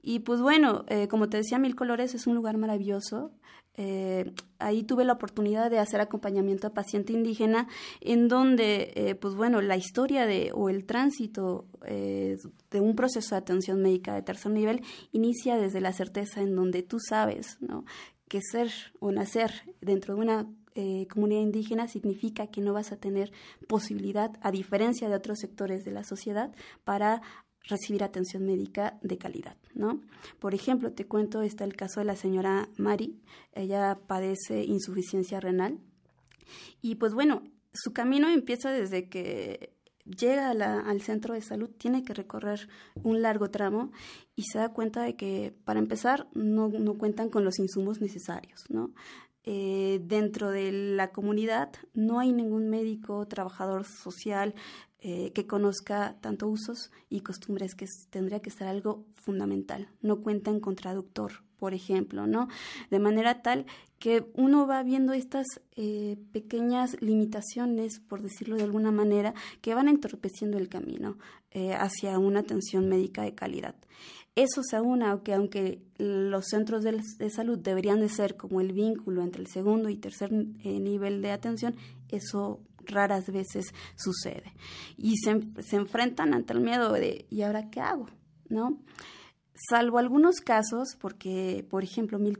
Y 0.02 0.20
pues 0.20 0.40
bueno, 0.40 0.84
eh, 0.86 1.08
como 1.08 1.28
te 1.28 1.38
decía, 1.38 1.58
Mil 1.58 1.74
Colores 1.74 2.14
es 2.14 2.28
un 2.28 2.36
lugar 2.36 2.58
maravilloso. 2.58 3.32
Eh, 3.74 4.32
ahí 4.60 4.84
tuve 4.84 5.04
la 5.04 5.14
oportunidad 5.14 5.68
de 5.68 5.80
hacer 5.80 6.00
acompañamiento 6.00 6.68
a 6.68 6.74
paciente 6.74 7.12
indígena, 7.12 7.66
en 8.00 8.28
donde, 8.28 8.92
eh, 8.94 9.16
pues 9.16 9.34
bueno, 9.34 9.60
la 9.60 9.76
historia 9.76 10.24
de 10.26 10.52
o 10.54 10.68
el 10.68 10.84
tránsito 10.86 11.66
de 11.82 12.80
un 12.80 12.94
proceso 12.94 13.34
de 13.34 13.40
atención 13.40 13.82
médica 13.82 14.14
de 14.14 14.22
tercer 14.22 14.52
nivel 14.52 14.82
inicia 15.12 15.56
desde 15.56 15.80
la 15.80 15.92
certeza 15.92 16.40
en 16.40 16.54
donde 16.54 16.82
tú 16.82 16.98
sabes, 17.00 17.58
¿no? 17.60 17.84
Que 18.28 18.40
ser 18.42 18.70
o 19.00 19.10
nacer 19.12 19.52
dentro 19.80 20.14
de 20.14 20.20
una 20.20 20.46
eh, 20.76 21.08
comunidad 21.08 21.40
indígena 21.40 21.88
significa 21.88 22.48
que 22.48 22.60
no 22.60 22.74
vas 22.74 22.92
a 22.92 22.98
tener 22.98 23.32
posibilidad, 23.66 24.30
a 24.42 24.50
diferencia 24.50 25.08
de 25.08 25.16
otros 25.16 25.38
sectores 25.38 25.86
de 25.86 25.90
la 25.90 26.04
sociedad, 26.04 26.54
para 26.84 27.22
recibir 27.62 28.04
atención 28.04 28.44
médica 28.44 28.98
de 29.00 29.16
calidad, 29.16 29.56
¿no? 29.74 30.02
Por 30.38 30.54
ejemplo, 30.54 30.92
te 30.92 31.06
cuento, 31.06 31.40
está 31.40 31.64
el 31.64 31.74
caso 31.74 32.00
de 32.00 32.06
la 32.06 32.14
señora 32.14 32.68
Mari, 32.76 33.18
ella 33.54 33.98
padece 34.06 34.64
insuficiencia 34.64 35.40
renal 35.40 35.80
y 36.82 36.96
pues 36.96 37.14
bueno, 37.14 37.42
su 37.72 37.94
camino 37.94 38.28
empieza 38.28 38.70
desde 38.70 39.08
que 39.08 39.72
llega 40.04 40.50
al 40.50 41.00
centro 41.00 41.34
de 41.34 41.42
salud, 41.42 41.70
tiene 41.70 42.04
que 42.04 42.14
recorrer 42.14 42.68
un 43.02 43.22
largo 43.22 43.50
tramo 43.50 43.90
y 44.36 44.42
se 44.44 44.58
da 44.58 44.72
cuenta 44.72 45.02
de 45.02 45.16
que 45.16 45.54
para 45.64 45.80
empezar 45.80 46.28
no, 46.34 46.68
no 46.68 46.94
cuentan 46.94 47.28
con 47.28 47.44
los 47.44 47.58
insumos 47.58 48.00
necesarios, 48.00 48.64
¿no? 48.68 48.92
Eh, 49.48 50.00
dentro 50.02 50.50
de 50.50 50.72
la 50.72 51.12
comunidad 51.12 51.70
no 51.94 52.18
hay 52.18 52.32
ningún 52.32 52.68
médico, 52.68 53.26
trabajador 53.28 53.84
social, 53.84 54.54
eh, 54.98 55.30
que 55.34 55.46
conozca 55.46 56.16
tanto 56.20 56.48
usos 56.48 56.90
y 57.08 57.20
costumbres, 57.20 57.76
que 57.76 57.86
tendría 58.10 58.40
que 58.40 58.50
ser 58.50 58.66
algo 58.66 59.04
fundamental. 59.14 59.88
No 60.02 60.20
cuentan 60.20 60.58
con 60.58 60.74
traductor, 60.74 61.44
por 61.58 61.74
ejemplo, 61.74 62.26
¿no? 62.26 62.48
De 62.90 62.98
manera 62.98 63.40
tal 63.40 63.66
que 64.00 64.26
uno 64.34 64.66
va 64.66 64.82
viendo 64.82 65.12
estas 65.12 65.46
eh, 65.76 66.16
pequeñas 66.32 67.00
limitaciones, 67.00 68.00
por 68.00 68.20
decirlo 68.20 68.56
de 68.56 68.64
alguna 68.64 68.90
manera, 68.90 69.32
que 69.60 69.74
van 69.74 69.88
entorpeciendo 69.88 70.58
el 70.58 70.68
camino 70.68 71.18
eh, 71.52 71.74
hacia 71.74 72.18
una 72.18 72.40
atención 72.40 72.88
médica 72.88 73.22
de 73.22 73.34
calidad. 73.34 73.76
Eso 74.36 74.60
se 74.62 74.76
aúna 74.76 75.18
que 75.24 75.32
aunque 75.32 75.82
los 75.96 76.46
centros 76.48 76.84
de, 76.84 77.30
salud 77.30 77.58
deberían 77.58 78.00
de 78.00 78.10
ser 78.10 78.36
como 78.36 78.60
el 78.60 78.72
vínculo 78.72 79.22
entre 79.22 79.40
el 79.40 79.48
segundo 79.48 79.88
y 79.88 79.96
tercer 79.96 80.30
eh, 80.32 80.78
nivel 80.78 81.22
de 81.22 81.30
atención, 81.30 81.74
eso 82.10 82.60
raras 82.84 83.26
veces 83.32 83.72
sucede. 83.96 84.52
Y 84.98 85.16
se, 85.16 85.40
se 85.62 85.76
enfrentan 85.76 86.34
ante 86.34 86.52
el 86.52 86.60
miedo 86.60 86.92
de 86.92 87.24
¿y 87.30 87.42
ahora 87.42 87.70
qué 87.70 87.80
hago? 87.80 88.08
¿No? 88.50 88.78
Salvo 89.70 89.96
algunos 89.96 90.40
casos, 90.40 90.96
porque, 91.00 91.66
por 91.70 91.82
ejemplo, 91.82 92.18
Mil, 92.18 92.38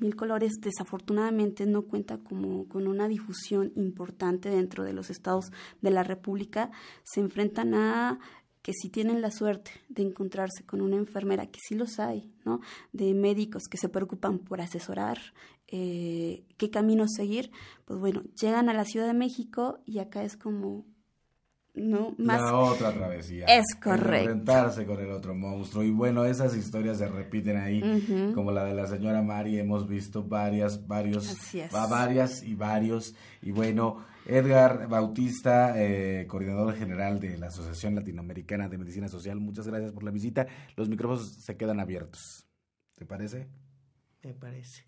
Mil, 0.00 0.16
Colores 0.16 0.60
desafortunadamente 0.60 1.64
no 1.64 1.82
cuenta 1.82 2.18
como, 2.18 2.68
con 2.68 2.86
una 2.86 3.08
difusión 3.08 3.72
importante 3.74 4.50
dentro 4.50 4.84
de 4.84 4.92
los 4.92 5.08
estados 5.08 5.50
de 5.80 5.90
la 5.90 6.02
República, 6.02 6.70
se 7.04 7.20
enfrentan 7.20 7.72
a 7.72 8.18
que 8.62 8.72
si 8.72 8.88
tienen 8.88 9.22
la 9.22 9.30
suerte 9.30 9.70
de 9.88 10.02
encontrarse 10.02 10.64
con 10.64 10.80
una 10.80 10.96
enfermera, 10.96 11.46
que 11.46 11.60
sí 11.66 11.74
los 11.74 11.98
hay, 11.98 12.32
¿no? 12.44 12.60
De 12.92 13.14
médicos 13.14 13.64
que 13.70 13.78
se 13.78 13.88
preocupan 13.88 14.38
por 14.38 14.60
asesorar 14.60 15.18
eh, 15.68 16.44
qué 16.56 16.70
camino 16.70 17.06
seguir, 17.08 17.50
pues 17.84 17.98
bueno, 17.98 18.22
llegan 18.40 18.68
a 18.68 18.74
la 18.74 18.84
Ciudad 18.84 19.06
de 19.06 19.14
México 19.14 19.80
y 19.84 19.98
acá 19.98 20.22
es 20.22 20.36
como 20.36 20.86
no 21.78 22.14
más 22.18 22.40
la 22.40 22.56
otra 22.56 22.92
travesía. 22.92 23.46
Es 23.46 23.74
correcto. 23.80 24.30
Enfrentarse 24.30 24.84
con 24.84 25.00
el 25.00 25.10
otro 25.10 25.34
monstruo. 25.34 25.84
Y 25.84 25.90
bueno 25.90 26.24
esas 26.24 26.56
historias 26.56 26.98
se 26.98 27.08
repiten 27.08 27.56
ahí 27.56 27.82
uh 27.82 27.86
-huh. 27.86 28.34
como 28.34 28.50
la 28.50 28.64
de 28.64 28.74
la 28.74 28.86
señora 28.86 29.22
Mari. 29.22 29.58
Hemos 29.58 29.88
visto 29.88 30.24
varias 30.24 30.86
varios 30.86 31.36
va 31.74 31.86
varias 31.86 32.42
y 32.42 32.54
varios. 32.54 33.14
Y 33.42 33.52
bueno 33.52 34.04
Edgar 34.28 34.88
Bautista 34.88 35.74
eh, 35.76 36.26
coordinador 36.28 36.74
general 36.76 37.18
de 37.18 37.36
la 37.38 37.48
Asociación 37.48 37.94
Latinoamericana 37.96 38.68
de 38.68 38.78
Medicina 38.78 39.08
Social 39.08 39.40
muchas 39.40 39.66
gracias 39.66 39.92
por 39.92 40.04
la 40.04 40.10
visita. 40.10 40.46
Los 40.76 40.88
micrófonos 40.88 41.34
se 41.42 41.56
quedan 41.56 41.80
abiertos. 41.80 42.46
Te 42.94 43.04
parece 43.04 43.48
me 44.22 44.34
parece. 44.34 44.82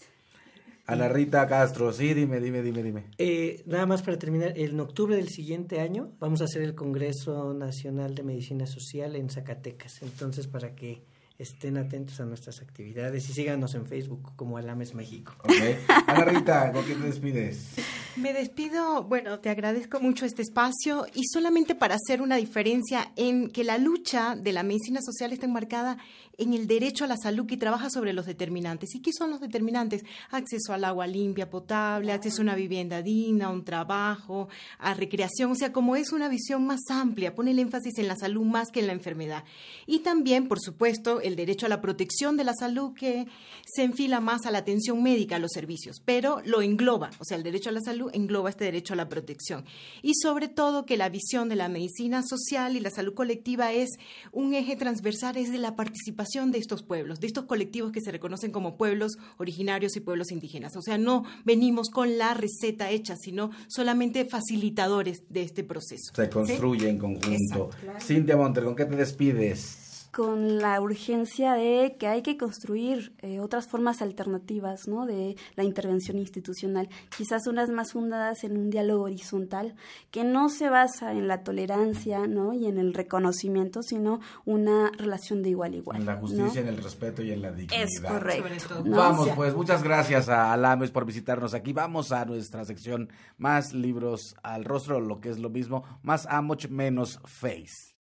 Ana 0.87 1.09
Rita 1.09 1.47
Castro, 1.47 1.93
sí, 1.93 2.15
dime, 2.15 2.41
dime, 2.41 2.63
dime, 2.63 2.83
dime. 2.83 3.05
Eh, 3.19 3.63
nada 3.67 3.87
más 3.87 4.03
para 4.03 4.19
terminar, 4.19 4.59
en 4.59 4.81
octubre 4.81 5.15
del 5.15 5.29
siguiente 5.29 5.81
año 5.81 6.13
vamos 6.19 6.41
a 6.41 6.45
hacer 6.45 6.63
el 6.63 6.75
Congreso 6.75 7.55
Nacional 7.55 8.15
de 8.15 8.25
Medicina 8.25 8.67
Social 8.67 9.15
en 9.15 9.31
Zacatecas. 9.31 10.03
Entonces, 10.03 10.49
para 10.49 10.75
que 10.75 11.05
estén 11.41 11.79
atentos 11.79 12.21
a 12.21 12.27
nuestras 12.27 12.61
actividades 12.61 13.29
y 13.31 13.33
síganos 13.33 13.75
en 13.75 13.87
Facebook 13.87 14.33
como 14.37 14.59
Alames 14.59 14.95
México. 14.95 15.33
Okay. 15.43 15.79
Ana 16.07 16.25
Rita, 16.27 16.71
¿con 16.71 16.85
qué 16.85 16.95
te 16.95 17.05
despides? 17.05 17.77
Me 18.17 18.35
despido, 18.35 19.05
bueno, 19.05 19.39
te 19.39 19.49
agradezco 19.49 20.01
mucho 20.01 20.27
este 20.27 20.43
espacio 20.43 21.07
y 21.15 21.23
solamente 21.33 21.75
para 21.75 21.95
hacer 21.95 22.21
una 22.21 22.37
diferencia 22.37 23.13
en 23.17 23.49
que 23.49 23.65
la 23.65 23.79
lucha 23.79 24.37
de 24.37 24.53
la 24.53 24.63
medicina 24.63 25.01
social 25.01 25.33
está 25.33 25.47
enmarcada 25.47 25.97
en 26.41 26.55
el 26.55 26.67
derecho 26.67 27.05
a 27.05 27.07
la 27.07 27.19
salud 27.19 27.47
y 27.51 27.59
trabaja 27.59 27.91
sobre 27.91 28.15
los 28.15 28.25
determinantes. 28.25 28.95
¿Y 28.95 29.01
qué 29.01 29.13
son 29.13 29.31
los 29.31 29.41
determinantes? 29.41 30.05
Acceso 30.31 30.73
al 30.73 30.85
agua 30.85 31.07
limpia, 31.07 31.51
potable, 31.51 32.13
acceso 32.13 32.41
a 32.41 32.45
una 32.45 32.55
vivienda 32.55 33.03
digna, 33.03 33.51
un 33.51 33.63
trabajo, 33.63 34.49
a 34.79 34.95
recreación. 34.95 35.53
O 35.53 35.55
sea, 35.55 35.71
como 35.71 35.97
es 35.97 36.13
una 36.13 36.29
visión 36.29 36.65
más 36.65 36.81
amplia, 36.89 37.35
pone 37.35 37.51
el 37.51 37.59
énfasis 37.59 37.99
en 37.99 38.09
la 38.09 38.17
salud 38.17 38.43
más 38.43 38.71
que 38.73 38.81
en 38.81 38.87
la 38.87 38.95
enfermedad. 38.95 39.45
Y 39.87 39.99
también, 39.99 40.49
por 40.49 40.61
supuesto, 40.61 41.21
el 41.21 41.37
derecho 41.37 41.67
a 41.67 41.69
la 41.69 41.83
protección 41.83 42.39
de 42.39 42.45
la 42.45 42.55
salud 42.55 42.95
que 42.95 43.27
se 43.67 43.83
enfila 43.83 44.21
más 44.21 44.47
a 44.47 44.51
la 44.51 44.59
atención 44.59 45.03
médica, 45.03 45.37
a 45.37 45.41
los 45.41 45.53
servicios, 45.53 46.01
pero 46.03 46.41
lo 46.47 46.63
engloba. 46.63 47.11
O 47.19 47.25
sea, 47.25 47.37
el 47.37 47.43
derecho 47.43 47.69
a 47.69 47.73
la 47.73 47.83
salud 47.83 48.11
engloba 48.15 48.49
este 48.49 48.65
derecho 48.65 48.95
a 48.95 48.97
la 48.97 49.11
protección. 49.11 49.67
Y 50.01 50.15
sobre 50.15 50.49
todo 50.49 50.87
que 50.87 50.97
la 50.97 51.11
visión 51.11 51.51
de 51.51 51.57
la 51.57 51.69
medicina 51.69 52.23
social 52.23 52.77
y 52.77 52.81
la 52.81 52.91
salud 52.91 53.13
colectiva 53.13 53.73
es 53.73 53.91
un 54.33 54.55
eje 54.55 54.77
transversal, 54.77 55.37
es 55.37 55.53
de 55.53 55.59
la 55.59 55.77
participación 55.77 56.30
de 56.31 56.59
estos 56.59 56.85
pueblos, 56.85 57.19
de 57.19 57.27
estos 57.27 57.47
colectivos 57.47 57.91
que 57.91 58.01
se 58.01 58.13
reconocen 58.13 58.53
como 58.53 58.77
pueblos 58.77 59.19
originarios 59.39 59.97
y 59.97 60.01
pueblos 60.01 60.31
indígenas. 60.31 60.77
O 60.77 60.83
sea, 60.83 60.97
no 60.97 61.25
venimos 61.45 61.91
con 61.91 62.19
la 62.19 62.35
receta 62.35 62.91
hecha, 62.91 63.17
sino 63.17 63.51
solamente 63.67 64.25
facilitadores 64.25 65.25
de 65.29 65.43
este 65.43 65.65
proceso. 65.65 66.13
Se 66.15 66.31
construye 66.31 66.89
en 66.89 66.99
conjunto. 66.99 67.71
Cintia 68.01 68.37
Monter, 68.37 68.63
¿con 68.63 68.77
qué 68.77 68.85
te 68.85 68.95
despides? 68.95 69.90
Con 70.13 70.59
la 70.59 70.81
urgencia 70.81 71.55
de 71.55 71.97
que 71.99 72.07
hay 72.07 72.23
que 72.23 72.37
construir 72.37 73.13
eh, 73.19 73.41
otras 73.41 73.67
formas 73.69 74.03
alternativas 74.03 74.89
¿no? 74.89 75.07
de 75.07 75.37
la 75.57 75.65
intervención 75.65 76.19
institucional, 76.19 76.89
quizás 77.17 77.47
unas 77.47 77.71
más 77.71 77.93
fundadas 77.93 78.45
en 78.45 78.57
un 78.57 78.71
diálogo 78.71 79.05
horizontal 79.05 79.75
que 80.11 80.25
no 80.25 80.49
se 80.49 80.69
basa 80.69 81.13
en 81.13 81.29
la 81.29 81.43
tolerancia 81.43 82.27
¿no? 82.27 82.53
y 82.53 82.67
en 82.67 82.79
el 82.79 82.95
reconocimiento, 82.95 83.83
sino 83.83 84.21
una 84.45 84.91
relación 84.99 85.43
de 85.43 85.51
igual 85.51 85.75
a 85.75 85.77
igual. 85.77 85.97
En 85.99 86.07
la 86.07 86.17
justicia, 86.17 86.61
en 86.61 86.69
el 86.69 86.83
respeto 86.83 87.23
y 87.23 87.33
en 87.33 87.43
la 87.43 87.53
dignidad. 87.53 87.85
Es 87.85 88.01
correcto. 88.01 88.83
Vamos, 88.85 89.29
pues 89.37 89.55
muchas 89.55 89.83
gracias 89.83 90.29
a 90.29 90.53
Alames 90.53 90.91
por 90.91 91.05
visitarnos 91.05 91.55
aquí. 91.55 91.73
Vamos 91.73 92.13
a 92.13 92.25
nuestra 92.25 92.65
sección 92.65 93.11
más 93.39 93.73
libros 93.73 94.35
al 94.43 94.65
rostro, 94.65 95.01
lo 95.01 95.21
que 95.21 95.31
es 95.31 95.39
lo 95.39 95.51
mismo, 95.51 95.85
más 96.03 96.27
Amoch 96.27 96.69
menos 96.69 97.21
Face. 97.25 97.95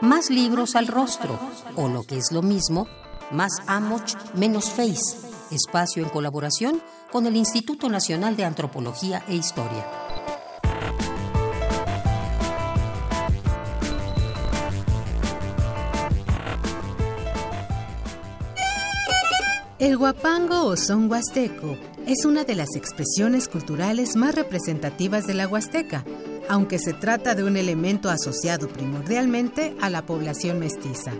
Más 0.00 0.30
libros 0.30 0.76
al 0.76 0.86
rostro, 0.86 1.38
o 1.74 1.88
lo 1.88 2.04
que 2.04 2.16
es 2.18 2.30
lo 2.32 2.42
mismo, 2.42 2.86
más 3.30 3.52
Amoch 3.66 4.14
menos 4.34 4.70
Face. 4.70 5.28
Espacio 5.50 6.02
en 6.02 6.08
colaboración 6.08 6.82
con 7.10 7.26
el 7.26 7.36
Instituto 7.36 7.88
Nacional 7.88 8.36
de 8.36 8.44
Antropología 8.44 9.24
e 9.28 9.34
Historia. 9.34 9.86
El 19.78 19.96
guapango 19.96 20.64
o 20.64 20.76
son 20.76 21.10
huasteco 21.10 21.76
es 22.06 22.24
una 22.24 22.44
de 22.44 22.56
las 22.56 22.74
expresiones 22.74 23.48
culturales 23.48 24.16
más 24.16 24.34
representativas 24.34 25.26
de 25.26 25.34
la 25.34 25.46
Huasteca 25.46 26.04
aunque 26.48 26.78
se 26.78 26.92
trata 26.92 27.34
de 27.34 27.44
un 27.44 27.56
elemento 27.56 28.10
asociado 28.10 28.68
primordialmente 28.68 29.76
a 29.80 29.90
la 29.90 30.04
población 30.06 30.58
mestiza. 30.58 31.12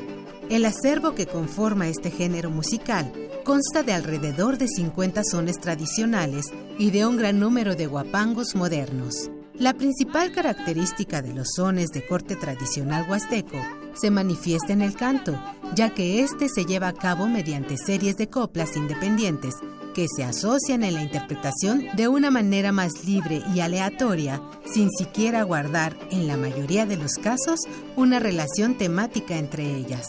El 0.51 0.65
acervo 0.65 1.15
que 1.15 1.27
conforma 1.27 1.89
este 1.89 2.11
género 2.11 2.51
musical 2.51 3.13
consta 3.45 3.83
de 3.83 3.93
alrededor 3.93 4.59
de 4.59 4.69
50 4.69 5.23
sones 5.25 5.59
tradicionales 5.61 6.47
y 6.79 6.91
de 6.91 7.07
un 7.07 7.17
gran 7.17 7.39
número 7.39 7.75
de 7.75 7.87
guapangos 7.87 8.55
modernos. 8.55 9.31
La 9.55 9.75
principal 9.75 10.33
característica 10.33 11.21
de 11.21 11.35
los 11.35 11.49
sones 11.57 11.89
de 11.89 12.07
corte 12.07 12.37
tradicional 12.37 13.07
huasteco 13.11 13.59
se 13.95 14.11
manifiesta 14.11 14.73
en 14.73 14.83
el 14.83 14.95
canto, 14.95 15.39
ya 15.75 15.91
que 15.91 16.23
éste 16.23 16.49
se 16.49 16.65
lleva 16.65 16.89
a 16.89 16.93
cabo 16.93 17.27
mediante 17.27 17.77
series 17.77 18.17
de 18.17 18.29
coplas 18.29 18.77
independientes 18.77 19.55
que 19.95 20.07
se 20.09 20.25
asocian 20.25 20.83
en 20.83 20.95
la 20.95 21.03
interpretación 21.03 21.87
de 21.95 22.09
una 22.09 22.31
manera 22.31 22.73
más 22.73 23.05
libre 23.05 23.43
y 23.55 23.61
aleatoria, 23.61 24.41
sin 24.65 24.91
siquiera 24.91 25.43
guardar, 25.43 25.97
en 26.11 26.27
la 26.27 26.37
mayoría 26.37 26.87
de 26.87 26.97
los 26.97 27.15
casos, 27.15 27.61
una 27.97 28.19
relación 28.19 28.77
temática 28.77 29.37
entre 29.37 29.77
ellas. 29.77 30.09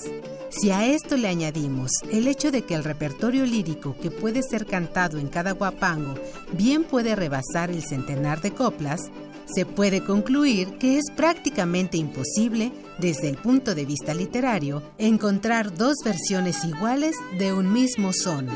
Si 0.50 0.72
a 0.72 0.86
esto 0.86 1.16
le 1.16 1.28
añadimos 1.28 1.92
el 2.12 2.28
hecho 2.28 2.52
de 2.52 2.64
que 2.64 2.74
el 2.74 2.84
repertorio 2.84 3.46
lírico 3.46 3.96
que 4.02 4.10
puede 4.10 4.42
ser 4.42 4.66
cantado 4.66 5.20
en 5.20 5.28
cada 5.28 5.52
guapango 5.52 6.16
bien 6.54 6.84
puede 6.84 7.16
rebasar 7.16 7.70
el 7.70 7.84
centenar 7.84 8.42
de 8.42 8.52
coplas, 8.52 9.12
se 9.46 9.66
puede 9.66 10.04
concluir 10.04 10.78
que 10.78 10.98
es 10.98 11.06
prácticamente 11.16 11.98
imposible, 11.98 12.72
desde 13.00 13.30
el 13.30 13.38
punto 13.38 13.76
de 13.76 13.86
vista 13.86 14.14
literario, 14.14 14.84
encontrar 14.98 15.74
dos 15.76 15.96
versiones 16.04 16.64
iguales 16.66 17.16
de 17.38 17.54
un 17.54 17.72
mismo 17.72 18.14
son. 18.14 18.48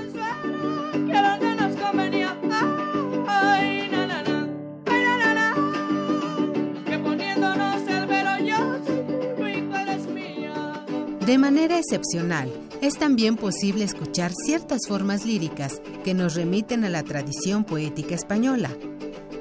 De 11.25 11.37
manera 11.37 11.79
excepcional, 11.79 12.51
es 12.81 12.99
también 12.99 13.37
posible 13.37 13.85
escuchar 13.85 14.33
ciertas 14.45 14.81
formas 14.89 15.25
líricas 15.25 15.81
que 16.03 16.13
nos 16.13 16.35
remiten 16.35 16.83
a 16.83 16.89
la 16.89 17.01
tradición 17.01 17.63
poética 17.63 18.13
española. 18.13 18.69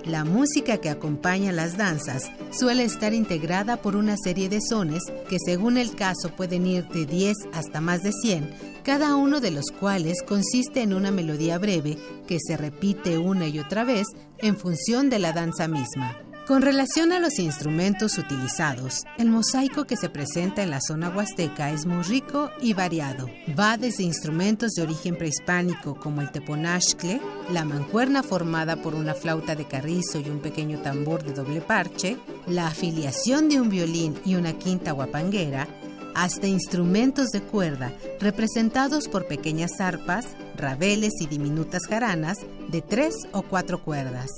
La 0.05 0.24
música 0.24 0.78
que 0.78 0.90
acompaña 0.90 1.53
las 1.53 1.76
danzas 1.76 2.30
suele 2.50 2.82
estar 2.82 3.14
integrada 3.14 3.76
por 3.76 3.94
una 3.94 4.16
serie 4.16 4.48
de 4.48 4.61
sones 4.61 5.05
que 5.28 5.38
según 5.44 5.78
el 5.78 5.94
caso 5.94 6.30
pueden 6.36 6.66
ir 6.66 6.88
de 6.88 7.07
10 7.07 7.36
hasta 7.53 7.80
más 7.80 8.03
de 8.03 8.11
100 8.12 8.72
cada 8.82 9.14
uno 9.14 9.40
de 9.40 9.53
los 9.53 9.66
cuales 9.70 10.22
consiste 10.22 10.82
en 10.82 10.92
una 10.92 11.12
melodía 11.12 11.57
breve 11.59 11.98
que 12.26 12.38
se 12.40 12.57
repite 12.57 13.16
una 13.16 13.46
y 13.46 13.61
otra 13.61 13.84
vez 13.84 14.09
en 14.38 14.57
función 14.57 15.09
de 15.09 15.20
la 15.20 15.32
danza 15.32 15.68
misma. 15.68 16.16
Con 16.53 16.61
relación 16.61 17.12
a 17.12 17.18
los 17.18 17.38
instrumentos 17.38 18.18
utilizados, 18.18 19.05
el 19.16 19.30
mosaico 19.30 19.86
que 19.86 19.96
se 19.96 20.11
presenta 20.11 20.62
en 20.62 20.68
la 20.68 20.82
zona 20.82 21.09
huasteca 21.09 21.70
es 21.70 21.86
muy 21.86 22.03
rico 22.03 22.50
y 22.61 22.74
variado. 22.74 23.26
Va 23.59 23.78
desde 23.78 24.03
instrumentos 24.03 24.72
de 24.72 24.82
origen 24.82 25.16
prehispánico 25.16 25.94
como 25.94 26.20
el 26.20 26.30
teponashcle, 26.30 27.22
la 27.50 27.64
mancuerna 27.64 28.22
formada 28.22 28.76
por 28.76 28.94
una 28.94 29.14
flauta 29.14 29.55
de 29.55 29.64
carrizo 29.64 30.20
y 30.20 30.28
un 30.28 30.40
pequeño 30.40 30.82
tambor 30.82 31.24
de 31.24 31.32
doble 31.32 31.62
parche, 31.62 32.18
la 32.46 32.66
afiliación 32.66 33.48
de 33.48 33.59
un 33.59 33.70
violín 33.70 34.20
y 34.26 34.34
una 34.34 34.53
quinta 34.53 34.92
guapanguera, 34.92 35.66
hasta 36.14 36.48
instrumentos 36.48 37.30
de 37.30 37.40
cuerda 37.40 37.94
representados 38.20 39.09
por 39.09 39.26
pequeñas 39.26 39.80
arpas, 39.80 40.26
rabeles 40.59 41.14
y 41.18 41.28
diminutas 41.28 41.86
jaranas 41.88 42.36
de 42.68 42.82
tres 42.82 43.14
o 43.32 43.40
cuatro 43.40 43.82
cuerdas. 43.82 44.28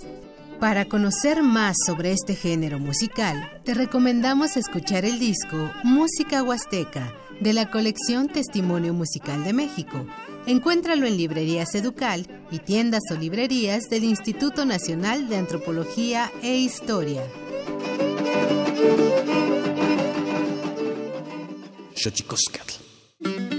Para 0.60 0.86
conocer 0.86 1.42
más 1.42 1.76
sobre 1.86 2.12
este 2.12 2.34
género 2.34 2.78
musical, 2.78 3.60
te 3.64 3.74
recomendamos 3.74 4.56
escuchar 4.56 5.04
el 5.04 5.18
disco 5.18 5.70
Música 5.82 6.42
Huasteca 6.42 7.12
de 7.40 7.52
la 7.52 7.70
colección 7.70 8.28
Testimonio 8.28 8.94
Musical 8.94 9.44
de 9.44 9.52
México. 9.52 10.06
Encuéntralo 10.46 11.06
en 11.06 11.16
librerías 11.16 11.74
Educal 11.74 12.26
y 12.50 12.58
tiendas 12.60 13.02
o 13.10 13.14
librerías 13.14 13.84
del 13.90 14.04
Instituto 14.04 14.64
Nacional 14.64 15.28
de 15.28 15.36
Antropología 15.36 16.30
e 16.42 16.56
Historia. 16.56 17.22
Xochicoscatl. 21.94 23.53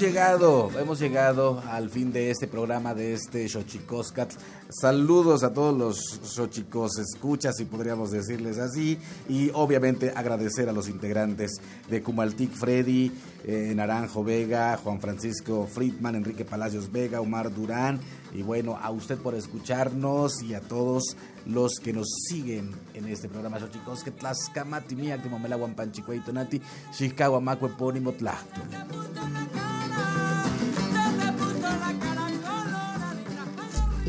Llegado, 0.00 0.70
hemos 0.80 0.98
llegado 0.98 1.62
al 1.68 1.90
fin 1.90 2.10
de 2.10 2.30
este 2.30 2.46
programa 2.46 2.94
de 2.94 3.12
este 3.12 3.46
Xochicoscat. 3.46 4.32
Saludos 4.70 5.42
a 5.42 5.52
todos 5.52 5.76
los 5.76 6.20
Xochicos 6.22 6.98
escuchas, 6.98 7.56
si 7.58 7.66
podríamos 7.66 8.10
decirles 8.10 8.58
así, 8.58 8.98
y 9.28 9.50
obviamente 9.52 10.10
agradecer 10.16 10.70
a 10.70 10.72
los 10.72 10.88
integrantes 10.88 11.60
de 11.90 12.02
Cumaltic 12.02 12.50
Freddy, 12.50 13.12
eh, 13.44 13.74
Naranjo 13.76 14.24
Vega, 14.24 14.78
Juan 14.82 15.00
Francisco 15.02 15.68
Friedman, 15.70 16.14
Enrique 16.14 16.46
Palacios 16.46 16.90
Vega, 16.90 17.20
Omar 17.20 17.54
Durán, 17.54 18.00
y 18.32 18.40
bueno, 18.40 18.78
a 18.80 18.90
usted 18.90 19.18
por 19.18 19.34
escucharnos 19.34 20.42
y 20.42 20.54
a 20.54 20.60
todos 20.60 21.14
los 21.44 21.74
que 21.74 21.92
nos 21.92 22.08
siguen 22.26 22.70
en 22.94 23.06
este 23.06 23.28
programa 23.28 23.60
Xochicoscat, 23.60 24.16
Tlaxcamati, 24.16 24.96
Miak, 24.96 25.26
Momela, 25.26 25.58
Huampanchicueitonati, 25.58 26.62